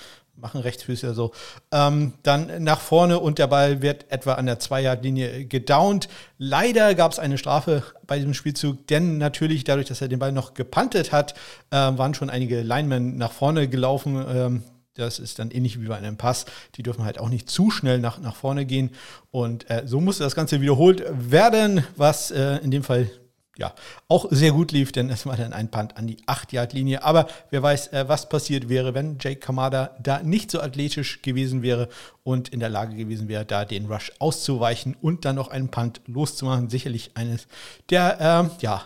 machen 0.42 0.62
Rechtsfüße 0.62 1.14
so. 1.14 1.32
Ähm, 1.72 2.14
dann 2.24 2.64
nach 2.64 2.82
vorne 2.82 3.20
und 3.20 3.40
der 3.40 3.48
Ball 3.48 3.82
wird 3.82 4.12
etwa 4.12 4.34
an 4.34 4.48
der 4.48 4.60
Zweierlinie 4.60 5.46
gedownt. 5.46 6.10
Leider 6.38 6.96
gab 6.96 7.12
es 7.12 7.20
eine 7.20 7.38
Strafe 7.38 7.84
bei 8.08 8.18
diesem 8.18 8.34
Spielzug, 8.34 8.88
denn 8.88 9.18
natürlich 9.18 9.64
dadurch, 9.64 9.88
dass 9.88 10.02
er 10.02 10.08
den 10.08 10.20
Ball 10.20 10.32
noch 10.32 10.54
gepantet 10.54 11.12
hat, 11.12 11.34
äh, 11.70 11.76
waren 11.76 12.14
schon 12.14 12.30
einige 12.30 12.62
Linemen 12.62 13.18
nach 13.18 13.32
vorne 13.32 13.68
gelaufen. 13.68 14.26
Ähm, 14.28 14.64
das 14.96 15.20
ist 15.20 15.40
dann 15.40 15.52
ähnlich 15.52 15.80
wie 15.82 15.88
bei 15.88 15.98
einem 15.98 16.18
Pass. 16.18 16.46
Die 16.76 16.84
dürfen 16.84 17.06
halt 17.06 17.18
auch 17.18 17.30
nicht 17.30 17.50
zu 17.50 17.72
schnell 17.72 18.00
nach, 18.00 18.20
nach 18.20 18.36
vorne 18.36 18.66
gehen. 18.66 18.92
Und 19.30 19.70
äh, 19.70 19.84
so 19.86 20.02
musste 20.02 20.24
das 20.24 20.36
Ganze 20.36 20.60
wiederholt 20.60 21.04
werden, 21.14 21.86
was 21.96 22.32
äh, 22.32 22.58
in 22.58 22.72
dem 22.72 22.84
Fall 22.84 23.10
ja, 23.58 23.74
auch 24.08 24.28
sehr 24.30 24.52
gut 24.52 24.72
lief, 24.72 24.92
denn 24.92 25.10
es 25.10 25.26
war 25.26 25.36
dann 25.36 25.52
ein 25.52 25.70
Punt 25.70 25.98
an 25.98 26.08
die 26.08 26.18
8-Yard-Linie. 26.26 27.04
Aber 27.04 27.28
wer 27.50 27.62
weiß, 27.62 27.88
äh, 27.88 28.08
was 28.08 28.30
passiert 28.30 28.70
wäre, 28.70 28.94
wenn 28.94 29.18
Jake 29.20 29.40
Kamada 29.40 29.96
da 30.02 30.24
nicht 30.24 30.52
so 30.52 30.62
athletisch 30.62 31.22
gewesen 31.22 31.62
wäre 31.62 31.90
und 32.24 32.50
in 32.50 32.62
der 32.62 32.70
Lage 32.70 32.96
gewesen 32.96 33.28
wäre, 33.28 33.46
da 33.46 33.66
den 33.66 33.88
Rush 33.88 34.14
auszuweichen 34.20 34.96
und 35.02 35.26
dann 35.26 35.36
noch 35.36 35.50
einen 35.50 35.70
Punt 35.70 36.02
loszumachen. 36.08 36.70
Sicherlich 36.70 37.12
eines 37.16 37.48
der, 37.90 38.22
äh, 38.22 38.64
ja, 38.64 38.86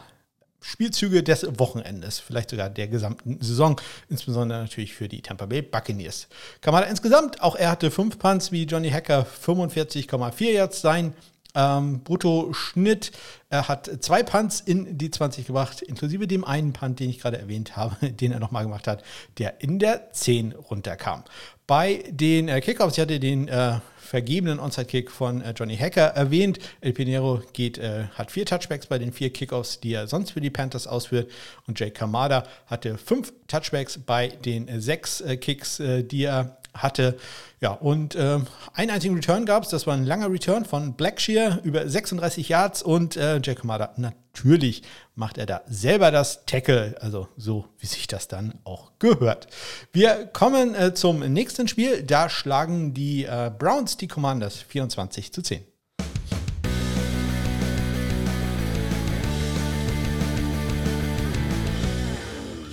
Spielzüge 0.61 1.21
des 1.21 1.45
Wochenendes, 1.59 2.17
vielleicht 2.17 2.49
sogar 2.49 2.71
der 2.71 2.87
gesamten 2.87 3.39
Saison, 3.39 3.79
insbesondere 4.09 4.61
natürlich 4.61 4.95
für 4.95 5.07
die 5.07 5.21
Tampa 5.21 5.45
Bay 5.45 5.61
Buccaneers. 5.61 6.27
Kamada 6.61 6.87
insgesamt, 6.87 7.43
auch 7.43 7.55
er 7.55 7.69
hatte 7.69 7.91
fünf 7.91 8.17
Punts 8.17 8.51
wie 8.51 8.63
Johnny 8.63 8.89
Hacker, 8.89 9.27
45,4 9.27 10.51
Yards 10.51 10.81
sein 10.81 11.13
ähm, 11.55 12.01
Brutto-Schnitt. 12.03 13.11
Er 13.49 13.67
hat 13.67 13.89
zwei 14.03 14.23
Punts 14.23 14.59
in 14.59 14.97
die 14.97 15.09
20 15.09 15.47
gebracht, 15.47 15.81
inklusive 15.81 16.27
dem 16.27 16.43
einen 16.43 16.73
Punt, 16.73 16.99
den 16.99 17.09
ich 17.09 17.19
gerade 17.19 17.37
erwähnt 17.37 17.75
habe, 17.75 17.95
den 18.11 18.31
er 18.31 18.39
nochmal 18.39 18.63
gemacht 18.63 18.87
hat, 18.87 19.03
der 19.37 19.61
in 19.61 19.79
der 19.79 20.11
10 20.11 20.53
runterkam. 20.53 21.23
Bei 21.67 22.03
den 22.09 22.47
äh, 22.47 22.61
Kickoffs, 22.61 22.95
ich 22.95 23.01
hatte 23.01 23.19
den 23.19 23.47
äh, 23.47 23.79
vergebenen 23.97 24.59
Onside-Kick 24.59 25.09
von 25.09 25.41
äh, 25.41 25.53
Johnny 25.55 25.75
Hacker 25.75 26.07
erwähnt. 26.07 26.59
El 26.79 26.93
Pinero 26.93 27.41
geht, 27.53 27.77
äh, 27.77 28.05
hat 28.13 28.31
vier 28.31 28.45
Touchbacks 28.45 28.85
bei 28.85 28.99
den 28.99 29.11
vier 29.11 29.31
Kickoffs, 29.31 29.79
die 29.79 29.93
er 29.93 30.07
sonst 30.07 30.31
für 30.31 30.41
die 30.41 30.51
Panthers 30.51 30.85
ausführt. 30.85 31.31
Und 31.67 31.79
Jake 31.79 31.93
Kamada 31.93 32.43
hatte 32.67 32.97
fünf 32.97 33.33
Touchbacks 33.47 33.97
bei 33.97 34.27
den 34.27 34.67
äh, 34.67 34.79
sechs 34.79 35.21
äh, 35.21 35.37
Kicks, 35.37 35.79
äh, 35.79 36.03
die 36.03 36.25
er 36.25 36.57
hatte. 36.75 37.17
Ja, 37.61 37.71
und 37.71 38.15
äh, 38.15 38.39
einen 38.73 38.91
einzigen 38.91 39.15
Return 39.15 39.45
gab 39.45 39.63
es, 39.63 39.69
das 39.69 39.87
war 39.87 39.95
ein 39.95 40.05
langer 40.05 40.31
Return 40.31 40.65
von 40.65 40.93
Blackshear 40.93 41.59
über 41.63 41.87
36 41.87 42.49
Yards 42.49 42.83
und 42.83 43.17
äh, 43.17 43.39
Jack 43.41 43.63
Hamada, 43.63 43.93
natürlich 43.97 44.83
macht 45.15 45.37
er 45.37 45.45
da 45.45 45.61
selber 45.67 46.11
das 46.11 46.45
Tackle, 46.45 46.95
also 46.99 47.27
so 47.37 47.65
wie 47.79 47.87
sich 47.87 48.07
das 48.07 48.27
dann 48.27 48.59
auch 48.65 48.91
gehört. 48.99 49.47
Wir 49.93 50.27
kommen 50.27 50.75
äh, 50.75 50.93
zum 50.93 51.19
nächsten 51.19 51.67
Spiel, 51.67 52.03
da 52.03 52.29
schlagen 52.29 52.93
die 52.93 53.23
äh, 53.23 53.51
Browns 53.57 53.97
die 53.97 54.07
Commanders 54.07 54.57
24 54.57 55.31
zu 55.31 55.41
10. 55.41 55.65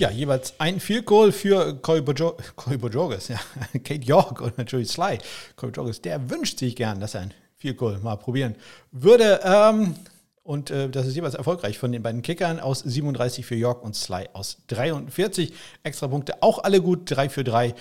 Ja, 0.03 0.11
jeweils 0.11 0.55
ein 0.59 0.81
Field 0.81 1.07
Goal 1.07 1.31
für 1.31 1.77
Coy 1.77 2.03
Bojorges, 2.03 3.29
ja, 3.29 3.39
Kate 3.85 4.03
York 4.03 4.41
oder 4.41 4.65
Joey 4.65 4.85
Sly. 4.85 5.19
Coy 5.55 5.71
Bojorges, 5.71 6.03
der 6.03 6.29
wünscht 6.29 6.59
sich 6.59 6.75
gern, 6.75 6.99
dass 6.99 7.15
er 7.15 7.21
ein 7.21 7.35
Field 7.57 7.77
Goal 7.77 8.01
mal 8.01 8.17
probieren 8.17 8.57
würde. 8.91 9.39
Ähm, 9.45 9.95
und 10.43 10.73
äh, 10.73 10.89
das 10.89 11.07
ist 11.07 11.15
jeweils 11.15 11.35
erfolgreich 11.35 11.79
von 11.79 11.93
den 11.93 12.03
beiden 12.03 12.21
Kickern 12.23 12.59
aus 12.59 12.81
37 12.81 13.47
für 13.47 13.55
York 13.55 13.85
und 13.85 13.95
Sly 13.95 14.29
aus 14.33 14.59
43. 14.67 15.53
Extra 15.85 16.09
Punkte 16.09 16.43
auch 16.43 16.65
alle 16.65 16.83
gut, 16.83 17.03
3 17.05 17.29
für 17.29 17.45
3 17.45 17.73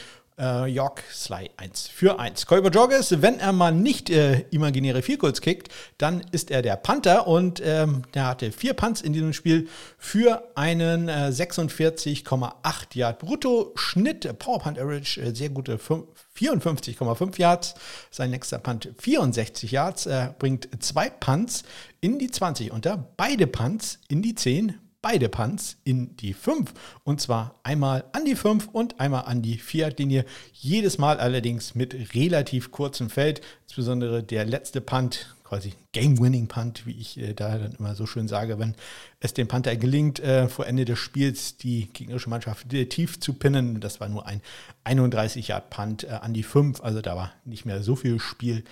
äh, 0.42 0.66
York 0.66 1.04
Sly 1.14 1.52
1 1.58 1.88
für 1.88 2.20
1. 2.20 2.46
Kolber 2.48 2.70
Joggers, 2.70 3.22
wenn 3.22 3.40
er 3.40 3.54
mal 3.54 3.72
nicht 3.72 4.10
äh, 4.10 4.42
imaginäre 4.50 5.02
Vielkurs 5.02 5.42
kickt, 5.42 5.70
dann 5.98 6.22
ist 6.32 6.52
er 6.52 6.62
der 6.62 6.76
Panther 6.76 7.28
und 7.28 7.62
ähm, 7.64 8.02
der 8.14 8.28
hatte 8.28 8.52
vier 8.52 8.74
Punts 8.74 9.02
in 9.02 9.14
diesem 9.14 9.34
Spiel 9.34 9.68
für 9.98 10.44
einen 10.56 11.08
äh, 11.08 11.32
46,8 11.32 12.54
Yard 12.94 13.20
brutto 13.20 13.72
Schnitt. 13.76 14.40
Power 14.40 14.60
Punt 14.60 14.80
Average 14.80 15.22
äh, 15.22 15.36
sehr 15.36 15.50
gute 15.50 15.78
54,5 15.78 17.40
Yards. 17.40 17.76
Sein 18.10 18.32
nächster 18.32 18.60
Punt 18.60 18.90
64 18.98 19.72
Yards. 19.72 20.08
Er 20.08 20.36
bringt 20.38 20.68
zwei 20.84 21.10
Punts 21.10 21.64
in 22.02 22.18
die 22.18 22.32
20 22.32 22.72
unter, 22.72 22.98
beide 23.18 23.48
Punts 23.48 24.00
in 24.08 24.22
die 24.22 24.36
10 24.36 24.80
beide 25.02 25.30
Punts 25.30 25.78
in 25.84 26.16
die 26.18 26.34
5. 26.34 26.74
Und 27.04 27.22
zwar 27.22 27.60
einmal 27.64 28.04
an 28.14 28.26
die 28.26 28.36
5 28.36 28.68
und 28.72 29.00
einmal 29.00 29.26
an 29.26 29.42
die 29.42 29.60
4-Linie. 29.60 30.26
Jedes 30.54 30.98
Mal 30.98 31.20
allerdings 31.20 31.76
mit 31.76 32.14
relativ 32.16 32.72
kurzem 32.72 33.10
Feld. 33.10 33.42
Insbesondere 33.64 34.24
der 34.24 34.46
letzte 34.46 34.82
Punt, 34.82 35.36
quasi 35.44 35.74
Game-Winning-Punt, 35.92 36.86
wie 36.86 36.94
ich 36.94 37.18
äh, 37.18 37.34
da 37.34 37.58
dann 37.58 37.74
immer 37.74 37.96
so 37.96 38.06
schön 38.06 38.28
sage, 38.28 38.58
wenn 38.58 38.76
es 39.20 39.34
dem 39.34 39.48
Panther 39.48 39.76
gelingt, 39.76 40.20
äh, 40.20 40.48
vor 40.48 40.66
Ende 40.66 40.86
des 40.86 41.00
Spiels 41.00 41.58
die 41.58 41.90
gegnerische 41.92 42.30
Mannschaft 42.30 42.70
tief 42.90 43.20
zu 43.20 43.34
pinnen. 43.34 43.82
Das 43.82 44.00
war 44.00 44.08
nur 44.08 44.28
ein 44.28 44.42
31-Yard-Punt 44.86 46.06
äh, 46.06 46.08
an 46.12 46.34
die 46.34 46.44
5. 46.44 46.82
Also 46.82 47.02
da 47.02 47.16
war 47.16 47.34
nicht 47.44 47.66
mehr 47.66 47.84
so 47.84 47.96
viel 47.96 48.20
Spiel 48.20 48.64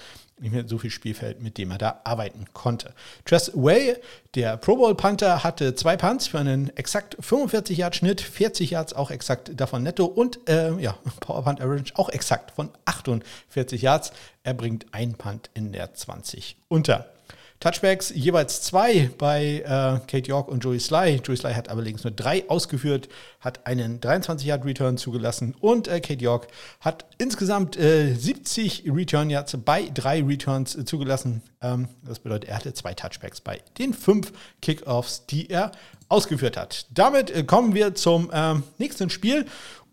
nicht 0.41 0.51
mehr 0.51 0.67
so 0.67 0.77
viel 0.77 0.89
Spielfeld, 0.89 1.41
mit 1.41 1.57
dem 1.57 1.71
er 1.71 1.77
da 1.77 2.01
arbeiten 2.03 2.45
konnte. 2.53 2.93
Tress 3.25 3.51
Way, 3.55 3.97
der 4.35 4.57
Pro 4.57 4.75
Bowl 4.75 4.95
Panther, 4.95 5.43
hatte 5.43 5.75
zwei 5.75 5.97
Punts 5.97 6.27
für 6.27 6.39
einen 6.39 6.75
exakt 6.77 7.17
45 7.19 7.77
Yard 7.77 7.95
Schnitt, 7.95 8.21
40 8.21 8.71
Yards 8.71 8.93
auch 8.93 9.11
exakt 9.11 9.51
davon 9.59 9.83
netto 9.83 10.05
und 10.05 10.47
äh, 10.49 10.73
ja, 10.79 10.97
Power 11.19 11.43
Punt 11.43 11.61
Average 11.61 11.93
auch 11.95 12.09
exakt 12.09 12.51
von 12.51 12.69
48 12.85 13.81
Yards. 13.81 14.11
Er 14.43 14.53
bringt 14.53 14.87
ein 14.93 15.13
Punt 15.15 15.49
in 15.53 15.71
der 15.71 15.93
20 15.93 16.57
unter. 16.67 17.11
Touchbacks 17.59 18.11
jeweils 18.15 18.61
zwei 18.61 19.09
bei 19.17 19.61
äh, 19.65 19.99
Kate 20.07 20.29
York 20.29 20.47
und 20.47 20.63
Joey 20.63 20.79
Sly. 20.79 21.19
Joey 21.21 21.35
Sly 21.35 21.53
hat 21.53 21.67
allerdings 21.67 22.05
nur 22.05 22.11
drei 22.11 22.49
ausgeführt, 22.49 23.09
hat 23.41 23.67
einen 23.67 23.99
23-Yard-Return 23.99 24.97
zugelassen 24.97 25.53
und 25.59 25.89
äh, 25.89 25.99
Kate 25.99 26.23
York 26.23 26.47
hat 26.79 27.05
insgesamt 27.17 27.75
äh, 27.75 28.13
70 28.13 28.85
Return 28.87 29.29
Yards 29.29 29.57
bei 29.65 29.89
drei 29.93 30.23
Returns 30.23 30.73
äh, 30.75 30.85
zugelassen. 30.85 31.41
Ähm, 31.61 31.89
das 32.03 32.19
bedeutet, 32.19 32.49
er 32.49 32.55
hatte 32.55 32.73
zwei 32.73 32.93
Touchbacks 32.93 33.41
bei 33.41 33.61
den 33.77 33.93
fünf 33.93 34.31
Kickoffs, 34.61 35.25
die 35.25 35.49
er 35.49 35.73
ausgeführt 36.07 36.55
hat. 36.55 36.85
Damit 36.91 37.29
äh, 37.29 37.43
kommen 37.43 37.75
wir 37.75 37.93
zum 37.93 38.31
ähm, 38.31 38.63
nächsten 38.77 39.09
Spiel 39.09 39.45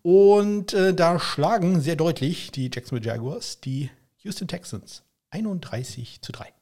und 0.03 0.73
äh, 0.73 0.95
da 0.95 1.19
schlagen 1.19 1.81
sehr 1.81 1.97
deutlich 1.97 2.53
die 2.53 2.71
Jacksonville 2.73 3.05
Jaguars 3.05 3.61
die 3.61 3.91
Houston 4.19 4.47
Texans 4.47 5.03
31 5.31 6.23
zu 6.23 6.31
3. 6.31 6.56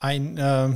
ein 0.00 0.38
äh, 0.38 0.68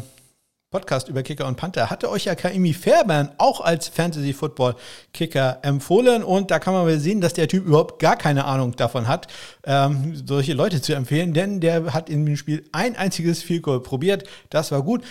Podcast 0.73 1.09
über 1.09 1.23
Kicker 1.23 1.47
und 1.47 1.57
Panther 1.57 1.91
hatte 1.91 2.11
euch 2.11 2.25
ja 2.25 2.35
Kaimi 2.35 2.73
Fairbairn 2.73 3.31
auch 3.37 3.61
als 3.61 3.89
Fantasy-Football-Kicker 3.89 5.59
empfohlen 5.63 6.25
und 6.25 6.51
da 6.51 6.59
kann 6.59 6.73
man 6.73 6.87
mal 6.87 6.99
sehen, 6.99 7.21
dass 7.21 7.35
der 7.35 7.47
Typ 7.47 7.67
überhaupt 7.67 8.01
gar 8.01 8.17
keine 8.17 8.47
Ahnung 8.47 8.75
davon 8.75 9.07
hat, 9.07 9.29
ähm, 9.65 10.17
solche 10.27 10.55
Leute 10.55 10.81
zu 10.81 10.95
empfehlen, 10.95 11.35
denn 11.35 11.61
der 11.61 11.93
hat 11.93 12.09
in 12.09 12.25
dem 12.25 12.37
Spiel 12.37 12.65
ein 12.73 12.97
einziges 12.97 13.43
Field 13.43 13.63
Goal 13.63 13.81
probiert, 13.81 14.25
das 14.49 14.73
war 14.73 14.83
gut. 14.83 15.05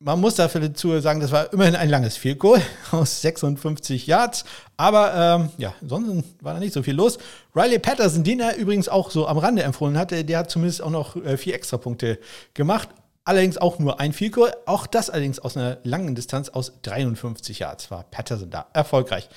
Man 0.00 0.20
muss 0.20 0.34
dafür 0.34 0.60
dazu 0.60 1.00
sagen, 1.00 1.20
das 1.20 1.30
war 1.30 1.50
immerhin 1.52 1.76
ein 1.76 1.88
langes 1.88 2.16
Field 2.16 2.40
Goal 2.40 2.60
aus 2.90 3.22
56 3.22 4.06
Yards. 4.06 4.44
Aber 4.76 5.14
ähm, 5.14 5.48
ja, 5.56 5.72
sonst 5.80 6.24
war 6.42 6.52
da 6.52 6.60
nicht 6.60 6.74
so 6.74 6.82
viel 6.82 6.94
los. 6.94 7.16
Riley 7.54 7.78
Patterson, 7.78 8.22
den 8.22 8.40
er 8.40 8.56
übrigens 8.56 8.88
auch 8.88 9.10
so 9.10 9.26
am 9.26 9.38
Rande 9.38 9.62
empfohlen 9.62 9.96
hatte, 9.96 10.24
der 10.24 10.38
hat 10.38 10.50
zumindest 10.50 10.82
auch 10.82 10.90
noch 10.90 11.16
äh, 11.16 11.38
vier 11.38 11.54
Extrapunkte 11.54 12.18
gemacht. 12.52 12.90
Allerdings 13.26 13.56
auch 13.56 13.78
nur 13.78 14.00
ein 14.00 14.12
Field 14.12 14.34
auch 14.66 14.86
das 14.86 15.08
allerdings 15.08 15.38
aus 15.38 15.56
einer 15.56 15.78
langen 15.82 16.14
Distanz 16.14 16.50
aus 16.50 16.74
53 16.82 17.58
Yards 17.58 17.90
war 17.90 18.04
Patterson 18.04 18.50
da 18.50 18.66
erfolgreich. 18.74 19.30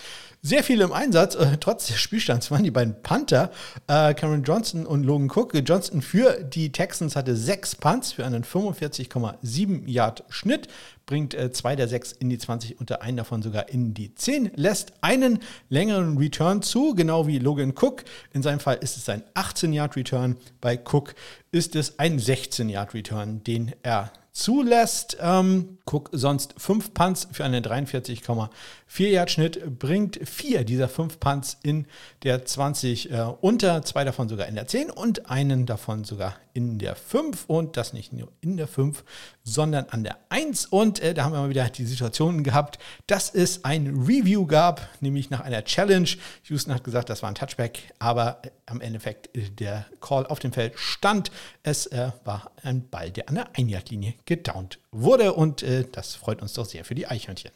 Sehr 0.48 0.64
viele 0.64 0.86
im 0.86 0.94
Einsatz, 0.94 1.36
äh, 1.36 1.58
trotz 1.60 1.88
des 1.88 2.00
Spielstands 2.00 2.52
waren 2.52 2.64
die 2.64 2.72
beiden 2.72 3.02
Panther, 3.02 3.52
äh, 3.88 4.14
Cameron 4.14 4.44
Johnson 4.44 4.86
und 4.86 5.04
Logan 5.04 5.30
Cook. 5.30 5.54
Johnson 5.54 6.02
für 6.02 6.42
die 6.42 6.72
Texans 6.72 7.18
hatte 7.18 7.36
sechs 7.36 7.76
Punts 7.76 8.14
für 8.14 8.26
einen 8.26 8.46
45,7 8.46 9.90
Yard 9.90 10.24
Schnitt 10.30 10.70
bringt 11.06 11.34
äh, 11.34 11.52
zwei 11.52 11.76
der 11.76 11.90
sechs 11.90 12.14
in 12.14 12.30
die 12.30 12.38
20 12.38 12.80
und 12.80 13.02
einen 13.02 13.18
davon 13.18 13.42
sogar 13.42 13.68
in 13.68 13.94
die 13.94 14.16
10, 14.16 14.52
lässt 14.56 14.94
einen 15.02 15.40
längeren 15.68 16.18
Return 16.18 16.62
zu, 16.62 16.96
genau 16.96 17.28
wie 17.28 17.40
Logan 17.40 17.74
Cook. 17.78 18.06
In 18.32 18.42
seinem 18.42 18.62
Fall 18.62 18.78
ist 18.80 18.96
es 18.96 19.10
ein 19.10 19.24
18-Yard-Return, 19.36 20.38
bei 20.62 20.78
Cook 20.78 21.14
ist 21.52 21.76
es 21.76 22.00
ein 22.00 22.20
16-Yard-Return, 22.20 23.44
den 23.44 23.74
er 23.84 24.14
zulässt. 24.32 25.18
Ähm, 25.20 25.77
Cook 25.89 26.10
sonst 26.12 26.54
fünf 26.58 26.93
Punts 26.93 27.28
für 27.32 27.45
einen 27.45 27.63
43,4 27.63 29.08
Yard 29.08 29.32
Schnitt, 29.32 29.80
bringt 29.80 30.19
vier 30.28 30.63
dieser 30.63 30.89
fünf 30.89 31.19
Punts 31.19 31.58
in 31.63 31.88
der 32.23 32.45
20 32.45 33.12
äh, 33.12 33.21
unter, 33.41 33.82
zwei 33.84 34.04
davon 34.04 34.30
sogar 34.30 34.47
in 34.47 34.56
der 34.56 34.67
10 34.67 34.91
und 34.91 35.30
einen 35.30 35.65
davon 35.65 36.04
sogar 36.04 36.36
in 36.54 36.80
der 36.80 36.95
5 36.95 37.45
und 37.45 37.78
das 37.78 37.93
nicht 37.93 38.13
nur 38.13 38.32
in 38.41 38.58
der 38.58 38.67
5, 38.67 39.04
sondern 39.43 39.86
an 39.89 40.04
der 40.04 40.17
1 40.30 40.65
und 40.65 41.00
äh, 41.00 41.13
da 41.13 41.23
haben 41.23 41.34
wir 41.34 41.41
mal 41.41 41.50
wieder 41.50 41.69
die 41.69 41.86
Situation 41.86 42.43
gehabt, 42.43 42.80
dass 43.06 43.30
es 43.34 43.63
ein 43.63 43.88
Review 43.88 44.45
gab, 44.45 44.82
nämlich 45.00 45.30
nach 45.30 45.41
einer 45.41 45.63
Challenge. 45.63 46.10
Houston 46.45 46.73
hat 46.73 46.84
gesagt, 46.84 47.10
das 47.10 47.21
war 47.21 47.30
ein 47.30 47.36
Touchback, 47.36 47.93
aber 48.00 48.39
äh, 48.43 48.50
am 48.65 48.82
Endeffekt 48.82 49.36
äh, 49.38 49.50
der 49.50 49.86
Call 50.02 50.26
auf 50.26 50.39
dem 50.39 50.52
Feld 50.52 50.73
stand. 50.78 51.32
Es 51.63 51.86
äh, 51.88 52.12
war 52.26 52.52
ein 52.63 52.89
Ball, 52.89 53.12
der 53.12 53.30
an 53.30 53.36
der 53.36 53.56
Einjagdlinie 53.56 54.15
gedownt 54.26 54.80
wurde 55.02 55.34
und 55.34 55.64
äh, 55.64 55.86
das 55.92 56.16
freut 56.16 56.42
uns 56.42 56.54
doch 56.54 56.66
sehr 56.66 56.86
für 56.86 56.96
die 56.96 57.08
Eichhörnchen. 57.08 57.52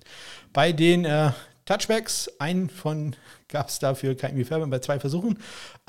Bei 0.53 0.71
den 0.71 1.05
äh, 1.05 1.31
Touchbacks, 1.65 2.29
einen 2.39 2.69
von 2.69 3.15
gab 3.47 3.69
es 3.69 3.79
dafür 3.79 4.15
Kaimi 4.15 4.43
Fairbairn 4.43 4.69
bei 4.69 4.79
zwei 4.79 4.99
Versuchen. 4.99 5.37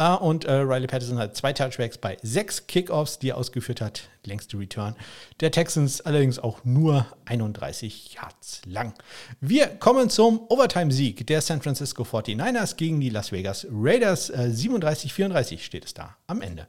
Uh, 0.01 0.17
und 0.17 0.45
uh, 0.45 0.61
Riley 0.61 0.87
Patterson 0.87 1.19
hat 1.19 1.37
zwei 1.37 1.53
Touchbacks 1.53 1.97
bei 1.97 2.19
sechs 2.23 2.67
Kickoffs, 2.67 3.19
die 3.19 3.31
er 3.31 3.37
ausgeführt 3.37 3.81
hat. 3.81 4.09
Längste 4.25 4.59
Return 4.59 4.95
der 5.41 5.51
Texans, 5.51 6.01
allerdings 6.01 6.38
auch 6.38 6.65
nur 6.65 7.07
31 7.25 8.15
Yards 8.15 8.62
lang. 8.67 8.95
Wir 9.41 9.67
kommen 9.67 10.11
zum 10.11 10.43
Overtime-Sieg 10.49 11.27
der 11.27 11.41
San 11.41 11.62
Francisco 11.62 12.03
49ers 12.03 12.77
gegen 12.77 13.01
die 13.01 13.11
Las 13.11 13.33
Vegas 13.33 13.67
Raiders. 13.71 14.31
Uh, 14.31 14.35
äh, 14.35 14.51
37-34 14.51 15.61
steht 15.61 15.85
es 15.85 15.95
da 15.95 16.17
am 16.27 16.43
Ende. 16.43 16.69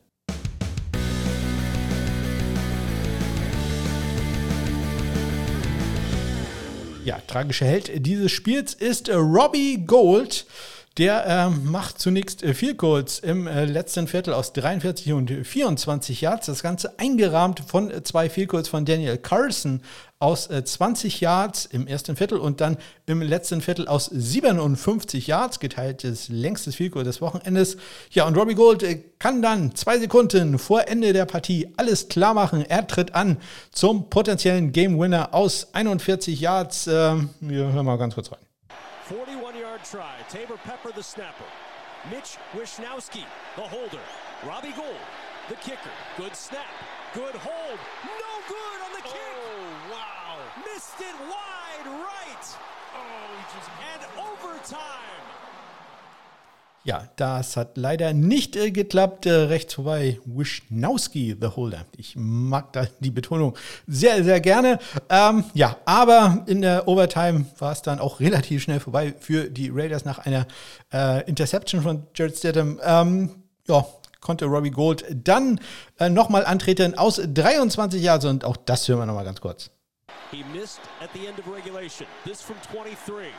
Ja, 7.06 7.20
tragischer 7.28 7.66
Held 7.66 7.92
dieses 8.06 8.32
Spiels 8.32 8.74
ist 8.74 9.10
Robbie 9.10 9.84
Gold 9.86 10.46
Der 11.00 11.26
äh, 11.26 11.50
macht 11.50 12.00
zunächst 12.00 12.44
äh, 12.44 12.54
viel 12.54 12.76
Goals 12.76 13.18
im 13.18 13.48
äh, 13.48 13.66
letzten 13.66 14.08
Viertel 14.08 14.32
aus 14.32 14.54
43 14.54 15.14
und 15.14 15.32
24 15.32 16.22
Yards. 16.22 16.46
Das 16.46 16.62
Ganze 16.62 17.00
eingerahmt 17.00 17.64
von 17.66 17.90
äh, 17.90 18.04
zwei 18.04 18.30
Field 18.30 18.50
Goals 18.50 18.68
von 18.68 18.86
Daniel 18.86 19.18
Carson 19.18 19.82
aus 20.20 20.48
20 20.48 21.20
äh, 21.20 21.26
Yards 21.26 21.66
im 21.66 21.88
ersten 21.88 22.16
Viertel 22.16 22.38
und 22.38 22.62
dann 22.62 22.78
im 23.08 23.24
letzten 23.24 23.62
Viertel 23.62 23.88
aus 23.88 24.06
57 24.06 25.26
Yards, 25.26 25.60
geteiltes 25.60 26.30
längstes 26.30 26.76
Field 26.76 26.92
Goal 26.92 27.04
des 27.04 27.22
Wochenendes. 27.22 27.78
Ja, 28.12 28.28
und 28.28 28.38
Robbie 28.38 28.54
Gold 28.54 28.84
äh, 28.84 29.04
kann 29.18 29.42
dann 29.42 29.74
zwei 29.74 29.98
Sekunden 29.98 30.60
vor 30.60 30.88
Ende 30.88 31.12
der 31.12 31.26
Partie 31.26 31.74
alles 31.76 32.08
klar 32.08 32.36
machen. 32.36 32.64
Er 32.70 32.86
tritt 32.86 33.16
an 33.16 33.38
zum 33.72 34.12
potenziellen 34.12 34.72
Game 34.72 35.00
Winner 35.00 35.34
aus 35.34 35.70
41 35.74 36.40
Yards. 36.40 36.86
Ähm, 36.86 37.32
wir 37.40 37.74
hören 37.74 37.86
mal 37.88 37.98
ganz 37.98 38.14
kurz 38.14 38.32
rein. 38.32 38.38
41-yard 39.10 39.43
try. 39.84 40.16
Tabor 40.30 40.58
Pepper, 40.58 40.92
the 40.92 41.04
snapper. 41.04 41.46
Mitch 42.10 42.38
Wisnowski, 42.54 43.26
the 43.56 43.62
holder. 43.62 44.02
Robbie 44.46 44.74
Gold, 44.76 45.04
the 45.50 45.56
kicker. 45.56 45.92
Good 46.18 46.36
snap. 46.36 46.68
Good 47.14 47.36
hold. 47.36 47.80
No 48.04 48.34
good 48.48 48.80
on 48.86 48.92
the 48.92 49.04
kick. 49.04 49.16
Oh, 49.16 49.92
wow. 49.92 50.40
Missed 50.74 51.00
it 51.00 51.16
wide 51.30 51.88
right. 52.02 52.46
Oh, 52.96 53.46
just... 53.56 53.70
And 53.94 54.02
overtime. 54.18 55.23
Ja, 56.86 57.08
das 57.16 57.56
hat 57.56 57.78
leider 57.78 58.12
nicht 58.12 58.58
äh, 58.58 58.72
geklappt. 58.72 59.26
Äh, 59.26 59.32
rechts 59.32 59.76
vorbei, 59.76 60.20
Wischnowski, 60.26 61.38
the 61.40 61.48
Holder. 61.48 61.86
Ich 61.96 62.16
mag 62.18 62.74
da 62.74 62.88
die 63.00 63.12
Betonung 63.12 63.56
sehr, 63.88 64.22
sehr 64.24 64.42
gerne. 64.42 64.80
Ähm, 65.10 65.46
ja, 65.54 65.78
aber 65.86 66.44
in 66.46 66.62
der 66.62 66.86
Overtime 66.88 67.46
war 67.58 67.72
es 67.72 67.84
dann 67.84 68.00
auch 68.00 68.20
relativ 68.20 68.64
schnell 68.64 68.82
vorbei 68.82 69.14
für 69.18 69.50
die 69.50 69.70
Raiders 69.70 70.04
nach 70.04 70.20
einer 70.20 70.46
äh, 70.92 71.24
Interception 71.30 71.82
von 71.82 72.04
Jared 72.16 72.38
Stidham. 72.38 72.82
Ähm, 72.84 73.30
ja, 73.68 73.86
konnte 74.20 74.46
Robbie 74.46 74.72
Gold 74.72 75.06
dann 75.10 75.62
äh, 76.00 76.10
nochmal 76.10 76.46
antreten 76.46 76.98
aus 76.98 77.22
23 77.26 78.02
Jahren 78.02 78.28
und 78.28 78.46
auch 78.46 78.58
das 78.58 78.90
hören 78.90 79.00
wir 79.00 79.06
nochmal 79.06 79.26
ganz 79.26 79.40
kurz. 79.40 79.70
He 80.32 80.44
missed 80.52 80.82
at 81.02 81.10
the 81.14 81.28
end 81.28 81.40
of 81.40 81.48
regulation. 81.48 82.08
This 82.26 82.42
from 82.42 82.58
23. 82.74 83.32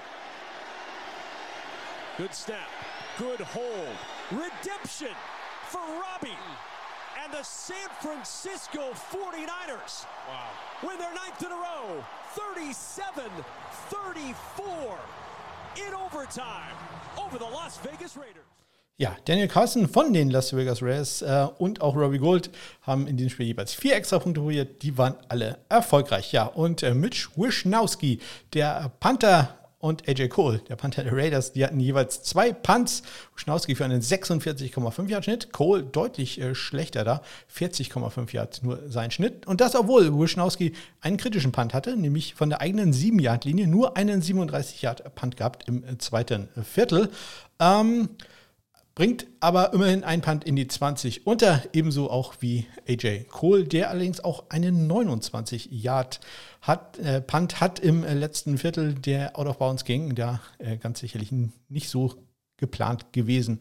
Good 2.16 2.32
snap. 2.32 2.73
Good 3.18 3.40
hold. 3.42 3.96
Redemption 4.32 5.14
for 5.68 5.78
Robbie. 5.78 6.36
And 7.22 7.32
the 7.32 7.44
San 7.44 7.88
Francisco 8.00 8.90
49ers 9.12 10.04
wow. 10.28 10.50
win 10.82 10.98
their 10.98 11.14
ninth 11.14 11.40
in 11.40 11.52
a 11.52 11.54
row. 11.54 12.04
37 12.34 13.30
34 13.88 14.98
in 15.86 15.94
overtime 15.94 16.74
over 17.16 17.38
the 17.38 17.44
Las 17.44 17.78
Vegas 17.84 18.16
Raiders. 18.16 18.42
Ja, 18.96 19.16
Daniel 19.24 19.48
Carson 19.48 19.88
von 19.88 20.12
den 20.12 20.30
Las 20.30 20.52
Vegas 20.52 20.82
Raiders 20.82 21.22
äh, 21.22 21.48
und 21.58 21.80
auch 21.80 21.94
Robbie 21.94 22.18
Gold 22.18 22.50
haben 22.82 23.06
in 23.06 23.16
diesem 23.16 23.30
Spiel 23.30 23.46
jeweils 23.46 23.74
vier 23.74 23.94
extra 23.94 24.18
Punkte 24.18 24.40
probiert. 24.40 24.82
Die 24.82 24.98
waren 24.98 25.16
alle 25.28 25.58
erfolgreich. 25.68 26.32
Ja, 26.32 26.46
und 26.46 26.82
äh, 26.82 26.94
Mitch 26.94 27.28
Wisnowski, 27.36 28.18
der 28.52 28.90
Panther 28.98 29.63
und 29.84 30.08
AJ 30.08 30.28
Cole, 30.28 30.60
der 30.66 30.76
Panther 30.76 31.04
der 31.04 31.12
Raiders, 31.12 31.52
die 31.52 31.62
hatten 31.62 31.78
jeweils 31.78 32.22
zwei 32.22 32.54
Punts. 32.54 33.02
Schnauski 33.36 33.74
für 33.74 33.84
einen 33.84 34.00
46,5 34.00 35.08
Yard 35.10 35.24
Schnitt. 35.24 35.52
Cole 35.52 35.82
deutlich 35.82 36.40
äh, 36.40 36.54
schlechter 36.54 37.04
da, 37.04 37.20
40,5 37.54 38.32
Yard 38.32 38.62
nur 38.62 38.80
sein 38.88 39.10
Schnitt. 39.10 39.46
Und 39.46 39.60
das, 39.60 39.74
obwohl 39.74 40.18
Wischnowski 40.18 40.72
einen 41.02 41.18
kritischen 41.18 41.52
Punt 41.52 41.74
hatte, 41.74 41.98
nämlich 41.98 42.34
von 42.34 42.48
der 42.48 42.62
eigenen 42.62 42.94
7 42.94 43.18
Yard 43.18 43.44
Linie 43.44 43.66
nur 43.66 43.98
einen 43.98 44.22
37 44.22 44.80
Yard 44.80 45.14
Punt 45.14 45.36
gehabt 45.36 45.68
im 45.68 45.84
äh, 45.84 45.98
zweiten 45.98 46.48
Viertel. 46.62 47.10
Ähm, 47.60 48.08
bringt 48.94 49.26
aber 49.40 49.72
immerhin 49.72 50.04
ein 50.04 50.20
Punt 50.20 50.44
in 50.44 50.56
die 50.56 50.68
20 50.68 51.26
unter, 51.26 51.62
ebenso 51.72 52.10
auch 52.10 52.34
wie 52.40 52.66
AJ 52.88 53.24
Cole, 53.24 53.64
der 53.64 53.90
allerdings 53.90 54.20
auch 54.20 54.50
einen 54.50 54.86
29 54.86 55.68
Yard 55.70 56.20
hat, 56.60 56.98
äh, 56.98 57.20
Punt 57.20 57.60
hat 57.60 57.80
im 57.80 58.04
äh, 58.04 58.14
letzten 58.14 58.58
Viertel, 58.58 58.94
der 58.94 59.38
out 59.38 59.46
of 59.46 59.58
bounds 59.58 59.84
ging, 59.84 60.14
da 60.14 60.40
äh, 60.58 60.76
ganz 60.76 61.00
sicherlich 61.00 61.32
nicht 61.68 61.88
so 61.88 62.14
geplant 62.56 63.12
gewesen 63.12 63.60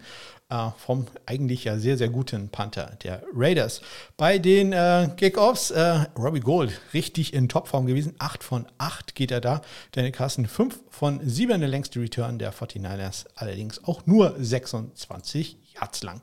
vom 0.77 1.07
eigentlich 1.25 1.63
ja 1.63 1.77
sehr, 1.77 1.97
sehr 1.97 2.09
guten 2.09 2.49
Panther 2.49 2.97
der 3.03 3.23
Raiders. 3.33 3.81
Bei 4.17 4.37
den 4.37 4.73
äh, 4.73 5.09
Kickoffs, 5.17 5.71
äh, 5.71 6.05
Robbie 6.17 6.39
Gold 6.39 6.79
richtig 6.93 7.33
in 7.33 7.49
Topform 7.49 7.85
gewesen. 7.85 8.15
8 8.19 8.43
von 8.43 8.65
8 8.77 9.15
geht 9.15 9.31
er 9.31 9.41
da. 9.41 9.61
Daniel 9.91 10.11
Carson 10.11 10.45
5 10.45 10.79
von 10.89 11.19
7 11.23 11.59
der 11.59 11.69
längste 11.69 11.99
Return 11.99 12.39
der 12.39 12.53
49ers, 12.53 13.25
allerdings 13.35 13.83
auch 13.83 14.05
nur 14.05 14.35
26 14.37 15.57
Yards 15.75 16.03
lang. 16.03 16.21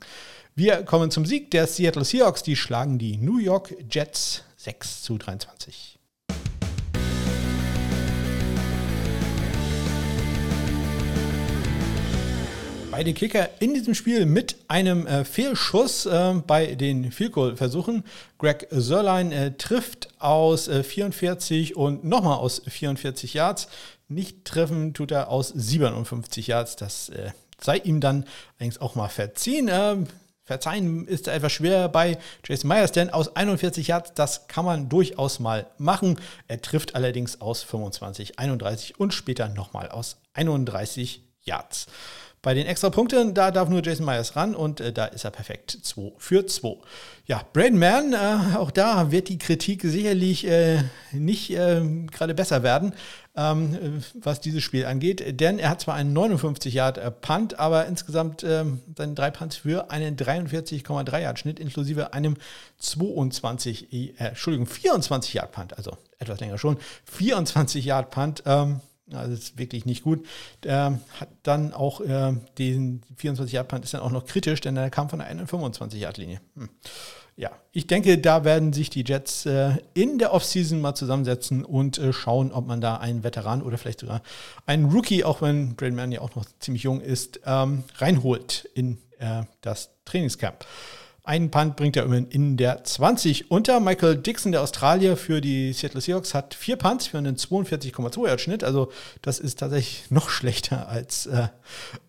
Wir 0.55 0.83
kommen 0.83 1.11
zum 1.11 1.25
Sieg 1.25 1.51
der 1.51 1.67
Seattle 1.67 2.03
Seahawks. 2.03 2.43
Die 2.43 2.55
schlagen 2.55 2.97
die 2.97 3.17
New 3.17 3.37
York 3.37 3.73
Jets 3.89 4.43
6 4.57 5.01
zu 5.03 5.17
23. 5.17 6.00
Beide 12.91 13.13
Kicker 13.13 13.49
in 13.61 13.73
diesem 13.73 13.95
Spiel 13.95 14.25
mit 14.25 14.57
einem 14.67 15.07
äh, 15.07 15.23
Fehlschuss 15.23 16.05
äh, 16.05 16.33
bei 16.45 16.75
den 16.75 17.13
Field 17.13 17.31
Goal 17.31 17.55
Versuchen. 17.55 18.03
Greg 18.37 18.67
Sörlein 18.69 19.31
äh, 19.31 19.55
trifft 19.55 20.09
aus 20.19 20.67
44 20.67 21.71
äh, 21.71 21.73
und 21.73 22.03
nochmal 22.03 22.37
aus 22.37 22.61
44 22.67 23.33
Yards. 23.33 23.69
Nicht 24.09 24.43
treffen 24.43 24.93
tut 24.93 25.11
er 25.11 25.29
aus 25.29 25.47
57 25.47 26.47
Yards. 26.47 26.75
Das 26.75 27.07
äh, 27.07 27.31
sei 27.61 27.77
ihm 27.77 28.01
dann 28.01 28.25
allerdings 28.59 28.81
auch 28.81 28.95
mal 28.95 29.07
verziehen. 29.07 29.69
Ähm, 29.71 30.07
verzeihen 30.43 31.07
ist 31.07 31.29
etwas 31.29 31.53
schwer 31.53 31.87
bei 31.87 32.17
Jason 32.45 32.67
Myers, 32.67 32.91
denn 32.91 33.09
aus 33.09 33.37
41 33.37 33.87
Yards, 33.87 34.13
das 34.15 34.47
kann 34.47 34.65
man 34.65 34.89
durchaus 34.89 35.39
mal 35.39 35.67
machen. 35.77 36.19
Er 36.49 36.61
trifft 36.61 36.93
allerdings 36.93 37.39
aus 37.39 37.63
25, 37.63 38.37
31 38.37 38.99
und 38.99 39.13
später 39.13 39.47
nochmal 39.47 39.87
aus 39.87 40.17
31 40.33 41.23
Yards. 41.43 41.87
Bei 42.43 42.55
den 42.55 42.65
extra 42.65 42.89
Punkten, 42.89 43.35
da 43.35 43.51
darf 43.51 43.69
nur 43.69 43.83
Jason 43.83 44.03
Myers 44.03 44.35
ran 44.35 44.55
und 44.55 44.81
äh, 44.81 44.91
da 44.91 45.05
ist 45.05 45.25
er 45.25 45.29
perfekt. 45.29 45.77
2 45.83 46.13
für 46.17 46.47
2. 46.47 46.77
Ja, 47.27 47.45
Braden 47.53 47.77
Mann, 47.77 48.13
äh, 48.13 48.57
auch 48.57 48.71
da 48.71 49.11
wird 49.11 49.29
die 49.29 49.37
Kritik 49.37 49.83
sicherlich 49.83 50.47
äh, 50.47 50.79
nicht 51.11 51.51
ähm, 51.51 52.07
gerade 52.07 52.33
besser 52.33 52.63
werden, 52.63 52.95
ähm, 53.35 53.75
äh, 53.75 54.01
was 54.15 54.41
dieses 54.41 54.63
Spiel 54.63 54.87
angeht. 54.87 55.39
Denn 55.39 55.59
er 55.59 55.69
hat 55.69 55.81
zwar 55.81 55.93
einen 55.93 56.13
59 56.13 56.73
Yard 56.73 56.97
äh, 56.97 57.11
Punt, 57.11 57.59
aber 57.59 57.85
insgesamt 57.85 58.43
ähm, 58.43 58.79
seine 58.97 59.13
drei 59.13 59.29
Punts 59.29 59.57
für 59.57 59.91
einen 59.91 60.15
43,3 60.15 61.19
Yard 61.19 61.37
Schnitt 61.37 61.59
inklusive 61.59 62.13
einem 62.13 62.37
22, 62.79 63.93
äh, 63.93 64.13
Entschuldigung, 64.17 64.65
24 64.65 65.35
Yard 65.35 65.51
Punt, 65.51 65.77
also 65.77 65.95
etwas 66.17 66.39
länger 66.39 66.57
schon. 66.57 66.77
24 67.05 67.85
Yard 67.85 68.09
Punt. 68.09 68.41
Ähm, 68.47 68.81
also 69.13 69.33
ist 69.33 69.57
wirklich 69.57 69.85
nicht 69.85 70.03
gut. 70.03 70.25
Der 70.63 70.99
hat 71.19 71.29
dann 71.43 71.73
auch 71.73 72.01
äh, 72.01 72.33
den 72.57 73.01
24 73.17 73.53
Yard 73.53 73.67
Punt 73.67 73.83
ist 73.83 73.93
dann 73.93 74.01
auch 74.01 74.11
noch 74.11 74.25
kritisch, 74.25 74.61
denn 74.61 74.77
er 74.77 74.89
kam 74.89 75.09
von 75.09 75.21
einer 75.21 75.47
25 75.47 75.99
Yard 75.99 76.17
Linie. 76.17 76.41
Hm. 76.55 76.69
Ja, 77.37 77.51
ich 77.71 77.87
denke, 77.87 78.17
da 78.17 78.43
werden 78.43 78.73
sich 78.73 78.89
die 78.89 79.03
Jets 79.03 79.45
äh, 79.45 79.77
in 79.93 80.19
der 80.19 80.33
Offseason 80.33 80.81
mal 80.81 80.95
zusammensetzen 80.95 81.63
und 81.63 81.97
äh, 81.97 82.13
schauen, 82.13 82.51
ob 82.51 82.67
man 82.67 82.81
da 82.81 82.97
einen 82.97 83.23
Veteran 83.23 83.61
oder 83.61 83.77
vielleicht 83.77 84.01
sogar 84.01 84.21
einen 84.65 84.91
Rookie, 84.91 85.23
auch 85.23 85.41
wenn 85.41 85.75
Braden 85.75 85.95
Mann 85.95 86.11
ja 86.11 86.21
auch 86.21 86.35
noch 86.35 86.45
ziemlich 86.59 86.83
jung 86.83 87.01
ist, 87.01 87.39
ähm, 87.45 87.83
reinholt 87.97 88.69
in 88.73 88.97
äh, 89.19 89.43
das 89.61 89.91
Trainingscamp. 90.05 90.65
Einen 91.23 91.51
Punt 91.51 91.75
bringt 91.75 91.95
er 91.95 92.03
immerhin 92.03 92.25
in 92.27 92.57
der 92.57 92.83
20 92.83 93.51
unter. 93.51 93.79
Michael 93.79 94.17
Dixon, 94.17 94.51
der 94.51 94.63
Australier 94.63 95.15
für 95.15 95.39
die 95.39 95.71
Seattle 95.71 96.01
Seahawks, 96.01 96.33
hat 96.33 96.55
vier 96.55 96.77
Punts 96.77 97.05
für 97.05 97.19
einen 97.19 97.35
42,2 97.35 98.27
Yard 98.27 98.41
Schnitt. 98.41 98.63
Also 98.63 98.91
das 99.21 99.39
ist 99.39 99.59
tatsächlich 99.59 100.05
noch 100.09 100.29
schlechter 100.29 100.89
als 100.89 101.27
äh, 101.27 101.47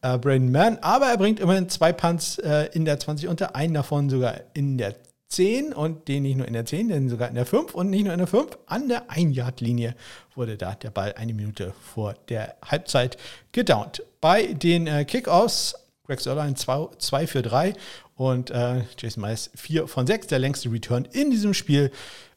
äh, 0.00 0.16
Braden 0.16 0.50
Mann. 0.50 0.78
Aber 0.80 1.06
er 1.06 1.18
bringt 1.18 1.40
immerhin 1.40 1.68
zwei 1.68 1.92
Punts 1.92 2.38
äh, 2.38 2.70
in 2.72 2.86
der 2.86 2.98
20 2.98 3.28
unter, 3.28 3.54
einen 3.54 3.74
davon 3.74 4.08
sogar 4.08 4.40
in 4.54 4.78
der 4.78 4.94
10 5.28 5.74
und 5.74 6.08
den 6.08 6.22
nicht 6.22 6.36
nur 6.36 6.46
in 6.46 6.54
der 6.54 6.64
10, 6.64 6.88
denn 6.88 7.08
sogar 7.10 7.28
in 7.28 7.34
der 7.34 7.46
5 7.46 7.74
und 7.74 7.90
nicht 7.90 8.04
nur 8.04 8.14
in 8.14 8.18
der 8.18 8.26
5. 8.26 8.58
An 8.66 8.88
der 8.88 9.10
1-Yard-Linie 9.10 9.94
wurde 10.34 10.56
da 10.56 10.74
der 10.74 10.90
Ball 10.90 11.12
eine 11.18 11.34
Minute 11.34 11.74
vor 11.82 12.14
der 12.30 12.56
Halbzeit 12.64 13.18
gedownt. 13.52 14.02
Bei 14.22 14.54
den 14.54 14.86
äh, 14.86 15.04
Kickoffs 15.04 15.74
Greg 16.04 16.20
Sörlein 16.20 16.56
2 16.56 17.26
für 17.26 17.42
3 17.42 17.74
und 18.22 18.50
äh, 18.50 18.82
Jason 18.96 19.22
Mice 19.22 19.50
4 19.56 19.88
von 19.88 20.06
6, 20.06 20.28
der 20.28 20.38
längste 20.38 20.70
Return 20.70 21.08
in 21.10 21.30
diesem 21.30 21.54
Spiel, 21.54 21.90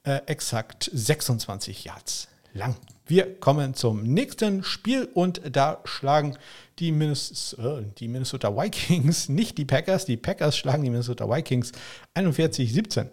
äh, 0.04 0.22
exakt 0.26 0.90
26 0.92 1.84
Yards 1.84 2.28
lang. 2.54 2.76
Wir 3.06 3.40
kommen 3.40 3.76
zum 3.76 4.02
nächsten 4.02 4.64
Spiel 4.64 5.08
und 5.14 5.42
da 5.48 5.82
schlagen 5.86 6.38
die, 6.80 6.92
Minnes 6.92 7.56
äh, 7.60 7.84
die 8.00 8.08
Minnesota 8.08 8.56
Vikings, 8.56 9.30
nicht 9.30 9.60
die 9.60 9.66
Packers, 9.66 10.06
die 10.06 10.18
Packers 10.18 10.58
schlagen 10.58 10.84
die 10.84 10.90
Minnesota 10.90 11.30
Vikings 11.30 11.72
41-17. 12.16 13.08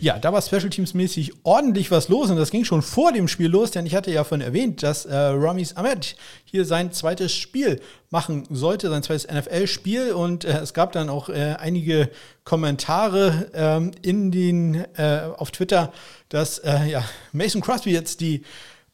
Ja, 0.00 0.18
da 0.18 0.32
war 0.32 0.40
Special 0.40 0.70
Teams 0.70 0.94
mäßig 0.94 1.32
ordentlich 1.42 1.90
was 1.90 2.08
los 2.08 2.30
und 2.30 2.36
das 2.36 2.50
ging 2.50 2.64
schon 2.64 2.80
vor 2.80 3.12
dem 3.12 3.28
Spiel 3.28 3.48
los, 3.48 3.70
denn 3.70 3.84
ich 3.84 3.94
hatte 3.94 4.10
ja 4.10 4.24
von 4.24 4.40
erwähnt, 4.40 4.82
dass 4.82 5.04
äh, 5.04 5.14
Ramis 5.14 5.76
Ahmed 5.76 6.16
hier 6.44 6.64
sein 6.64 6.90
zweites 6.92 7.34
Spiel 7.34 7.80
machen 8.08 8.44
sollte, 8.48 8.88
sein 8.88 9.02
zweites 9.02 9.28
NFL-Spiel 9.28 10.12
und 10.12 10.46
äh, 10.46 10.58
es 10.60 10.72
gab 10.72 10.92
dann 10.92 11.10
auch 11.10 11.28
äh, 11.28 11.56
einige 11.58 12.08
Kommentare 12.44 13.50
ähm, 13.52 13.90
in 14.00 14.30
den 14.30 14.86
äh, 14.96 15.20
auf 15.36 15.50
Twitter, 15.50 15.92
dass 16.30 16.58
äh, 16.60 16.86
ja, 16.86 17.04
Mason 17.32 17.60
Crosby 17.60 17.92
jetzt 17.92 18.20
die 18.22 18.42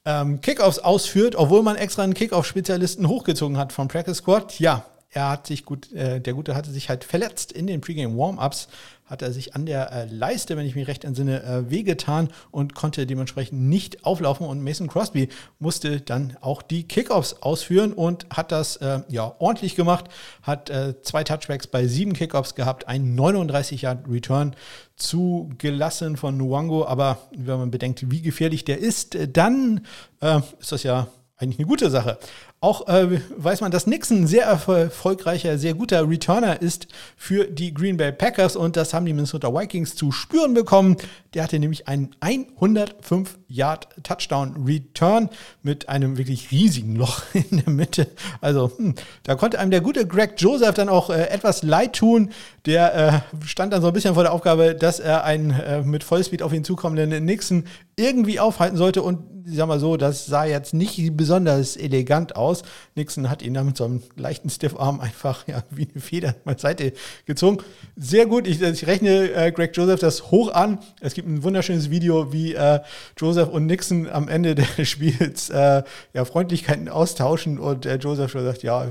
ähm, 0.05 0.41
Kickoffs 0.41 0.81
ausführt, 0.81 1.37
obwohl 1.37 1.63
man 1.63 1.77
extra 1.77 2.03
einen 2.03 2.15
Kickoff-Spezialisten 2.15 3.07
hochgezogen 3.07 3.59
hat 3.59 3.73
vom 3.73 3.87
Practice 3.87 4.19
Squad. 4.19 4.59
Ja, 4.59 4.85
er 5.17 5.31
hat 5.31 5.47
sich 5.47 5.65
gut, 5.65 5.91
äh, 5.93 6.21
der 6.21 6.35
Gute 6.35 6.55
hatte 6.55 6.71
sich 6.71 6.91
halt 6.91 7.03
verletzt 7.03 7.51
in 7.51 7.67
den 7.67 7.81
Pre-Game 7.81 8.19
Warm-Ups, 8.19 8.69
hat 9.07 9.23
er 9.23 9.33
sich 9.33 9.55
an 9.55 9.65
der 9.65 9.91
äh, 9.91 10.05
Leiste, 10.11 10.59
wenn 10.59 10.67
ich 10.67 10.75
mich 10.75 10.89
recht 10.89 11.05
entsinne, 11.05 11.43
äh, 11.43 11.71
wehgetan 11.71 12.29
und 12.51 12.75
konnte 12.75 13.07
dementsprechend 13.07 13.63
nicht 13.63 14.05
auflaufen. 14.05 14.47
Und 14.47 14.63
Mason 14.63 14.89
Crosby 14.89 15.31
musste 15.59 16.03
dann 16.03 16.37
auch 16.43 16.61
die 16.61 16.83
Kickoffs 16.87 17.37
ausführen 17.41 17.95
und 17.95 18.27
hat 18.29 18.53
das 18.53 18.77
äh, 18.77 19.01
ja 19.09 19.35
ordentlich 19.39 19.75
gemacht, 19.75 20.11
hat 20.43 20.69
äh, 20.69 21.01
zwei 21.01 21.25
Touchbacks 21.25 21.67
bei 21.67 21.87
sieben 21.87 22.13
Kickoffs 22.13 22.55
gehabt, 22.55 22.87
ein 22.87 23.15
39 23.15 23.83
Yard 23.83 24.07
Return 24.11 24.55
zugelassen 24.97 26.19
von 26.19 26.37
Nuango. 26.37 26.85
Aber 26.85 27.21
wenn 27.35 27.59
man 27.59 27.71
bedenkt, 27.71 28.11
wie 28.11 28.21
gefährlich 28.21 28.67
der 28.67 28.81
ist, 28.81 29.15
äh, 29.15 29.27
dann 29.27 29.87
äh, 30.21 30.41
ist 30.61 30.73
das 30.73 30.83
ja 30.83 31.09
eigentlich 31.39 31.59
eine 31.59 31.69
gute 31.69 31.91
Sache. 31.91 32.19
Auch 32.67 32.89
äh, 32.89 33.21
weiß 33.37 33.61
man, 33.61 33.71
dass 33.71 33.87
Nixon 33.87 34.23
ein 34.23 34.27
sehr 34.27 34.45
erfolgreicher, 34.45 35.57
sehr 35.57 35.75
guter 35.75 36.09
Returner 36.09 36.61
ist 36.61 36.89
für 37.17 37.45
die 37.45 37.73
Green 37.73 37.97
Bay 37.97 38.11
Packers 38.11 38.57
und 38.57 38.75
das 38.77 38.93
haben 38.93 39.07
die 39.07 39.13
Minnesota 39.13 39.55
Vikings 39.55 39.95
zu 39.95 40.11
spüren 40.11 40.53
bekommen. 40.53 40.97
Der 41.33 41.45
hatte 41.45 41.61
nämlich 41.61 41.87
einen 41.87 42.11
105 42.19 43.39
Yard 43.47 43.87
Touchdown 44.03 44.65
Return 44.67 45.31
mit 45.63 45.89
einem 45.89 46.19
wirklich 46.19 46.51
riesigen 46.51 46.97
Loch 46.97 47.23
in 47.35 47.59
der 47.59 47.71
Mitte. 47.73 48.09
Also 48.41 48.73
hm, 48.77 48.97
da 49.23 49.37
konnte 49.37 49.61
einem 49.61 49.71
der 49.71 49.81
gute 49.81 50.05
Greg 50.05 50.33
Joseph 50.37 50.75
dann 50.75 50.89
auch 50.89 51.11
äh, 51.11 51.29
etwas 51.29 51.63
leid 51.63 51.93
tun. 51.93 52.31
Der 52.65 52.95
äh, 52.97 53.47
stand 53.47 53.75
dann 53.75 53.81
so 53.81 53.87
ein 53.87 53.93
bisschen 53.93 54.15
vor 54.15 54.25
der 54.25 54.33
Aufgabe, 54.33 54.75
dass 54.75 54.99
er 54.99 55.23
einen 55.23 55.53
äh, 55.53 55.83
mit 55.83 56.03
Vollspeed 56.03 56.43
auf 56.43 56.53
ihn 56.53 56.65
zukommenden 56.65 57.25
Nixon 57.25 57.63
irgendwie 57.95 58.41
aufhalten 58.41 58.77
sollte 58.77 59.03
und 59.03 59.37
ich 59.47 59.57
sag 59.57 59.69
mal 59.69 59.79
so, 59.79 59.97
das 59.97 60.27
sah 60.27 60.45
jetzt 60.45 60.75
nicht 60.75 61.17
besonders 61.17 61.77
elegant 61.77 62.35
aus. 62.35 62.56
Nixon 62.95 63.31
hat 63.31 63.43
ihn 63.43 63.55
dann 63.55 63.67
mit 63.67 63.77
so 63.77 63.85
einem 63.85 64.03
leichten 64.17 64.51
Stiffarm 64.51 65.01
einfach 65.01 65.47
ja, 65.47 65.63
wie 65.71 65.89
eine 65.93 66.01
Feder 66.01 66.35
mal 66.45 66.59
Seite 66.59 66.93
gezogen. 67.25 67.59
Sehr 67.97 68.27
gut, 68.27 68.47
ich, 68.47 68.61
ich 68.61 68.87
rechne 68.87 69.33
äh, 69.33 69.53
Greg 69.53 69.77
Joseph 69.77 70.01
das 70.01 70.31
hoch 70.31 70.53
an. 70.53 70.79
Es 71.01 71.15
gibt 71.15 71.29
ein 71.29 71.43
wunderschönes 71.43 71.91
Video, 71.91 72.33
wie 72.33 72.55
äh, 72.55 72.81
Joseph 73.17 73.49
und 73.49 73.67
Nixon 73.67 74.09
am 74.09 74.29
Ende 74.29 74.55
des 74.57 74.89
Spiels 74.89 75.51
äh, 75.51 75.83
ja, 76.13 76.25
Freundlichkeiten 76.25 76.89
austauschen 76.89 77.59
und 77.59 77.87
äh, 77.87 77.97
Joseph 77.97 78.31
schon 78.31 78.45
sagt, 78.45 78.63
ja, 78.63 78.87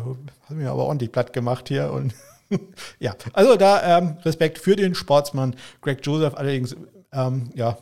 hat 0.47 0.57
mir 0.57 0.71
aber 0.71 0.85
ordentlich 0.85 1.11
platt 1.11 1.33
gemacht 1.33 1.67
hier 1.67 1.91
und 1.91 2.13
ja, 2.99 3.15
also 3.33 3.55
da 3.55 3.97
ähm, 3.97 4.17
Respekt 4.23 4.59
für 4.59 4.75
den 4.75 4.95
Sportsmann 4.95 5.55
Greg 5.81 6.05
Joseph, 6.05 6.35
allerdings 6.35 6.75
ähm, 7.11 7.49
ja, 7.55 7.77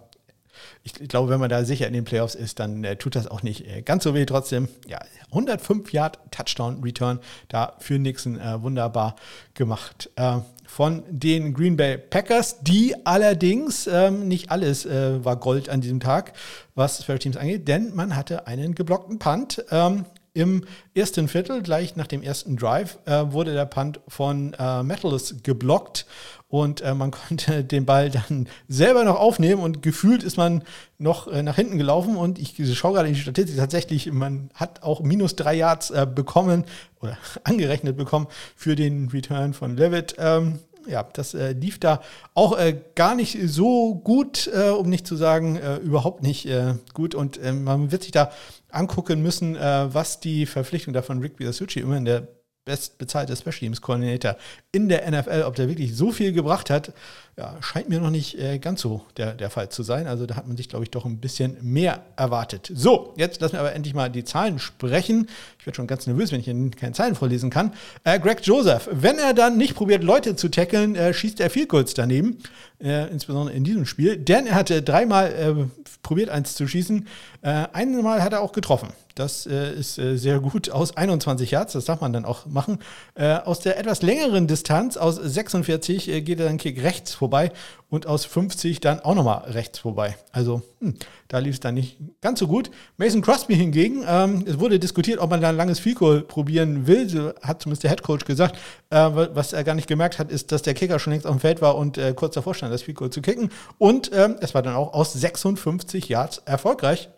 ich, 0.83 0.99
ich, 0.99 1.07
glaube, 1.07 1.29
wenn 1.29 1.39
man 1.39 1.49
da 1.49 1.63
sicher 1.63 1.87
in 1.87 1.93
den 1.93 2.03
Playoffs 2.03 2.35
ist, 2.35 2.59
dann 2.59 2.83
äh, 2.83 2.97
tut 2.97 3.15
das 3.15 3.27
auch 3.27 3.41
nicht 3.41 3.65
äh, 3.67 3.81
ganz 3.81 4.03
so 4.03 4.13
weh. 4.13 4.25
Trotzdem, 4.25 4.67
ja, 4.85 4.99
105 5.27 5.91
Yard 5.93 6.19
Touchdown 6.31 6.83
Return 6.83 7.19
da 7.47 7.73
für 7.79 7.99
Nixon 7.99 8.39
äh, 8.39 8.61
wunderbar 8.61 9.15
gemacht. 9.53 10.09
Äh, 10.15 10.39
von 10.65 11.03
den 11.07 11.53
Green 11.53 11.77
Bay 11.77 11.97
Packers, 11.97 12.61
die 12.61 12.95
allerdings 13.05 13.85
ähm, 13.85 14.27
nicht 14.27 14.49
alles 14.49 14.85
äh, 14.85 15.23
war 15.23 15.35
Gold 15.35 15.69
an 15.69 15.81
diesem 15.81 15.99
Tag, 15.99 16.33
was 16.73 17.03
Special 17.03 17.19
Teams 17.19 17.37
angeht, 17.37 17.67
denn 17.67 17.93
man 17.93 18.15
hatte 18.15 18.47
einen 18.47 18.73
geblockten 18.73 19.19
Punt. 19.19 19.63
Ähm, 19.69 20.05
im 20.33 20.65
ersten 20.95 21.27
Viertel, 21.27 21.61
gleich 21.61 21.95
nach 21.95 22.07
dem 22.07 22.23
ersten 22.23 22.57
Drive, 22.57 22.97
äh, 23.05 23.31
wurde 23.31 23.53
der 23.53 23.65
Punt 23.65 23.99
von 24.07 24.53
äh, 24.57 24.81
Metals 24.81 25.35
geblockt. 25.43 26.05
Und 26.47 26.81
äh, 26.81 26.93
man 26.93 27.11
konnte 27.27 27.63
den 27.63 27.85
Ball 27.85 28.09
dann 28.09 28.47
selber 28.67 29.03
noch 29.03 29.19
aufnehmen 29.19 29.61
und 29.61 29.81
gefühlt 29.81 30.23
ist 30.23 30.37
man 30.37 30.63
noch 30.97 31.27
äh, 31.27 31.43
nach 31.43 31.55
hinten 31.55 31.77
gelaufen. 31.77 32.15
Und 32.15 32.39
ich 32.39 32.55
schaue 32.77 32.93
gerade 32.93 33.07
in 33.07 33.13
die 33.13 33.19
Statistik. 33.19 33.57
Tatsächlich, 33.57 34.11
man 34.11 34.49
hat 34.53 34.83
auch 34.83 35.01
minus 35.01 35.35
drei 35.35 35.55
Yards 35.55 35.91
äh, 35.91 36.07
bekommen 36.07 36.65
oder 36.99 37.17
angerechnet 37.43 37.97
bekommen 37.97 38.27
für 38.55 38.75
den 38.75 39.09
Return 39.09 39.53
von 39.53 39.77
Levitt. 39.77 40.15
Ähm, 40.17 40.59
ja, 40.87 41.03
das 41.13 41.33
äh, 41.33 41.51
lief 41.53 41.79
da 41.79 42.01
auch 42.33 42.57
äh, 42.57 42.79
gar 42.95 43.15
nicht 43.15 43.37
so 43.45 43.95
gut, 43.95 44.49
äh, 44.53 44.69
um 44.69 44.89
nicht 44.89 45.07
zu 45.07 45.15
sagen, 45.15 45.55
äh, 45.55 45.77
überhaupt 45.77 46.23
nicht 46.23 46.45
äh, 46.45 46.75
gut. 46.93 47.15
Und 47.15 47.37
äh, 47.37 47.51
man 47.51 47.91
wird 47.91 48.03
sich 48.03 48.11
da 48.11 48.31
angucken 48.69 49.21
müssen, 49.21 49.53
was 49.55 50.19
die 50.19 50.47
Verpflichtung 50.47 50.95
da 50.95 51.03
von 51.03 51.19
Rick 51.19 51.37
Biasucci, 51.37 51.79
immerhin 51.79 52.05
der 52.05 52.27
bestbezahlte 52.65 53.35
Special 53.35 53.59
Teams 53.59 53.81
Coordinator 53.81 54.35
in 54.71 54.89
der 54.89 55.09
NFL, 55.09 55.43
ob 55.43 55.55
der 55.55 55.67
wirklich 55.67 55.95
so 55.95 56.11
viel 56.11 56.33
gebracht 56.33 56.69
hat, 56.69 56.93
ja, 57.35 57.57
scheint 57.61 57.89
mir 57.89 57.99
noch 57.99 58.11
nicht 58.11 58.37
äh, 58.37 58.59
ganz 58.59 58.81
so 58.81 59.01
der, 59.17 59.33
der 59.33 59.49
Fall 59.49 59.69
zu 59.69 59.81
sein. 59.81 60.05
Also 60.05 60.27
da 60.27 60.35
hat 60.35 60.47
man 60.47 60.55
sich, 60.55 60.69
glaube 60.69 60.85
ich, 60.85 60.91
doch 60.91 61.05
ein 61.05 61.17
bisschen 61.17 61.57
mehr 61.61 62.03
erwartet. 62.15 62.71
So, 62.73 63.13
jetzt 63.17 63.41
lassen 63.41 63.53
wir 63.53 63.59
aber 63.61 63.73
endlich 63.73 63.95
mal 63.95 64.09
die 64.09 64.23
Zahlen 64.23 64.59
sprechen. 64.59 65.27
Ich 65.57 65.65
werde 65.65 65.75
schon 65.75 65.87
ganz 65.87 66.05
nervös, 66.05 66.31
wenn 66.31 66.39
ich 66.39 66.45
hier 66.45 66.71
keine 66.71 66.93
Zahlen 66.93 67.15
vorlesen 67.15 67.49
kann. 67.49 67.73
Äh, 68.03 68.19
Greg 68.19 68.45
Joseph, 68.45 68.87
wenn 68.91 69.17
er 69.17 69.33
dann 69.33 69.57
nicht 69.57 69.73
probiert, 69.73 70.03
Leute 70.03 70.35
zu 70.35 70.49
tackeln, 70.49 70.95
äh, 70.95 71.11
schießt 71.11 71.39
er 71.39 71.49
viel 71.49 71.65
kurz 71.65 71.95
daneben, 71.95 72.37
äh, 72.79 73.09
insbesondere 73.09 73.55
in 73.55 73.63
diesem 73.63 73.87
Spiel, 73.87 74.17
denn 74.17 74.45
er 74.45 74.55
hatte 74.55 74.83
dreimal 74.83 75.31
äh, 75.31 75.83
probiert, 76.03 76.29
eins 76.29 76.53
zu 76.53 76.67
schießen. 76.67 77.07
Äh, 77.41 77.47
einmal 77.73 78.21
hat 78.21 78.33
er 78.33 78.41
auch 78.41 78.51
getroffen. 78.51 78.89
Das 79.15 79.45
äh, 79.45 79.73
ist 79.73 79.99
äh, 79.99 80.17
sehr 80.17 80.39
gut 80.39 80.71
aus 80.71 80.97
21 80.97 81.51
Yards, 81.51 81.73
das 81.73 81.85
darf 81.85 82.01
man 82.01 82.13
dann 82.13 82.25
auch 82.25 82.47
machen. 82.47 82.79
Äh, 83.13 83.35
aus 83.35 83.59
der 83.59 83.77
etwas 83.77 84.01
längeren 84.01 84.47
Distanz, 84.47 84.97
aus 84.97 85.17
46, 85.17 86.09
äh, 86.09 86.21
geht 86.21 86.39
er 86.39 86.47
dann 86.47 86.57
Kick 86.57 86.81
rechts 86.81 87.13
vorbei 87.23 87.51
und 87.89 88.05
aus 88.05 88.25
50 88.25 88.81
dann 88.81 88.99
auch 88.99 89.15
nochmal 89.15 89.43
rechts 89.51 89.79
vorbei. 89.79 90.17
Also 90.33 90.61
hm, 90.79 90.95
da 91.29 91.39
lief 91.39 91.53
es 91.53 91.59
dann 91.61 91.75
nicht 91.75 91.97
ganz 92.19 92.39
so 92.39 92.47
gut. 92.47 92.69
Mason 92.97 93.21
Crosby 93.21 93.55
hingegen, 93.55 94.03
ähm, 94.05 94.43
es 94.45 94.59
wurde 94.59 94.77
diskutiert, 94.77 95.19
ob 95.19 95.29
man 95.29 95.39
da 95.39 95.49
ein 95.49 95.55
langes 95.55 95.79
Field 95.79 96.27
probieren 96.27 96.85
will, 96.85 97.33
hat 97.41 97.61
zumindest 97.61 97.83
der 97.83 97.91
Head 97.91 98.03
Coach 98.03 98.25
gesagt. 98.25 98.57
Äh, 98.89 98.97
was 99.33 99.53
er 99.53 99.63
gar 99.63 99.75
nicht 99.75 99.87
gemerkt 99.87 100.19
hat, 100.19 100.31
ist, 100.31 100.51
dass 100.51 100.63
der 100.63 100.73
Kicker 100.73 100.99
schon 100.99 101.13
längst 101.13 101.25
auf 101.25 101.35
dem 101.35 101.39
Feld 101.39 101.61
war 101.61 101.77
und 101.77 101.97
äh, 101.97 102.13
kurz 102.13 102.35
davor 102.35 102.53
stand, 102.53 102.73
das 102.73 102.81
Field 102.81 103.13
zu 103.13 103.21
kicken. 103.21 103.49
Und 103.77 104.11
ähm, 104.13 104.35
es 104.41 104.53
war 104.53 104.61
dann 104.61 104.75
auch 104.75 104.93
aus 104.93 105.13
56 105.13 106.09
Yards 106.09 106.39
erfolgreich 106.45 107.09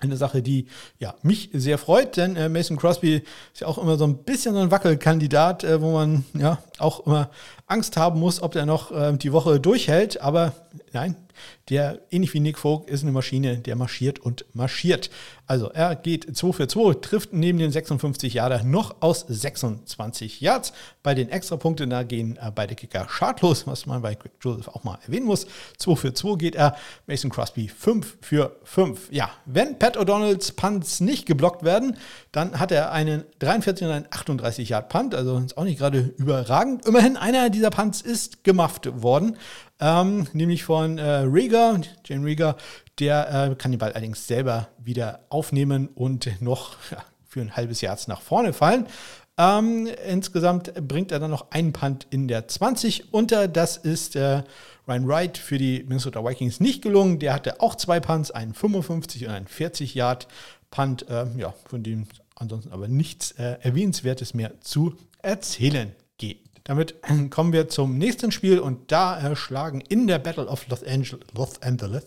eine 0.00 0.16
Sache, 0.16 0.42
die 0.42 0.66
ja, 0.98 1.14
mich 1.22 1.50
sehr 1.52 1.78
freut, 1.78 2.16
denn 2.16 2.36
äh, 2.36 2.48
Mason 2.48 2.76
Crosby 2.76 3.22
ist 3.52 3.60
ja 3.60 3.66
auch 3.66 3.78
immer 3.78 3.96
so 3.96 4.04
ein 4.04 4.18
bisschen 4.18 4.54
so 4.54 4.60
ein 4.60 4.70
Wackelkandidat, 4.70 5.64
äh, 5.64 5.80
wo 5.80 5.92
man 5.92 6.24
ja 6.34 6.58
auch 6.78 7.06
immer 7.06 7.30
Angst 7.66 7.96
haben 7.96 8.20
muss, 8.20 8.42
ob 8.42 8.52
der 8.52 8.66
noch 8.66 8.92
äh, 8.92 9.16
die 9.16 9.32
Woche 9.32 9.60
durchhält. 9.60 10.20
Aber 10.20 10.52
nein, 10.92 11.16
der, 11.68 12.00
ähnlich 12.10 12.34
wie 12.34 12.40
Nick 12.40 12.58
Folk, 12.58 12.88
ist 12.88 13.02
eine 13.02 13.12
Maschine, 13.12 13.58
der 13.58 13.76
marschiert 13.76 14.18
und 14.18 14.44
marschiert. 14.54 15.10
Also 15.46 15.70
er 15.70 15.96
geht 15.96 16.36
2 16.36 16.52
für 16.52 16.68
2, 16.68 16.94
trifft 16.94 17.32
neben 17.32 17.58
den 17.58 17.70
56 17.70 18.34
Yarder 18.34 18.62
noch 18.64 18.96
aus 19.00 19.24
26 19.28 20.40
Yards. 20.40 20.72
Bei 21.02 21.14
den 21.14 21.28
Extrapunkten, 21.30 21.90
da 21.90 22.02
gehen 22.02 22.38
äh, 22.40 22.50
beide 22.54 22.74
Kicker 22.74 23.06
schadlos, 23.08 23.66
was 23.66 23.86
man 23.86 24.02
bei 24.02 24.14
Greg 24.14 24.32
Joseph 24.40 24.68
auch 24.68 24.84
mal 24.84 24.98
erwähnen 25.06 25.26
muss. 25.26 25.46
2 25.78 25.96
für 25.96 26.14
2 26.14 26.36
geht 26.36 26.54
er, 26.54 26.76
Mason 27.06 27.30
Crosby 27.30 27.68
5 27.68 28.18
für 28.20 28.56
5. 28.64 29.08
Ja, 29.10 29.30
wenn 29.46 29.78
Pat 29.78 29.96
O'Donnells 29.96 30.54
Punts 30.54 31.00
nicht 31.00 31.26
geblockt 31.26 31.62
werden, 31.62 31.96
dann 32.32 32.58
hat 32.58 32.72
er 32.72 32.92
einen 32.92 33.24
43 33.38 33.86
und 33.86 33.92
einen 33.92 34.06
38 34.10 34.68
Yard 34.68 34.88
Punt, 34.88 35.14
also 35.14 35.38
ist 35.38 35.56
auch 35.56 35.64
nicht 35.64 35.78
gerade 35.78 36.14
überragend. 36.18 36.86
Immerhin 36.86 37.16
einer 37.16 37.50
dieser 37.50 37.70
Punts 37.70 38.00
ist 38.00 38.44
gemacht 38.44 39.02
worden 39.02 39.36
ähm, 39.80 40.26
nämlich 40.32 40.64
von 40.64 40.98
äh, 40.98 41.20
Rieger, 41.20 41.80
Jane 42.04 42.24
Rieger. 42.24 42.56
Der 42.98 43.50
äh, 43.50 43.54
kann 43.54 43.70
den 43.70 43.78
Ball 43.78 43.92
allerdings 43.92 44.26
selber 44.26 44.68
wieder 44.78 45.20
aufnehmen 45.28 45.88
und 45.94 46.40
noch 46.40 46.76
ja, 46.90 47.04
für 47.26 47.40
ein 47.40 47.56
halbes 47.56 47.80
Jahr 47.80 47.96
nach 48.06 48.20
vorne 48.20 48.52
fallen. 48.52 48.86
Ähm, 49.38 49.88
insgesamt 50.08 50.74
bringt 50.88 51.12
er 51.12 51.20
dann 51.20 51.30
noch 51.30 51.52
einen 51.52 51.72
Punt 51.72 52.08
in 52.10 52.26
der 52.26 52.48
20 52.48 53.14
unter. 53.14 53.46
Das 53.46 53.76
ist 53.76 54.16
äh, 54.16 54.42
Ryan 54.88 55.06
Wright 55.06 55.38
für 55.38 55.58
die 55.58 55.84
Minnesota 55.86 56.24
Vikings 56.24 56.58
nicht 56.58 56.82
gelungen. 56.82 57.20
Der 57.20 57.34
hatte 57.34 57.60
auch 57.60 57.76
zwei 57.76 58.00
Punts, 58.00 58.32
einen 58.32 58.52
55 58.52 59.26
und 59.26 59.30
einen 59.32 59.46
40 59.46 59.94
Yard 59.94 60.26
Punt, 60.72 61.08
äh, 61.08 61.26
ja, 61.36 61.54
von 61.68 61.84
dem 61.84 62.08
ansonsten 62.34 62.72
aber 62.72 62.88
nichts 62.88 63.32
äh, 63.32 63.58
Erwähnenswertes 63.60 64.34
mehr 64.34 64.60
zu 64.60 64.96
erzählen. 65.22 65.92
Damit 66.68 66.96
kommen 67.30 67.52
wir 67.52 67.68
zum 67.68 67.98
nächsten 67.98 68.30
Spiel 68.30 68.60
und 68.60 68.92
da 68.92 69.18
erschlagen 69.18 69.80
in 69.80 70.06
der 70.06 70.20
Battle 70.20 70.46
of 70.46 70.68
Los 70.68 70.84
Angeles, 70.84 71.26
Los 71.34 71.60
Angeles, 71.62 72.04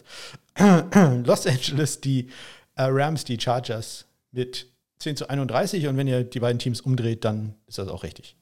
Los 1.26 1.48
Angeles 1.48 2.00
die 2.00 2.30
äh, 2.76 2.84
Rams 2.84 3.26
die 3.26 3.40
Chargers 3.40 4.06
mit 4.32 4.72
10 5.00 5.18
zu 5.18 5.30
31 5.30 5.88
und 5.88 5.98
wenn 5.98 6.08
ihr 6.08 6.24
die 6.24 6.40
beiden 6.40 6.60
Teams 6.60 6.80
umdreht, 6.80 7.26
dann 7.26 7.56
ist 7.68 7.80
das 7.80 7.88
auch 7.88 8.04
richtig. 8.04 8.38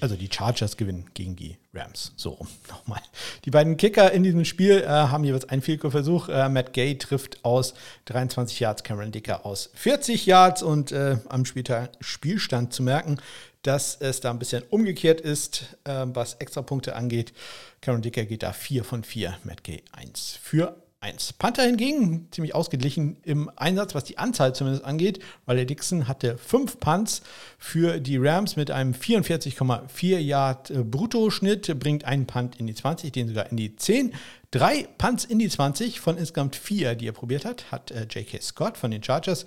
Also 0.00 0.16
die 0.16 0.28
Chargers 0.30 0.76
gewinnen 0.76 1.06
gegen 1.14 1.36
die 1.36 1.56
Rams. 1.74 2.12
So 2.16 2.38
nochmal. 2.68 3.00
Die 3.44 3.50
beiden 3.50 3.76
Kicker 3.76 4.12
in 4.12 4.22
diesem 4.22 4.44
Spiel 4.44 4.82
äh, 4.82 4.86
haben 4.86 5.24
jeweils 5.24 5.48
einen 5.48 5.62
Vielko-Versuch. 5.62 6.28
Äh, 6.28 6.48
Matt 6.48 6.72
Gay 6.72 6.96
trifft 6.98 7.44
aus 7.44 7.74
23 8.06 8.60
Yards, 8.60 8.82
Cameron 8.82 9.12
Dicker 9.12 9.44
aus 9.46 9.70
40 9.74 10.26
Yards 10.26 10.62
und 10.62 10.92
äh, 10.92 11.18
am 11.28 11.44
Spieltag, 11.44 11.90
Spielstand 12.00 12.72
zu 12.72 12.82
merken, 12.82 13.18
dass 13.62 13.96
es 13.96 14.20
da 14.20 14.30
ein 14.30 14.38
bisschen 14.38 14.62
umgekehrt 14.70 15.20
ist, 15.20 15.76
äh, 15.84 16.06
was 16.06 16.34
Extrapunkte 16.34 16.94
angeht. 16.94 17.32
Cameron 17.80 18.02
Dicker 18.02 18.24
geht 18.24 18.42
da 18.42 18.52
4 18.52 18.84
von 18.84 19.04
4, 19.04 19.38
Matt 19.44 19.64
Gay 19.64 19.82
1 19.92 20.38
für 20.42 20.76
1. 21.00 21.34
Panther 21.34 21.64
hingegen 21.64 22.28
ziemlich 22.30 22.54
ausgeglichen 22.54 23.18
im 23.22 23.50
Einsatz, 23.54 23.94
was 23.94 24.04
die 24.04 24.18
Anzahl 24.18 24.54
zumindest 24.54 24.84
angeht, 24.84 25.20
weil 25.44 25.56
der 25.56 25.66
Dixon 25.66 26.08
hatte 26.08 26.38
5 26.38 26.80
Punts 26.80 27.22
für 27.58 28.00
die 28.00 28.16
Rams 28.16 28.56
mit 28.56 28.70
einem 28.70 28.92
44,4 28.92 30.18
Yard 30.18 30.70
äh, 30.70 30.82
Bruttoschnitt, 30.82 31.78
bringt 31.78 32.04
einen 32.04 32.26
Punt 32.26 32.56
in 32.56 32.66
die 32.66 32.74
20, 32.74 33.12
den 33.12 33.28
sogar 33.28 33.50
in 33.50 33.56
die 33.56 33.76
10. 33.76 34.14
Drei 34.50 34.88
Punts 34.96 35.24
in 35.24 35.38
die 35.38 35.48
20 35.48 36.00
von 36.00 36.16
insgesamt 36.16 36.56
vier, 36.56 36.94
die 36.94 37.08
er 37.08 37.12
probiert 37.12 37.44
hat, 37.44 37.70
hat 37.70 37.90
äh, 37.90 38.06
J.K. 38.10 38.40
Scott 38.40 38.78
von 38.78 38.90
den 38.90 39.02
Chargers 39.02 39.44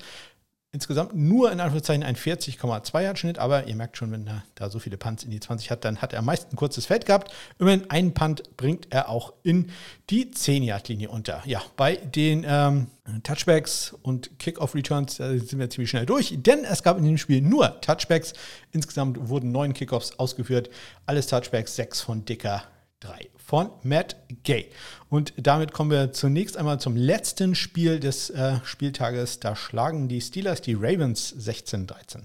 insgesamt 0.72 1.16
nur 1.16 1.52
in 1.52 1.60
Anführungszeichen 1.60 2.04
ein 2.04 2.16
40,2 2.16 3.02
Yard 3.02 3.18
Schnitt, 3.18 3.40
aber 3.40 3.66
ihr 3.68 3.76
merkt 3.76 3.98
schon, 3.98 4.12
wenn 4.12 4.28
er 4.28 4.44
da 4.56 4.70
so 4.70 4.78
viele 4.78 4.98
Punts 4.98 5.24
in 5.24 5.32
die 5.32 5.40
20 5.40 5.72
hat, 5.72 5.84
dann 5.84 5.98
hat 5.98 6.14
er 6.14 6.22
meist 6.22 6.54
ein 6.54 6.56
kurzes 6.56 6.86
Feld 6.86 7.08
gehabt. 7.08 7.34
Immerhin 7.58 7.90
einen 7.90 8.14
Punt 8.14 8.56
bringt 8.56 8.88
er 8.92 9.10
auch 9.10 9.34
in 9.42 9.72
die 10.12 10.30
10 10.30 10.62
Yard 10.64 10.88
Linie 10.88 11.10
unter. 11.10 11.42
Ja, 11.46 11.62
bei 11.76 11.96
den 11.96 12.46
ähm, 12.48 12.88
Touchbacks 13.24 13.96
und 14.04 14.38
Kickoff-Returns 14.38 15.16
sind 15.16 15.58
wir 15.58 15.70
ziemlich 15.72 15.90
schnell 15.90 16.06
durch, 16.06 16.36
denn 16.38 16.64
es 16.64 16.84
gab 16.84 16.98
in 17.00 17.04
dem 17.04 17.18
Spiel 17.18 17.42
nur 17.42 17.82
Touchbacks. 17.82 18.34
Insgesamt 18.72 19.30
wurden 19.30 19.52
neun 19.52 19.74
Kickoffs 19.74 20.20
ausgeführt, 20.20 20.70
alles 21.08 21.26
Touchbacks, 21.28 21.76
sechs 21.76 22.02
von 22.02 22.26
Dicker 22.26 22.64
3 23.02 23.30
von 23.38 23.70
Matt 23.84 24.16
Gay. 24.44 24.70
Und 25.10 25.34
damit 25.38 25.72
kommen 25.72 25.92
wir 25.92 26.12
zunächst 26.12 26.58
einmal 26.58 26.80
zum 26.80 26.96
letzten 26.96 27.56
Spiel 27.56 28.00
des 28.00 28.30
äh, 28.30 28.60
Spieltages. 28.64 29.40
Da 29.40 29.56
schlagen 29.56 30.08
die 30.08 30.22
Steelers 30.22 30.62
die 30.62 30.74
Ravens 30.74 31.34
16-13. 31.36 32.24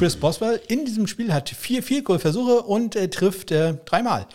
Chris 0.00 0.16
Boswell 0.16 0.58
in 0.68 0.86
diesem 0.86 1.06
Spiel 1.06 1.30
hat 1.30 1.50
vier 1.50 1.82
Field 1.82 2.06
Goal 2.06 2.18
Versuche 2.18 2.62
und 2.62 2.96
äh, 2.96 3.10
trifft 3.10 3.50
äh, 3.50 3.74
dreimal 3.84 4.26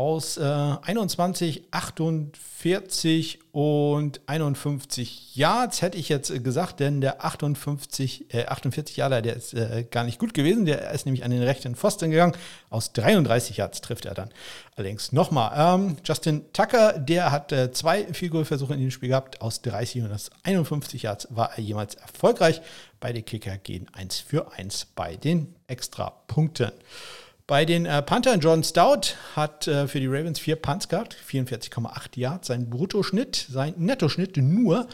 aus 0.00 0.38
äh, 0.38 0.42
21, 0.42 1.64
48 1.72 3.38
und 3.52 4.22
51 4.24 5.36
Yards, 5.36 5.82
hätte 5.82 5.98
ich 5.98 6.08
jetzt 6.08 6.30
äh, 6.30 6.40
gesagt, 6.40 6.80
denn 6.80 7.02
der 7.02 7.22
58, 7.22 8.32
äh, 8.32 8.46
48 8.46 8.96
Yarder, 8.96 9.20
der 9.20 9.36
ist 9.36 9.52
äh, 9.52 9.84
gar 9.90 10.04
nicht 10.04 10.18
gut 10.18 10.32
gewesen. 10.32 10.64
Der 10.64 10.90
ist 10.92 11.04
nämlich 11.04 11.22
an 11.22 11.30
den 11.30 11.42
rechten 11.42 11.76
Pfosten 11.76 12.10
gegangen. 12.10 12.32
Aus 12.70 12.94
33 12.94 13.58
Yards 13.58 13.82
trifft 13.82 14.06
er 14.06 14.14
dann. 14.14 14.30
Allerdings 14.74 15.12
nochmal. 15.12 15.52
Ähm, 15.54 15.98
Justin 16.02 16.50
Tucker, 16.54 16.98
der 16.98 17.30
hat 17.30 17.52
äh, 17.52 17.70
zwei 17.70 18.10
Field-Goal-Versuche 18.10 18.72
in 18.72 18.78
diesem 18.78 18.92
Spiel 18.92 19.10
gehabt. 19.10 19.42
Aus 19.42 19.60
30 19.60 20.04
und 20.04 20.12
aus 20.12 20.30
51 20.44 21.02
Yards 21.02 21.28
war 21.28 21.50
er 21.58 21.62
jemals 21.62 21.96
erfolgreich. 21.96 22.62
Beide 23.00 23.20
Kicker 23.20 23.58
gehen 23.58 23.86
1 23.92 24.20
für 24.20 24.50
1 24.50 24.86
bei 24.94 25.16
den 25.16 25.56
Extrapunkten. 25.66 26.72
Bei 27.50 27.64
den 27.64 27.84
äh, 27.84 28.00
Panthern, 28.00 28.38
John 28.38 28.62
Stout 28.62 29.16
hat 29.34 29.66
äh, 29.66 29.88
für 29.88 29.98
die 29.98 30.06
Ravens 30.06 30.38
vier 30.38 30.54
Punts 30.54 30.88
gehabt, 30.88 31.16
44,8 31.28 32.16
Yards. 32.16 32.46
Sein 32.46 32.70
Bruttoschnitt, 32.70 33.44
sein 33.50 33.74
Nettoschnitt 33.76 34.36
nur 34.36 34.86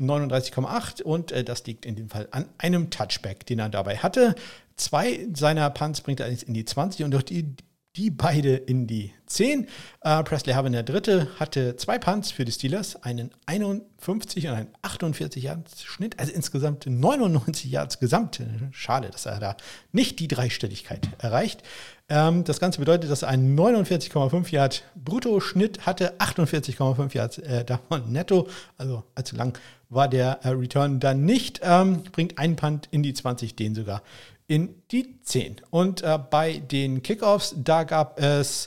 39,8 0.00 1.04
und 1.04 1.30
äh, 1.30 1.44
das 1.44 1.64
liegt 1.66 1.86
in 1.86 1.94
dem 1.94 2.10
Fall 2.10 2.26
an 2.32 2.46
einem 2.58 2.90
Touchback, 2.90 3.46
den 3.46 3.60
er 3.60 3.68
dabei 3.68 3.98
hatte. 3.98 4.34
Zwei 4.74 5.28
seiner 5.34 5.70
Punts 5.70 6.00
bringt 6.00 6.18
er 6.18 6.26
in 6.26 6.52
die 6.52 6.64
20 6.64 7.04
und 7.04 7.12
durch 7.12 7.26
die 7.26 7.54
die 7.96 8.10
beide 8.10 8.54
in 8.54 8.86
die 8.86 9.12
10. 9.26 9.66
Äh, 10.02 10.22
Presley 10.22 10.54
Harvin, 10.54 10.72
der 10.72 10.84
dritte, 10.84 11.28
hatte 11.38 11.76
zwei 11.76 11.98
Punts 11.98 12.30
für 12.30 12.44
die 12.44 12.52
Steelers, 12.52 13.02
einen 13.02 13.30
51 13.46 14.46
und 14.46 14.54
einen 14.54 14.68
48 14.82 15.42
Yards 15.42 15.82
Schnitt, 15.82 16.18
also 16.18 16.32
insgesamt 16.32 16.86
99 16.86 17.70
Yards 17.70 17.98
gesamt. 17.98 18.40
Schade, 18.70 19.10
dass 19.10 19.26
er 19.26 19.40
da 19.40 19.56
nicht 19.92 20.20
die 20.20 20.28
Dreistelligkeit 20.28 21.08
erreicht. 21.18 21.62
Ähm, 22.08 22.44
das 22.44 22.60
Ganze 22.60 22.78
bedeutet, 22.78 23.10
dass 23.10 23.22
er 23.22 23.28
einen 23.28 23.58
49,5 23.58 24.52
Yard 24.52 24.84
Brutto-Schnitt 24.94 25.86
hatte, 25.86 26.18
48,5 26.18 27.14
Yards 27.14 27.38
äh, 27.38 27.64
davon 27.64 28.12
netto, 28.12 28.48
also 28.76 29.04
allzu 29.14 29.36
lang 29.36 29.58
war 29.88 30.08
der 30.08 30.40
äh, 30.44 30.50
Return 30.50 31.00
dann 31.00 31.24
nicht, 31.24 31.60
ähm, 31.62 32.04
bringt 32.12 32.38
einen 32.38 32.56
Punt 32.56 32.88
in 32.92 33.02
die 33.02 33.12
20, 33.12 33.56
den 33.56 33.74
sogar 33.74 34.02
in 34.50 34.74
die 34.90 35.22
10. 35.22 35.60
Und 35.70 36.02
äh, 36.02 36.18
bei 36.18 36.58
den 36.58 37.04
Kickoffs, 37.04 37.54
da 37.56 37.84
gab 37.84 38.18
es 38.18 38.66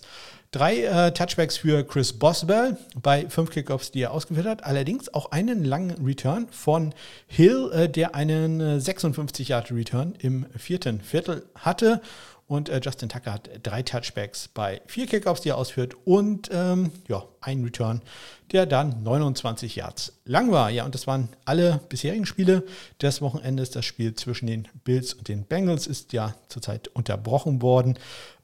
drei 0.51 0.83
äh, 0.83 1.11
Touchbacks 1.11 1.57
für 1.57 1.83
Chris 1.83 2.13
Boswell 2.13 2.77
bei 3.01 3.27
fünf 3.27 3.49
Kickoffs, 3.49 3.91
die 3.91 4.03
er 4.03 4.11
ausgeführt 4.11 4.47
hat. 4.47 4.63
Allerdings 4.63 5.13
auch 5.13 5.31
einen 5.31 5.65
langen 5.65 5.91
Return 6.05 6.47
von 6.51 6.93
Hill, 7.27 7.69
äh, 7.73 7.89
der 7.89 8.15
einen 8.15 8.79
56 8.79 9.49
äh, 9.49 9.51
Yard 9.51 9.71
Return 9.73 10.13
im 10.19 10.45
vierten 10.57 11.01
Viertel 11.01 11.43
hatte. 11.55 12.01
Und 12.53 12.69
äh, 12.69 12.79
Justin 12.83 13.09
Tucker 13.09 13.33
hat 13.33 13.49
drei 13.63 13.81
Touchbacks 13.81 14.47
bei 14.47 14.79
vier 14.85 15.07
Kickoffs, 15.07 15.41
die 15.41 15.49
er 15.49 15.57
ausführt 15.57 15.95
und 16.05 16.51
ähm, 16.53 16.91
ja, 17.07 17.23
einen 17.41 17.63
Return, 17.63 18.03
der 18.51 18.67
dann 18.67 19.01
29 19.01 19.75
Yards 19.75 20.19
lang 20.25 20.51
war. 20.51 20.69
Ja, 20.69 20.85
und 20.85 20.93
das 20.93 21.07
waren 21.07 21.29
alle 21.45 21.79
bisherigen 21.89 22.27
Spiele 22.27 22.63
des 23.01 23.23
Wochenendes. 23.23 23.71
Das 23.71 23.85
Spiel 23.85 24.13
zwischen 24.13 24.45
den 24.45 24.67
Bills 24.83 25.15
und 25.15 25.29
den 25.29 25.45
Bengals 25.45 25.87
ist 25.87 26.13
ja 26.13 26.35
zurzeit 26.47 26.89
unterbrochen 26.89 27.63
worden 27.63 27.97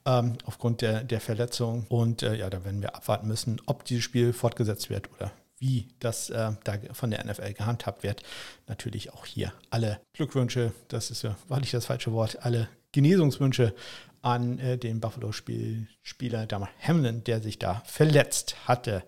ähm, 0.07 0.39
aufgrund 0.43 0.81
der, 0.81 1.03
der 1.03 1.21
Verletzung. 1.21 1.85
Und 1.87 2.23
äh, 2.23 2.33
ja, 2.33 2.49
da 2.49 2.65
werden 2.65 2.81
wir 2.81 2.95
abwarten 2.95 3.27
müssen, 3.27 3.61
ob 3.67 3.85
dieses 3.85 4.05
Spiel 4.05 4.33
fortgesetzt 4.33 4.89
wird 4.89 5.07
oder 5.13 5.31
wie 5.59 5.87
das 5.99 6.31
äh, 6.31 6.53
da 6.63 6.79
von 6.93 7.11
der 7.11 7.23
NFL 7.23 7.53
gehandhabt 7.53 8.01
wird. 8.01 8.23
Natürlich 8.65 9.13
auch 9.13 9.27
hier 9.27 9.53
alle 9.69 10.01
Glückwünsche, 10.13 10.71
das 10.87 11.11
ist 11.11 11.21
ja, 11.21 11.35
war 11.47 11.59
nicht 11.59 11.75
das 11.75 11.85
falsche 11.85 12.11
Wort, 12.11 12.43
alle 12.43 12.69
Genesungswünsche 12.91 13.75
an 14.21 14.59
äh, 14.59 14.77
den 14.77 14.99
Buffalo-Spieler 14.99 16.45
Damar 16.45 16.69
Hamlin, 16.81 17.23
der 17.23 17.41
sich 17.41 17.59
da 17.59 17.81
verletzt 17.85 18.55
hatte. 18.67 19.03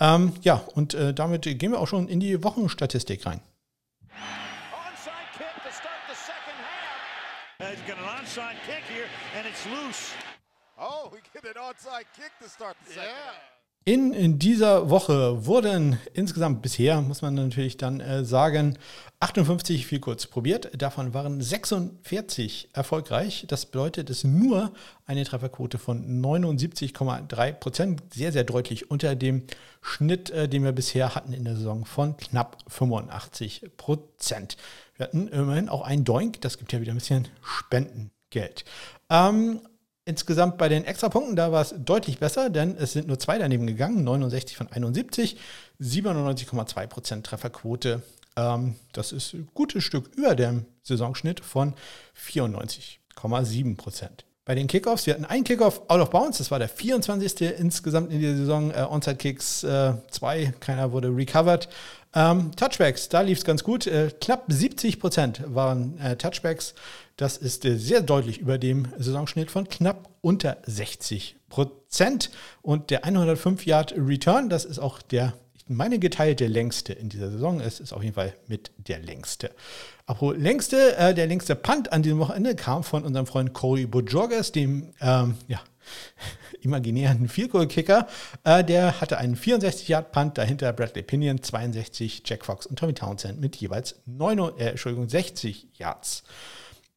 Ähm, 0.00 0.32
ja, 0.42 0.56
und 0.74 0.94
äh, 0.94 1.12
damit 1.12 1.42
gehen 1.42 1.72
wir 1.72 1.80
auch 1.80 1.88
schon 1.88 2.08
in 2.08 2.20
die 2.20 2.42
Wochenstatistik 2.42 3.26
rein. 3.26 3.40
Oh, 10.76 11.08
we 11.12 11.18
get 11.32 11.44
an 11.44 11.56
onside 11.56 12.04
kick 12.16 12.32
to 12.40 12.48
start 12.48 12.76
the 12.84 12.94
second 12.94 13.06
yeah. 13.06 13.26
half. 13.26 13.53
In, 13.86 14.14
in, 14.14 14.38
dieser 14.38 14.88
Woche 14.88 15.44
wurden 15.44 15.98
insgesamt 16.14 16.62
bisher, 16.62 17.02
muss 17.02 17.20
man 17.20 17.34
natürlich 17.34 17.76
dann 17.76 18.00
äh, 18.00 18.24
sagen, 18.24 18.78
58 19.20 19.86
viel 19.86 20.00
kurz 20.00 20.26
probiert. 20.26 20.70
Davon 20.80 21.12
waren 21.12 21.42
46 21.42 22.70
erfolgreich. 22.72 23.44
Das 23.46 23.66
bedeutet, 23.66 24.08
es 24.08 24.24
nur 24.24 24.72
eine 25.04 25.22
Trefferquote 25.24 25.76
von 25.76 26.22
79,3 26.22 27.52
Prozent. 27.52 28.02
Sehr, 28.14 28.32
sehr 28.32 28.44
deutlich 28.44 28.90
unter 28.90 29.14
dem 29.14 29.42
Schnitt, 29.82 30.30
äh, 30.30 30.48
den 30.48 30.64
wir 30.64 30.72
bisher 30.72 31.14
hatten 31.14 31.34
in 31.34 31.44
der 31.44 31.56
Saison 31.56 31.84
von 31.84 32.16
knapp 32.16 32.56
85 32.68 33.72
Prozent. 33.76 34.56
Wir 34.96 35.04
hatten 35.04 35.28
immerhin 35.28 35.68
auch 35.68 35.82
einen 35.82 36.04
Doink. 36.04 36.40
Das 36.40 36.56
gibt 36.56 36.72
ja 36.72 36.80
wieder 36.80 36.92
ein 36.92 36.98
bisschen 36.98 37.28
Spendengeld. 37.42 38.64
Ähm, 39.10 39.60
Insgesamt 40.06 40.58
bei 40.58 40.68
den 40.68 40.84
Extrapunkten, 40.84 41.34
da 41.34 41.50
war 41.50 41.62
es 41.62 41.74
deutlich 41.78 42.18
besser, 42.18 42.50
denn 42.50 42.76
es 42.76 42.92
sind 42.92 43.08
nur 43.08 43.18
zwei 43.18 43.38
daneben 43.38 43.66
gegangen, 43.66 44.04
69 44.04 44.54
von 44.56 44.70
71, 44.70 45.38
97,2% 45.80 47.22
Trefferquote. 47.22 48.02
Ähm, 48.36 48.74
das 48.92 49.12
ist 49.12 49.32
ein 49.32 49.48
gutes 49.54 49.82
Stück 49.82 50.10
über 50.14 50.34
dem 50.34 50.66
Saisonschnitt 50.82 51.40
von 51.40 51.72
94,7%. 52.18 54.08
Bei 54.44 54.54
den 54.54 54.66
Kickoffs, 54.66 55.06
wir 55.06 55.14
hatten 55.14 55.24
einen 55.24 55.44
Kickoff 55.44 55.80
out 55.88 56.00
of 56.00 56.10
bounds, 56.10 56.36
das 56.36 56.50
war 56.50 56.58
der 56.58 56.68
24. 56.68 57.40
insgesamt 57.58 58.12
in 58.12 58.20
der 58.20 58.36
Saison. 58.36 58.72
Äh, 58.72 58.86
Onside 58.86 59.16
Kicks 59.16 59.60
2, 59.60 60.02
äh, 60.38 60.52
keiner 60.60 60.92
wurde 60.92 61.08
recovered. 61.08 61.66
Ähm, 62.14 62.54
Touchbacks, 62.54 63.08
da 63.08 63.22
lief 63.22 63.38
es 63.38 63.44
ganz 63.44 63.64
gut. 63.64 63.86
Äh, 63.86 64.10
knapp 64.20 64.48
70% 64.48 65.54
waren 65.54 65.98
äh, 65.98 66.16
Touchbacks. 66.16 66.74
Das 67.16 67.36
ist 67.36 67.64
äh, 67.64 67.76
sehr 67.76 68.02
deutlich 68.02 68.38
über 68.38 68.58
dem 68.58 68.88
Saisonschnitt 68.98 69.50
von 69.50 69.68
knapp 69.68 70.10
unter 70.20 70.58
60 70.66 71.36
Prozent. 71.48 72.30
Und 72.62 72.90
der 72.90 73.04
105 73.04 73.66
Yard 73.66 73.94
Return, 73.96 74.48
das 74.48 74.64
ist 74.64 74.80
auch 74.80 75.00
der, 75.00 75.34
meine 75.68 75.98
geteilte 75.98 76.46
längste 76.46 76.92
in 76.92 77.08
dieser 77.08 77.30
Saison. 77.30 77.60
Es 77.60 77.78
ist 77.78 77.92
auf 77.92 78.02
jeden 78.02 78.14
Fall 78.14 78.34
mit 78.48 78.72
der 78.78 78.98
längste. 78.98 79.52
Apropos 80.06 80.36
längste, 80.36 80.96
äh, 80.96 81.14
der 81.14 81.26
längste 81.28 81.54
Punt 81.54 81.92
an 81.92 82.02
diesem 82.02 82.18
Wochenende 82.18 82.56
kam 82.56 82.82
von 82.82 83.04
unserem 83.04 83.26
Freund 83.26 83.52
Corey 83.52 83.86
Bojorges, 83.86 84.50
dem, 84.50 84.92
ähm, 85.00 85.36
ja, 85.46 85.60
imaginären 86.62 87.28
Field-Goal-Kicker. 87.28 88.08
Äh, 88.42 88.64
der 88.64 89.00
hatte 89.00 89.18
einen 89.18 89.36
64-Yard-Punt, 89.36 90.36
dahinter 90.36 90.72
Bradley 90.72 91.02
Pinion 91.02 91.42
62, 91.42 92.22
Jack 92.24 92.44
Fox 92.44 92.66
und 92.66 92.78
Tommy 92.78 92.94
Townsend 92.94 93.40
mit 93.40 93.54
jeweils 93.56 93.96
9, 94.06 94.58
äh, 94.58 94.70
Entschuldigung, 94.70 95.08
60 95.08 95.68
Yards. 95.78 96.24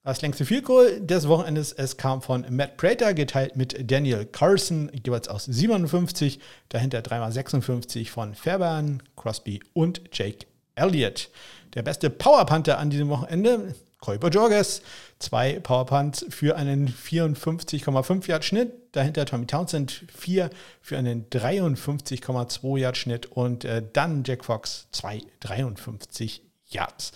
Das 0.08 0.22
längste 0.22 0.46
Field 0.46 0.64
Goal 0.64 1.02
des 1.02 1.28
Wochenendes, 1.28 1.74
es 1.74 1.98
kam 1.98 2.22
von 2.22 2.46
Matt 2.50 2.78
Prater, 2.78 3.14
geteilt 3.14 3.58
mit 3.58 3.92
Daniel 3.92 4.26
Carson, 4.26 4.90
jeweils 5.06 5.28
aus 5.28 5.44
57, 5.44 6.40
dahinter 6.70 7.00
3x56 7.00 8.10
von 8.10 8.34
Fairbairn, 8.34 9.04
Crosby 9.18 9.60
und 9.74 10.00
Jake 10.14 10.48
Elliott. 10.76 11.30
Der 11.74 11.82
beste 11.82 12.10
Powerpunter 12.10 12.78
an 12.78 12.90
diesem 12.90 13.10
Wochenende, 13.10 13.76
Kuiper 14.00 14.30
Jorges, 14.30 14.82
zwei 15.20 15.60
Powerpunts 15.60 16.26
für 16.30 16.56
einen 16.56 16.88
54,5 16.88 18.30
Yard 18.30 18.46
Schnitt, 18.46 18.72
dahinter 18.94 19.26
Tommy 19.26 19.46
Townsend 19.46 20.06
4 20.18 20.50
für 20.80 20.98
einen 20.98 21.30
53,2 21.30 22.78
Yard 22.78 22.96
Schnitt. 22.96 23.26
Und 23.26 23.66
äh, 23.66 23.84
dann 23.92 24.24
Jack 24.24 24.46
Fox 24.46 24.88
2 24.94 25.22
53 25.42 26.44
Yards. 26.70 27.12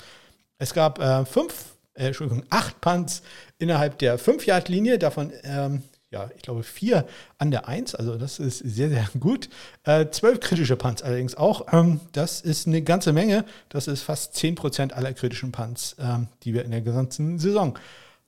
Es 0.57 0.73
gab 0.73 0.99
äh, 0.99 1.23
fünf 1.23 1.71
äh, 2.01 2.07
Entschuldigung, 2.07 2.43
acht 2.49 2.81
Punts 2.81 3.21
innerhalb 3.59 3.99
der 3.99 4.19
5-Yard-Linie, 4.19 4.97
davon, 4.97 5.31
ähm, 5.43 5.83
ja, 6.09 6.29
ich 6.35 6.41
glaube, 6.41 6.63
vier 6.63 7.05
an 7.37 7.51
der 7.51 7.67
1, 7.67 7.95
also 7.95 8.17
das 8.17 8.39
ist 8.39 8.57
sehr, 8.57 8.89
sehr 8.89 9.07
gut. 9.19 9.49
Äh, 9.83 10.07
zwölf 10.09 10.39
kritische 10.41 10.75
Punts 10.75 11.03
allerdings 11.03 11.35
auch. 11.35 11.71
Ähm, 11.71 12.01
das 12.11 12.41
ist 12.41 12.67
eine 12.67 12.81
ganze 12.81 13.13
Menge. 13.13 13.45
Das 13.69 13.87
ist 13.87 14.01
fast 14.01 14.35
10% 14.35 14.91
aller 14.91 15.13
kritischen 15.13 15.53
Punts, 15.53 15.95
ähm, 15.99 16.27
die 16.43 16.53
wir 16.53 16.65
in 16.65 16.71
der 16.71 16.81
gesamten 16.81 17.39
Saison 17.39 17.77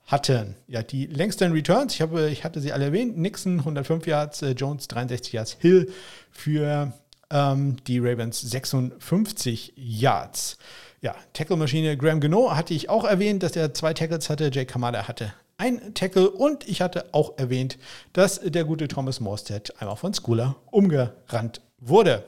hatten. 0.06 0.54
Ja, 0.66 0.82
die 0.82 1.06
längsten 1.06 1.52
Returns, 1.52 1.94
ich, 1.94 2.00
habe, 2.00 2.30
ich 2.30 2.44
hatte 2.44 2.60
sie 2.60 2.72
alle 2.72 2.86
erwähnt, 2.86 3.18
Nixon 3.18 3.58
105 3.58 4.06
Yards, 4.06 4.42
äh, 4.42 4.50
Jones 4.52 4.88
63 4.88 5.32
Yards, 5.32 5.56
Hill 5.60 5.92
für 6.30 6.92
ähm, 7.30 7.76
die 7.86 7.98
Ravens 7.98 8.40
56 8.40 9.74
Yards. 9.76 10.58
Ja, 11.04 11.14
Tackle-Maschine 11.34 11.98
Graham 11.98 12.18
Geno 12.18 12.56
hatte 12.56 12.72
ich 12.72 12.88
auch 12.88 13.04
erwähnt, 13.04 13.42
dass 13.42 13.54
er 13.56 13.74
zwei 13.74 13.92
Tackles 13.92 14.30
hatte. 14.30 14.44
Jake 14.50 14.64
Kamada 14.64 15.06
hatte 15.06 15.34
ein 15.58 15.92
Tackle 15.92 16.30
und 16.30 16.66
ich 16.66 16.80
hatte 16.80 17.12
auch 17.12 17.36
erwähnt, 17.36 17.76
dass 18.14 18.40
der 18.40 18.64
gute 18.64 18.88
Thomas 18.88 19.20
Morstead 19.20 19.70
einmal 19.82 19.96
von 19.96 20.14
Schooler 20.14 20.56
umgerannt 20.70 21.60
wurde. 21.78 22.24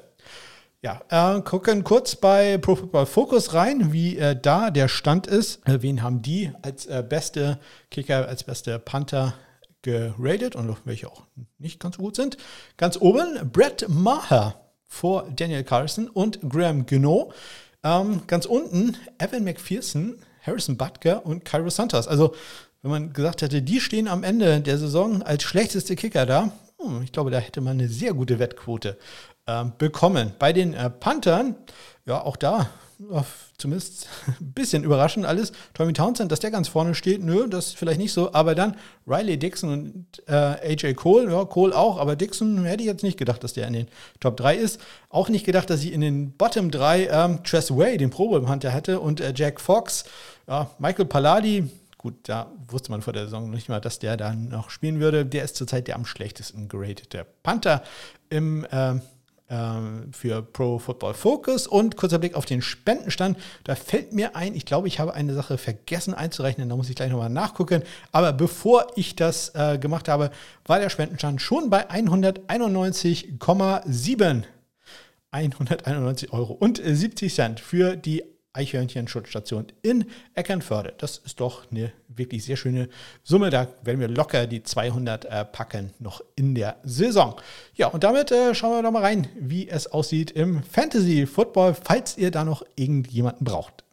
Ja, 0.82 1.00
äh, 1.08 1.40
gucken 1.40 1.84
kurz 1.84 2.16
bei 2.16 2.58
Pro 2.58 2.76
Football 2.76 3.06
Focus 3.06 3.54
rein, 3.54 3.94
wie 3.94 4.18
äh, 4.18 4.38
da 4.38 4.70
der 4.70 4.88
Stand 4.88 5.26
ist. 5.26 5.62
Wen 5.64 6.02
haben 6.02 6.20
die 6.20 6.52
als 6.60 6.84
äh, 6.84 7.02
beste 7.02 7.58
Kicker, 7.90 8.28
als 8.28 8.44
beste 8.44 8.78
Panther 8.78 9.32
geratet 9.80 10.54
und 10.54 10.76
welche 10.84 11.10
auch 11.10 11.22
nicht 11.56 11.80
ganz 11.80 11.96
gut 11.96 12.14
sind. 12.14 12.36
Ganz 12.76 13.00
oben 13.00 13.50
Brett 13.50 13.86
Maher 13.88 14.60
vor 14.86 15.30
Daniel 15.34 15.64
Carlson 15.64 16.10
und 16.10 16.40
Graham 16.46 16.84
Geno. 16.84 17.32
Ähm, 17.86 18.22
ganz 18.26 18.46
unten 18.46 18.96
Evan 19.18 19.44
McPherson, 19.44 20.18
Harrison 20.44 20.76
Butker 20.76 21.24
und 21.24 21.44
Cairo 21.44 21.70
Santos. 21.70 22.08
Also, 22.08 22.34
wenn 22.82 22.90
man 22.90 23.12
gesagt 23.12 23.42
hätte, 23.42 23.62
die 23.62 23.80
stehen 23.80 24.08
am 24.08 24.24
Ende 24.24 24.60
der 24.60 24.76
Saison 24.76 25.22
als 25.22 25.44
schlechteste 25.44 25.94
Kicker 25.94 26.26
da, 26.26 26.50
hm, 26.80 27.02
ich 27.04 27.12
glaube, 27.12 27.30
da 27.30 27.38
hätte 27.38 27.60
man 27.60 27.78
eine 27.78 27.86
sehr 27.86 28.12
gute 28.12 28.40
Wettquote 28.40 28.98
äh, 29.46 29.64
bekommen. 29.78 30.32
Bei 30.40 30.52
den 30.52 30.74
äh, 30.74 30.90
Panthern, 30.90 31.54
ja, 32.06 32.20
auch 32.20 32.36
da 32.36 32.68
zumindest 33.58 34.08
ein 34.26 34.36
bisschen 34.54 34.84
überraschend 34.84 35.26
alles. 35.26 35.52
Tommy 35.74 35.92
Townsend, 35.92 36.32
dass 36.32 36.40
der 36.40 36.50
ganz 36.50 36.68
vorne 36.68 36.94
steht, 36.94 37.22
nö, 37.22 37.48
das 37.48 37.72
vielleicht 37.72 37.98
nicht 37.98 38.12
so. 38.12 38.32
Aber 38.32 38.54
dann 38.54 38.76
Riley 39.06 39.38
Dixon 39.38 39.70
und 39.70 40.22
äh, 40.26 40.32
AJ 40.32 40.94
Cole, 40.94 41.30
ja, 41.30 41.44
Cole 41.44 41.76
auch, 41.76 41.98
aber 41.98 42.16
Dixon 42.16 42.64
hätte 42.64 42.82
ich 42.82 42.88
jetzt 42.88 43.02
nicht 43.02 43.18
gedacht, 43.18 43.44
dass 43.44 43.52
der 43.52 43.66
in 43.66 43.74
den 43.74 43.88
Top 44.20 44.36
3 44.36 44.56
ist. 44.56 44.80
Auch 45.08 45.28
nicht 45.28 45.44
gedacht, 45.44 45.68
dass 45.70 45.82
ich 45.82 45.92
in 45.92 46.00
den 46.00 46.32
Bottom 46.32 46.70
3 46.70 47.08
ähm, 47.08 47.44
Tress 47.44 47.76
Way, 47.76 47.98
den 47.98 48.10
Pro 48.10 48.28
Bowl 48.28 48.48
Hunter, 48.48 48.70
hätte 48.70 49.00
und 49.00 49.20
äh, 49.20 49.32
Jack 49.34 49.60
Fox, 49.60 50.04
ja, 50.48 50.70
Michael 50.78 51.06
Palladi. 51.06 51.70
Gut, 51.98 52.14
da 52.24 52.52
wusste 52.68 52.90
man 52.90 53.02
vor 53.02 53.12
der 53.12 53.24
Saison 53.24 53.50
nicht 53.50 53.68
mal, 53.68 53.80
dass 53.80 53.98
der 53.98 54.16
dann 54.16 54.48
noch 54.48 54.70
spielen 54.70 55.00
würde. 55.00 55.26
Der 55.26 55.44
ist 55.44 55.56
zurzeit 55.56 55.88
der 55.88 55.96
am 55.96 56.04
schlechtesten 56.04 56.68
geratete 56.68 57.26
Panther 57.42 57.82
im 58.28 58.64
äh, 58.70 59.00
für 59.48 60.42
Pro 60.42 60.78
Football 60.78 61.14
Focus. 61.14 61.66
Und 61.66 61.96
kurzer 61.96 62.18
Blick 62.18 62.34
auf 62.34 62.44
den 62.46 62.62
Spendenstand. 62.62 63.38
Da 63.64 63.74
fällt 63.74 64.12
mir 64.12 64.36
ein, 64.36 64.54
ich 64.54 64.64
glaube, 64.64 64.88
ich 64.88 64.98
habe 64.98 65.12
eine 65.14 65.34
Sache 65.34 65.58
vergessen 65.58 66.14
einzurechnen. 66.14 66.68
Da 66.68 66.76
muss 66.76 66.90
ich 66.90 66.96
gleich 66.96 67.10
nochmal 67.10 67.30
nachgucken. 67.30 67.82
Aber 68.12 68.32
bevor 68.32 68.86
ich 68.96 69.16
das 69.16 69.54
äh, 69.54 69.78
gemacht 69.78 70.08
habe, 70.08 70.30
war 70.64 70.80
der 70.80 70.90
Spendenstand 70.90 71.40
schon 71.40 71.70
bei 71.70 71.88
191,7 71.88 74.42
191 75.30 76.32
Euro 76.32 76.54
und 76.54 76.80
70 76.82 77.34
Cent 77.34 77.60
für 77.60 77.94
die 77.96 78.24
Eichhörnchen-Schutzstation 78.56 79.66
in 79.82 80.06
Eckernförde. 80.34 80.94
Das 80.98 81.18
ist 81.18 81.40
doch 81.40 81.70
eine 81.70 81.92
wirklich 82.08 82.44
sehr 82.44 82.56
schöne 82.56 82.88
Summe. 83.22 83.50
Da 83.50 83.68
werden 83.82 84.00
wir 84.00 84.08
locker 84.08 84.46
die 84.46 84.62
200 84.62 85.24
äh, 85.26 85.44
packen 85.44 85.92
noch 85.98 86.22
in 86.34 86.54
der 86.54 86.76
Saison. 86.82 87.36
Ja, 87.74 87.88
und 87.88 88.02
damit 88.02 88.32
äh, 88.32 88.54
schauen 88.54 88.78
wir 88.78 88.82
doch 88.82 88.90
mal 88.90 89.02
rein, 89.02 89.28
wie 89.38 89.68
es 89.68 89.86
aussieht 89.86 90.30
im 90.30 90.62
Fantasy 90.62 91.26
Football, 91.26 91.74
falls 91.74 92.16
ihr 92.16 92.30
da 92.30 92.44
noch 92.44 92.64
irgendjemanden 92.76 93.44
braucht. 93.44 93.84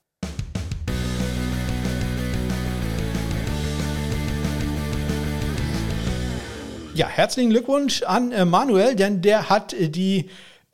Ja, 6.96 7.08
herzlichen 7.08 7.50
Glückwunsch 7.50 8.04
an 8.04 8.48
Manuel, 8.48 8.96
denn 8.96 9.24
der 9.24 9.50
hat 9.50 9.76
die 9.80 10.30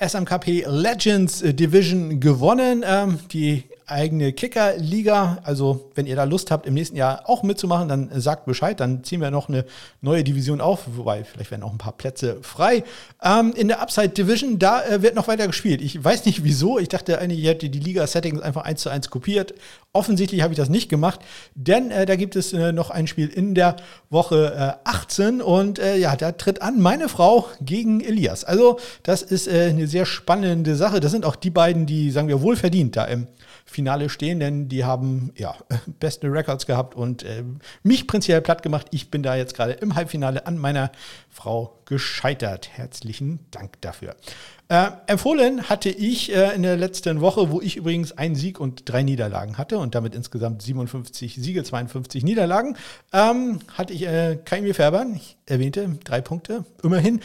SMKP 0.06 0.66
Legends 0.68 1.42
Division 1.42 2.20
gewonnen. 2.20 2.84
Ähm, 2.86 3.20
die 3.32 3.64
eigene 3.90 4.34
Kicker-Liga. 4.34 5.40
Also, 5.44 5.92
wenn 5.96 6.06
ihr 6.06 6.16
da 6.16 6.24
Lust 6.24 6.52
habt, 6.52 6.66
im 6.66 6.74
nächsten 6.74 6.96
Jahr 6.96 7.24
auch 7.26 7.44
mitzumachen, 7.44 7.88
dann 7.88 8.10
sagt 8.20 8.46
Bescheid. 8.46 8.80
Dann 8.80 9.04
ziehen 9.04 9.22
wir 9.22 9.32
noch 9.32 9.50
eine 9.50 9.66
neue 10.02 10.24
Division 10.24 10.62
auf, 10.62 10.82
wobei 10.96 11.24
vielleicht 11.24 11.52
werden 11.52 11.64
auch 11.64 11.72
ein 11.72 11.78
paar 11.78 11.94
Plätze 11.94 12.38
frei. 12.42 12.84
Ähm, 13.24 13.54
in 13.56 13.68
der 13.68 13.82
Upside 13.82 14.10
Division, 14.10 14.60
da 14.60 14.84
äh, 14.84 15.02
wird 15.02 15.16
noch 15.16 15.28
weiter 15.28 15.48
gespielt. 15.48 15.82
Ich 15.82 16.04
weiß 16.04 16.26
nicht 16.26 16.44
wieso. 16.44 16.80
Ich 16.80 16.90
dachte 16.90 17.20
eigentlich, 17.20 17.40
ihr 17.40 17.50
hättet 17.50 17.74
die 17.74 17.80
Liga-Settings 17.80 18.42
einfach 18.42 18.64
eins 18.64 18.82
zu 18.82 18.90
eins 18.90 19.10
kopiert. 19.10 19.54
Offensichtlich 19.92 20.44
habe 20.44 20.54
ich 20.54 20.58
das 20.58 20.70
nicht 20.70 20.88
gemacht, 20.88 21.20
denn 21.56 21.90
äh, 21.90 22.06
da 22.06 22.16
gibt 22.16 22.36
es 22.36 22.54
äh, 22.54 22.72
noch 22.72 22.92
ein 22.92 23.08
Spiel 23.08 23.28
in 23.28 23.56
der 23.56 23.76
Woche 24.12 24.78
18 24.84 25.40
äh, 25.40 25.44
und 25.44 25.80
äh, 25.80 25.98
ja, 25.98 26.16
da 26.16 26.32
tritt 26.32 26.62
an 26.62 26.80
meine 26.80 27.10
Frau 27.10 27.48
gegen 27.60 28.00
Elias. 28.02 28.44
Also, 28.44 28.80
das 29.04 29.24
ist 29.24 29.48
äh, 29.48 29.70
eine 29.70 29.88
sehr 29.88 30.06
spannende 30.06 30.76
Sache. 30.76 31.00
Das 31.00 31.12
sind 31.12 31.26
auch 31.26 31.36
die 31.36 31.50
beiden, 31.50 31.88
die, 31.88 32.12
sagen 32.12 32.28
wir, 32.28 32.42
wohlverdient 32.42 32.96
da 32.96 33.06
im 33.06 33.28
Finale 33.70 34.10
stehen, 34.10 34.40
denn 34.40 34.68
die 34.68 34.84
haben 34.84 35.32
ja 35.36 35.56
beste 36.00 36.32
Records 36.32 36.66
gehabt 36.66 36.96
und 36.96 37.24
äh, 37.24 37.44
mich 37.84 38.08
prinzipiell 38.08 38.42
platt 38.42 38.64
gemacht. 38.64 38.88
Ich 38.92 39.12
bin 39.12 39.24
da 39.24 39.36
jetzt 39.36 39.56
gerade 39.56 39.74
im 39.74 39.96
Halbfinale 39.96 40.46
an 40.48 40.58
meiner 40.58 40.92
Frau 41.30 41.80
gescheitert. 41.86 42.70
Herzlichen 42.72 43.40
Dank 43.52 43.80
dafür. 43.82 44.16
Äh, 44.72 44.92
empfohlen 45.08 45.68
hatte 45.68 45.90
ich 45.90 46.32
äh, 46.32 46.54
in 46.54 46.62
der 46.62 46.78
letzten 46.78 47.22
Woche, 47.22 47.50
wo 47.50 47.60
ich 47.60 47.76
übrigens 47.76 48.12
einen 48.12 48.36
Sieg 48.36 48.60
und 48.60 48.88
drei 48.88 49.02
Niederlagen 49.02 49.58
hatte 49.58 49.80
und 49.80 49.96
damit 49.96 50.14
insgesamt 50.14 50.62
57 50.62 51.36
Siege, 51.36 51.64
52 51.64 52.24
Niederlagen, 52.24 52.78
ähm, 53.12 53.60
hatte 53.74 53.94
ich 53.94 54.06
äh, 54.06 54.38
Kaimir 54.46 54.76
Färbern, 54.76 55.16
ich 55.16 55.38
erwähnte 55.48 55.98
drei 56.04 56.22
Punkte, 56.22 56.66
immerhin 56.84 57.22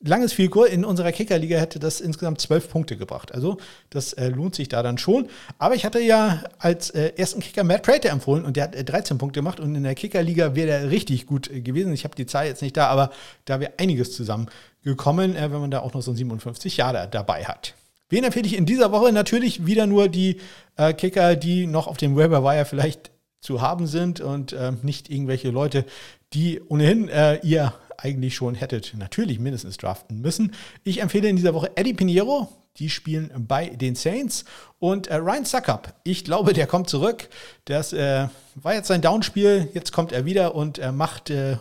langes 0.00 0.32
Figur 0.32 0.68
in 0.68 0.84
unserer 0.84 1.12
Kickerliga 1.12 1.58
hätte 1.58 1.78
das 1.78 2.00
insgesamt 2.00 2.40
zwölf 2.40 2.68
Punkte 2.70 2.96
gebracht. 2.96 3.34
Also 3.34 3.58
das 3.90 4.12
äh, 4.12 4.28
lohnt 4.28 4.54
sich 4.54 4.68
da 4.68 4.82
dann 4.82 4.98
schon. 4.98 5.28
Aber 5.58 5.74
ich 5.74 5.84
hatte 5.84 6.00
ja 6.00 6.44
als 6.58 6.90
äh, 6.90 7.12
ersten 7.16 7.40
Kicker 7.40 7.64
Matt 7.64 7.82
Prater 7.82 8.10
empfohlen 8.10 8.44
und 8.44 8.56
der 8.56 8.64
hat 8.64 8.74
äh, 8.74 8.84
13 8.84 9.18
Punkte 9.18 9.40
gemacht 9.40 9.60
und 9.60 9.74
in 9.74 9.82
der 9.82 9.94
Kickerliga 9.94 10.54
wäre 10.54 10.66
der 10.66 10.90
richtig 10.90 11.26
gut 11.26 11.50
äh, 11.50 11.60
gewesen. 11.60 11.92
Ich 11.92 12.04
habe 12.04 12.14
die 12.14 12.26
Zahl 12.26 12.46
jetzt 12.46 12.62
nicht 12.62 12.76
da, 12.76 12.86
aber 12.86 13.10
da 13.44 13.60
wäre 13.60 13.72
einiges 13.78 14.12
zusammengekommen, 14.12 15.34
äh, 15.34 15.50
wenn 15.50 15.60
man 15.60 15.70
da 15.70 15.80
auch 15.80 15.94
noch 15.94 16.02
so 16.02 16.12
57 16.12 16.76
Jahre 16.76 17.08
dabei 17.10 17.44
hat. 17.44 17.74
Wen 18.08 18.24
empfehle 18.24 18.46
ich 18.46 18.56
in 18.56 18.66
dieser 18.66 18.92
Woche? 18.92 19.12
Natürlich 19.12 19.66
wieder 19.66 19.86
nur 19.86 20.08
die 20.08 20.40
äh, 20.76 20.94
Kicker, 20.94 21.36
die 21.36 21.66
noch 21.66 21.88
auf 21.88 21.96
dem 21.96 22.16
Waiver 22.16 22.42
Wire 22.42 22.64
vielleicht 22.64 23.10
zu 23.40 23.60
haben 23.60 23.86
sind 23.86 24.20
und 24.20 24.56
nicht 24.82 25.08
irgendwelche 25.10 25.50
Leute, 25.50 25.84
die 26.32 26.60
ohnehin 26.60 27.08
ihr 27.44 27.72
eigentlich 27.98 28.34
schon 28.34 28.54
hättet 28.54 28.94
natürlich 28.96 29.38
mindestens 29.38 29.76
draften 29.76 30.20
müssen. 30.20 30.54
Ich 30.84 31.02
empfehle 31.02 31.28
in 31.28 31.36
dieser 31.36 31.52
Woche 31.52 31.72
Eddie 31.76 31.92
Pinheiro. 31.92 32.48
Die 32.78 32.88
spielen 32.88 33.32
bei 33.36 33.70
den 33.70 33.96
Saints. 33.96 34.44
Und 34.78 35.08
äh, 35.08 35.16
Ryan 35.16 35.44
Suckup, 35.44 35.94
ich 36.04 36.24
glaube, 36.24 36.52
der 36.52 36.68
kommt 36.68 36.88
zurück. 36.88 37.28
Das 37.64 37.92
äh, 37.92 38.28
war 38.54 38.74
jetzt 38.74 38.86
sein 38.86 39.02
Downspiel. 39.02 39.68
Jetzt 39.74 39.92
kommt 39.92 40.12
er 40.12 40.24
wieder 40.24 40.54
und 40.54 40.78
er 40.78 40.92
macht 40.92 41.28
äh, 41.30 41.56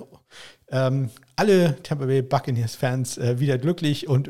ähm, 0.69 1.09
alle 1.35 1.81
Tampa 1.81 2.05
Bay 2.05 2.21
Buccaneers-Fans 2.21 3.17
äh, 3.17 3.39
wieder 3.39 3.57
glücklich 3.57 4.07
und 4.07 4.29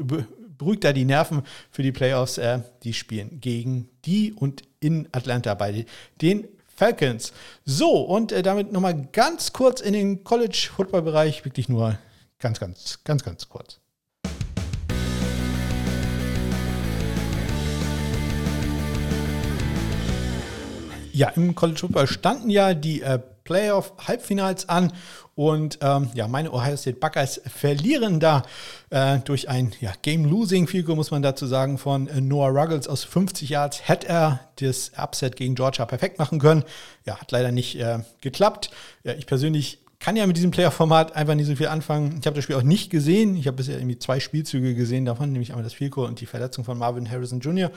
beruhigt 0.58 0.86
da 0.86 0.94
die 0.94 1.04
Nerven 1.04 1.42
für 1.72 1.84
die 1.84 1.92
Playoffs. 1.92 2.38
Äh, 2.38 2.62
die 2.84 2.94
spielen 2.94 3.42
gegen 3.42 3.90
die 4.06 4.32
und 4.32 4.64
in 4.80 5.10
Atlanta 5.12 5.56
bei 5.56 5.86
den 6.22 6.48
Falcons. 6.78 7.34
So, 7.66 8.02
und 8.02 8.32
äh, 8.32 8.44
damit 8.44 8.72
nochmal 8.72 9.08
ganz 9.12 9.52
kurz 9.52 9.82
in 9.82 9.94
den 9.94 10.24
College-Football-Bereich, 10.24 11.44
wirklich 11.44 11.68
nur 11.70 11.98
ganz, 12.38 12.60
ganz, 12.60 13.00
ganz, 13.04 13.24
ganz 13.24 13.50
kurz. 13.50 13.80
Ja, 21.12 21.30
im 21.30 21.56
College 21.56 21.80
Football 21.80 22.06
standen 22.06 22.52
ja 22.52 22.76
die 22.76 23.02
äh, 23.02 23.20
Playoff-Halbfinals 23.48 24.70
an 24.70 24.92
und 25.38 25.78
ähm, 25.82 26.10
ja, 26.16 26.28
meine 26.28 26.52
Ohio 26.52 26.76
State 26.76 26.98
Buckeyes 26.98 27.40
verlieren 27.46 28.20
da 28.20 28.42
äh, 28.90 29.20
durch 29.20 29.50
ein 29.50 29.72
ja, 29.80 29.94
Game-Losing-Field, 30.02 30.88
muss 30.88 31.12
man 31.12 31.22
dazu 31.22 31.46
sagen, 31.46 31.78
von 31.78 32.10
Noah 32.28 32.50
Ruggles 32.50 32.88
aus 32.88 33.04
50 33.04 33.50
Yards. 33.50 33.88
Hätte 33.88 34.08
er 34.10 34.40
das 34.60 34.92
Upset 34.98 35.36
gegen 35.36 35.54
Georgia 35.54 35.86
perfekt 35.86 36.18
machen 36.18 36.40
können. 36.40 36.64
Ja, 37.06 37.18
hat 37.22 37.32
leider 37.32 37.52
nicht 37.52 37.80
äh, 37.80 38.00
geklappt. 38.22 38.72
Ja, 39.04 39.14
ich 39.14 39.28
persönlich 39.28 39.78
kann 40.00 40.16
ja 40.16 40.26
mit 40.26 40.38
diesem 40.38 40.50
Playoff-Format 40.50 41.16
einfach 41.16 41.36
nicht 41.36 41.46
so 41.46 41.56
viel 41.56 41.68
anfangen. 41.68 42.18
Ich 42.20 42.26
habe 42.26 42.36
das 42.36 42.44
Spiel 42.44 42.56
auch 42.56 42.64
nicht 42.64 42.90
gesehen. 42.90 43.36
Ich 43.36 43.46
habe 43.46 43.58
bisher 43.58 43.78
irgendwie 43.78 44.00
zwei 44.00 44.20
Spielzüge 44.20 44.74
gesehen 44.74 45.06
davon, 45.06 45.32
nämlich 45.32 45.52
einmal 45.52 45.64
das 45.64 45.74
Field 45.74 45.92
Goal 45.92 46.08
und 46.08 46.20
die 46.20 46.26
Verletzung 46.26 46.64
von 46.64 46.80
Marvin 46.80 47.10
Harrison 47.10 47.42
Jr. 47.42 47.70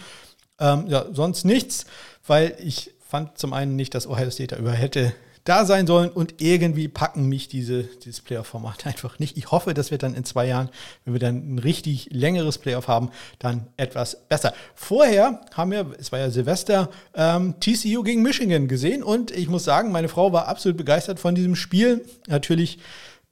Ähm, 0.59 0.87
ja, 0.89 1.05
sonst 1.13 1.45
nichts, 1.45 1.85
weil 2.27 2.57
ich 2.59 2.91
fand 3.07 3.37
zum 3.37 3.53
einen 3.53 3.77
nicht, 3.77 3.95
dass 3.95 4.07
Ohio 4.07 4.31
State 4.31 4.55
da 4.55 4.61
über 4.61 4.73
hätte 4.73 5.13
da 5.45 5.65
sein 5.65 5.87
sollen 5.87 6.11
und 6.11 6.41
irgendwie 6.41 6.89
packen 6.89 7.27
mich 7.27 7.49
diese, 7.49 7.85
dieses 7.85 8.21
Playoff-Format 8.21 8.87
einfach 8.87 9.19
nicht. 9.19 9.37
Ich 9.37 9.51
hoffe, 9.51 9.75
dass 9.75 9.91
wir 9.91 9.99
dann 9.99 10.15
in 10.15 10.25
zwei 10.25 10.47
Jahren, 10.47 10.69
wenn 11.05 11.15
wir 11.15 11.21
dann 11.21 11.55
ein 11.55 11.59
richtig 11.59 12.09
längeres 12.13 12.59
Playoff 12.59 12.89
haben, 12.89 13.11
dann 13.39 13.67
etwas 13.77 14.17
besser. 14.29 14.53
Vorher 14.75 15.41
haben 15.55 15.71
wir, 15.71 15.87
es 15.99 16.13
war 16.13 16.19
ja 16.19 16.31
Silvester, 16.31 16.91
ähm, 17.15 17.55
TCU 17.61 18.03
gegen 18.03 18.23
Michigan 18.23 18.69
gesehen 18.69 19.03
und 19.03 19.31
ich 19.31 19.49
muss 19.49 19.65
sagen, 19.65 19.93
meine 19.93 20.09
Frau 20.09 20.33
war 20.33 20.49
absolut 20.49 20.77
begeistert 20.77 21.21
von 21.21 21.35
diesem 21.35 21.57
Spiel. 21.57 22.05
Natürlich 22.29 22.79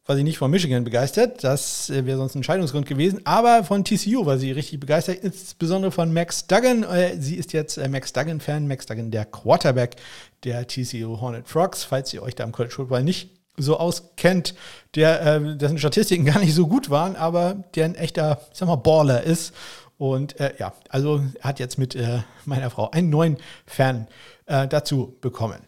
war 0.09 0.17
sie 0.17 0.25
nicht 0.25 0.39
von 0.39 0.51
Michigan 0.51 0.85
begeistert. 0.85 1.45
Das 1.45 1.91
äh, 1.91 2.07
wäre 2.07 2.17
sonst 2.17 2.35
ein 2.35 2.39
Entscheidungsgrund 2.39 2.87
gewesen. 2.87 3.21
Aber 3.25 3.63
von 3.63 3.85
TCU 3.85 4.25
war 4.25 4.39
sie 4.39 4.51
richtig 4.51 4.81
begeistert, 4.81 5.19
insbesondere 5.23 5.93
von 5.93 6.15
Max 6.15 6.47
Duggan. 6.47 6.83
Äh, 6.83 7.21
sie 7.21 7.37
ist 7.37 7.53
jetzt 7.53 7.77
äh, 7.77 7.89
Max 7.91 8.15
Duggan-Fan. 8.15 8.67
Max 8.67 8.87
Duggan, 8.87 9.11
der 9.11 9.27
Quarterback 9.27 9.97
der 10.45 10.67
TCU 10.67 11.21
Hornet 11.21 11.47
Frogs. 11.47 11.85
Falls 11.85 12.15
ihr 12.15 12.23
euch 12.23 12.35
da 12.35 12.45
im 12.45 12.53
College 12.53 12.75
Football 12.75 13.05
nicht 13.05 13.39
so 13.59 13.77
auskennt, 13.77 14.55
der, 14.95 15.41
dessen 15.41 15.79
Statistiken 15.79 16.25
gar 16.25 16.39
nicht 16.39 16.55
so 16.55 16.69
gut 16.69 16.91
waren, 16.91 17.17
aber 17.17 17.65
der 17.75 17.87
ein 17.87 17.97
echter, 17.97 18.41
ich 18.53 18.59
sag 18.59 18.69
mal, 18.69 18.77
Baller 18.77 19.25
ist. 19.25 19.53
Und 19.99 20.41
äh, 20.41 20.55
ja, 20.59 20.73
also 20.89 21.23
hat 21.43 21.59
jetzt 21.59 21.77
mit 21.77 21.95
äh, 21.97 22.21
meiner 22.47 22.71
Frau 22.71 22.91
einen 22.91 23.11
neuen 23.11 23.37
Fan 23.67 24.07
äh, 24.47 24.69
dazu 24.69 25.19
bekommen. 25.21 25.59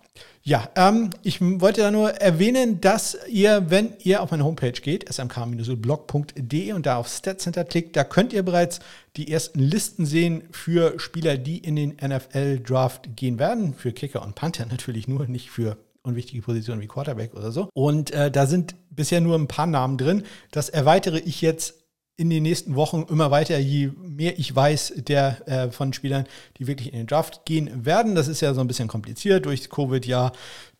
Ja, 0.42 0.70
ähm, 0.74 1.10
ich 1.22 1.40
wollte 1.40 1.82
da 1.82 1.90
nur 1.90 2.12
erwähnen, 2.12 2.80
dass 2.80 3.16
ihr, 3.28 3.68
wenn 3.68 3.92
ihr 3.98 4.22
auf 4.22 4.30
meine 4.30 4.44
Homepage 4.44 4.72
geht, 4.72 5.06
smk-blog.de 5.08 6.72
und 6.72 6.86
da 6.86 6.96
auf 6.96 7.08
Stat 7.08 7.40
Center 7.42 7.64
klickt, 7.64 7.94
da 7.94 8.04
könnt 8.04 8.32
ihr 8.32 8.42
bereits 8.42 8.80
die 9.16 9.30
ersten 9.30 9.60
Listen 9.60 10.06
sehen 10.06 10.44
für 10.50 10.98
Spieler, 10.98 11.36
die 11.36 11.58
in 11.58 11.76
den 11.76 11.96
NFL-Draft 12.02 13.16
gehen 13.16 13.38
werden. 13.38 13.74
Für 13.74 13.92
Kicker 13.92 14.22
und 14.22 14.34
Panther 14.34 14.64
natürlich 14.64 15.08
nur, 15.08 15.26
nicht 15.26 15.50
für 15.50 15.76
unwichtige 16.02 16.42
Positionen 16.42 16.80
wie 16.80 16.86
Quarterback 16.86 17.34
oder 17.34 17.52
so. 17.52 17.68
Und 17.74 18.10
äh, 18.12 18.30
da 18.30 18.46
sind 18.46 18.74
bisher 18.88 19.20
nur 19.20 19.36
ein 19.36 19.48
paar 19.48 19.66
Namen 19.66 19.98
drin. 19.98 20.22
Das 20.50 20.70
erweitere 20.70 21.18
ich 21.18 21.42
jetzt 21.42 21.79
in 22.20 22.28
den 22.28 22.42
nächsten 22.42 22.76
Wochen 22.76 23.06
immer 23.08 23.30
weiter, 23.30 23.58
je 23.58 23.92
mehr 23.96 24.38
ich 24.38 24.54
weiß 24.54 24.92
der 24.98 25.48
äh, 25.48 25.70
von 25.70 25.94
Spielern, 25.94 26.26
die 26.58 26.66
wirklich 26.66 26.92
in 26.92 26.98
den 26.98 27.06
Draft 27.06 27.46
gehen 27.46 27.86
werden. 27.86 28.14
Das 28.14 28.28
ist 28.28 28.42
ja 28.42 28.52
so 28.52 28.60
ein 28.60 28.66
bisschen 28.66 28.88
kompliziert 28.88 29.46
durch 29.46 29.70
Covid, 29.70 30.04
ja, 30.04 30.30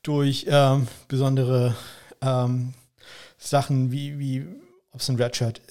durch 0.03 0.45
ähm, 0.51 0.87
besondere 1.09 1.75
ähm, 2.21 2.75
Sachen 3.39 3.91
wie, 3.91 4.19
wie 4.19 4.47
ob 4.93 5.01
es 5.01 5.09
ein 5.09 5.17
Redshirt, 5.17 5.63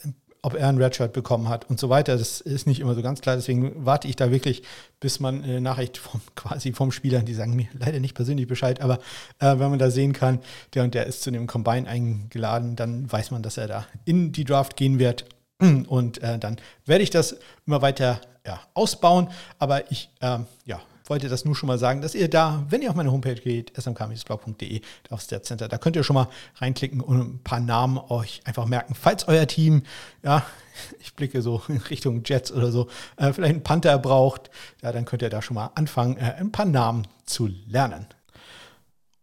ob 0.41 0.55
er 0.55 0.69
ein 0.69 0.79
Redshirt 0.79 1.13
bekommen 1.13 1.49
hat 1.49 1.69
und 1.69 1.79
so 1.79 1.87
weiter. 1.87 2.17
Das 2.17 2.41
ist 2.41 2.65
nicht 2.65 2.79
immer 2.79 2.95
so 2.95 3.03
ganz 3.03 3.21
klar. 3.21 3.35
Deswegen 3.35 3.85
warte 3.85 4.07
ich 4.07 4.15
da 4.15 4.31
wirklich, 4.31 4.63
bis 4.99 5.19
man 5.19 5.43
eine 5.43 5.61
Nachricht 5.61 5.99
vom, 5.99 6.19
quasi 6.35 6.73
vom 6.73 6.91
Spieler, 6.91 7.21
die 7.21 7.35
sagen 7.35 7.55
mir 7.55 7.67
leider 7.73 7.99
nicht 7.99 8.15
persönlich 8.15 8.47
Bescheid, 8.47 8.81
aber 8.81 8.95
äh, 9.37 9.59
wenn 9.59 9.69
man 9.69 9.77
da 9.77 9.91
sehen 9.91 10.13
kann, 10.13 10.39
der 10.73 10.83
und 10.83 10.95
der 10.95 11.05
ist 11.05 11.21
zu 11.21 11.29
dem 11.29 11.45
Combine 11.45 11.87
eingeladen, 11.87 12.75
dann 12.75 13.11
weiß 13.11 13.29
man, 13.29 13.43
dass 13.43 13.57
er 13.57 13.67
da 13.67 13.85
in 14.05 14.31
die 14.31 14.45
Draft 14.45 14.75
gehen 14.75 14.97
wird. 14.97 15.25
Und 15.87 16.21
äh, 16.23 16.39
dann 16.39 16.57
werde 16.85 17.03
ich 17.03 17.09
das 17.09 17.37
immer 17.65 17.81
weiter 17.81 18.21
ja, 18.45 18.59
ausbauen. 18.73 19.29
Aber 19.57 19.91
ich 19.91 20.09
ähm, 20.21 20.45
ja, 20.65 20.81
wollte 21.09 21.27
das 21.27 21.43
nur 21.43 21.55
schon 21.55 21.67
mal 21.67 21.79
sagen, 21.79 22.01
dass 22.01 22.15
ihr 22.15 22.29
da, 22.29 22.63
wenn 22.69 22.81
ihr 22.81 22.89
auf 22.89 22.95
meine 22.95 23.11
Homepage 23.11 23.35
geht, 23.35 23.73
smk-blog.de, 23.77 24.81
aufs 25.09 25.25
Stat 25.25 25.45
Center, 25.45 25.67
da 25.67 25.77
könnt 25.77 25.95
ihr 25.95 26.03
schon 26.03 26.13
mal 26.13 26.27
reinklicken 26.57 27.01
und 27.01 27.19
ein 27.19 27.43
paar 27.43 27.59
Namen 27.59 27.97
euch 27.97 28.41
einfach 28.45 28.65
merken. 28.65 28.95
Falls 28.95 29.27
euer 29.27 29.47
Team, 29.47 29.83
ja, 30.23 30.45
ich 30.99 31.13
blicke 31.15 31.41
so 31.41 31.61
in 31.67 31.77
Richtung 31.77 32.23
Jets 32.23 32.51
oder 32.51 32.71
so, 32.71 32.87
äh, 33.17 33.33
vielleicht 33.33 33.55
einen 33.55 33.63
Panther 33.63 33.97
braucht, 33.97 34.49
ja, 34.81 34.91
dann 34.91 35.05
könnt 35.05 35.21
ihr 35.21 35.29
da 35.29 35.41
schon 35.41 35.55
mal 35.55 35.71
anfangen, 35.75 36.17
äh, 36.17 36.35
ein 36.37 36.51
paar 36.51 36.65
Namen 36.65 37.07
zu 37.25 37.49
lernen. 37.67 38.07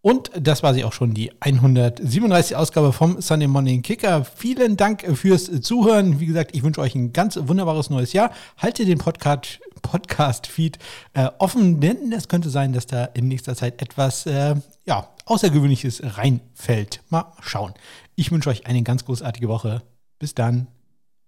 Und 0.06 0.30
das 0.38 0.62
war 0.62 0.72
sie 0.72 0.84
auch 0.84 0.92
schon, 0.92 1.14
die 1.14 1.32
137 1.40 2.54
Ausgabe 2.54 2.92
vom 2.92 3.20
Sunday 3.20 3.48
Morning 3.48 3.82
Kicker. 3.82 4.24
Vielen 4.24 4.76
Dank 4.76 5.04
fürs 5.16 5.50
Zuhören. 5.62 6.20
Wie 6.20 6.26
gesagt, 6.26 6.54
ich 6.54 6.62
wünsche 6.62 6.80
euch 6.80 6.94
ein 6.94 7.12
ganz 7.12 7.36
wunderbares 7.42 7.90
neues 7.90 8.12
Jahr. 8.12 8.30
Haltet 8.56 8.86
den 8.86 8.98
Podcast, 8.98 9.58
Podcast-Feed 9.82 10.78
äh, 11.14 11.28
offen, 11.40 11.80
denn 11.80 12.12
es 12.12 12.28
könnte 12.28 12.50
sein, 12.50 12.72
dass 12.72 12.86
da 12.86 13.06
in 13.14 13.26
nächster 13.26 13.56
Zeit 13.56 13.82
etwas 13.82 14.26
äh, 14.26 14.54
ja, 14.84 15.08
Außergewöhnliches 15.24 16.00
reinfällt. 16.16 17.02
Mal 17.08 17.32
schauen. 17.40 17.74
Ich 18.14 18.30
wünsche 18.30 18.50
euch 18.50 18.64
eine 18.64 18.84
ganz 18.84 19.06
großartige 19.06 19.48
Woche. 19.48 19.82
Bis 20.20 20.36
dann. 20.36 20.68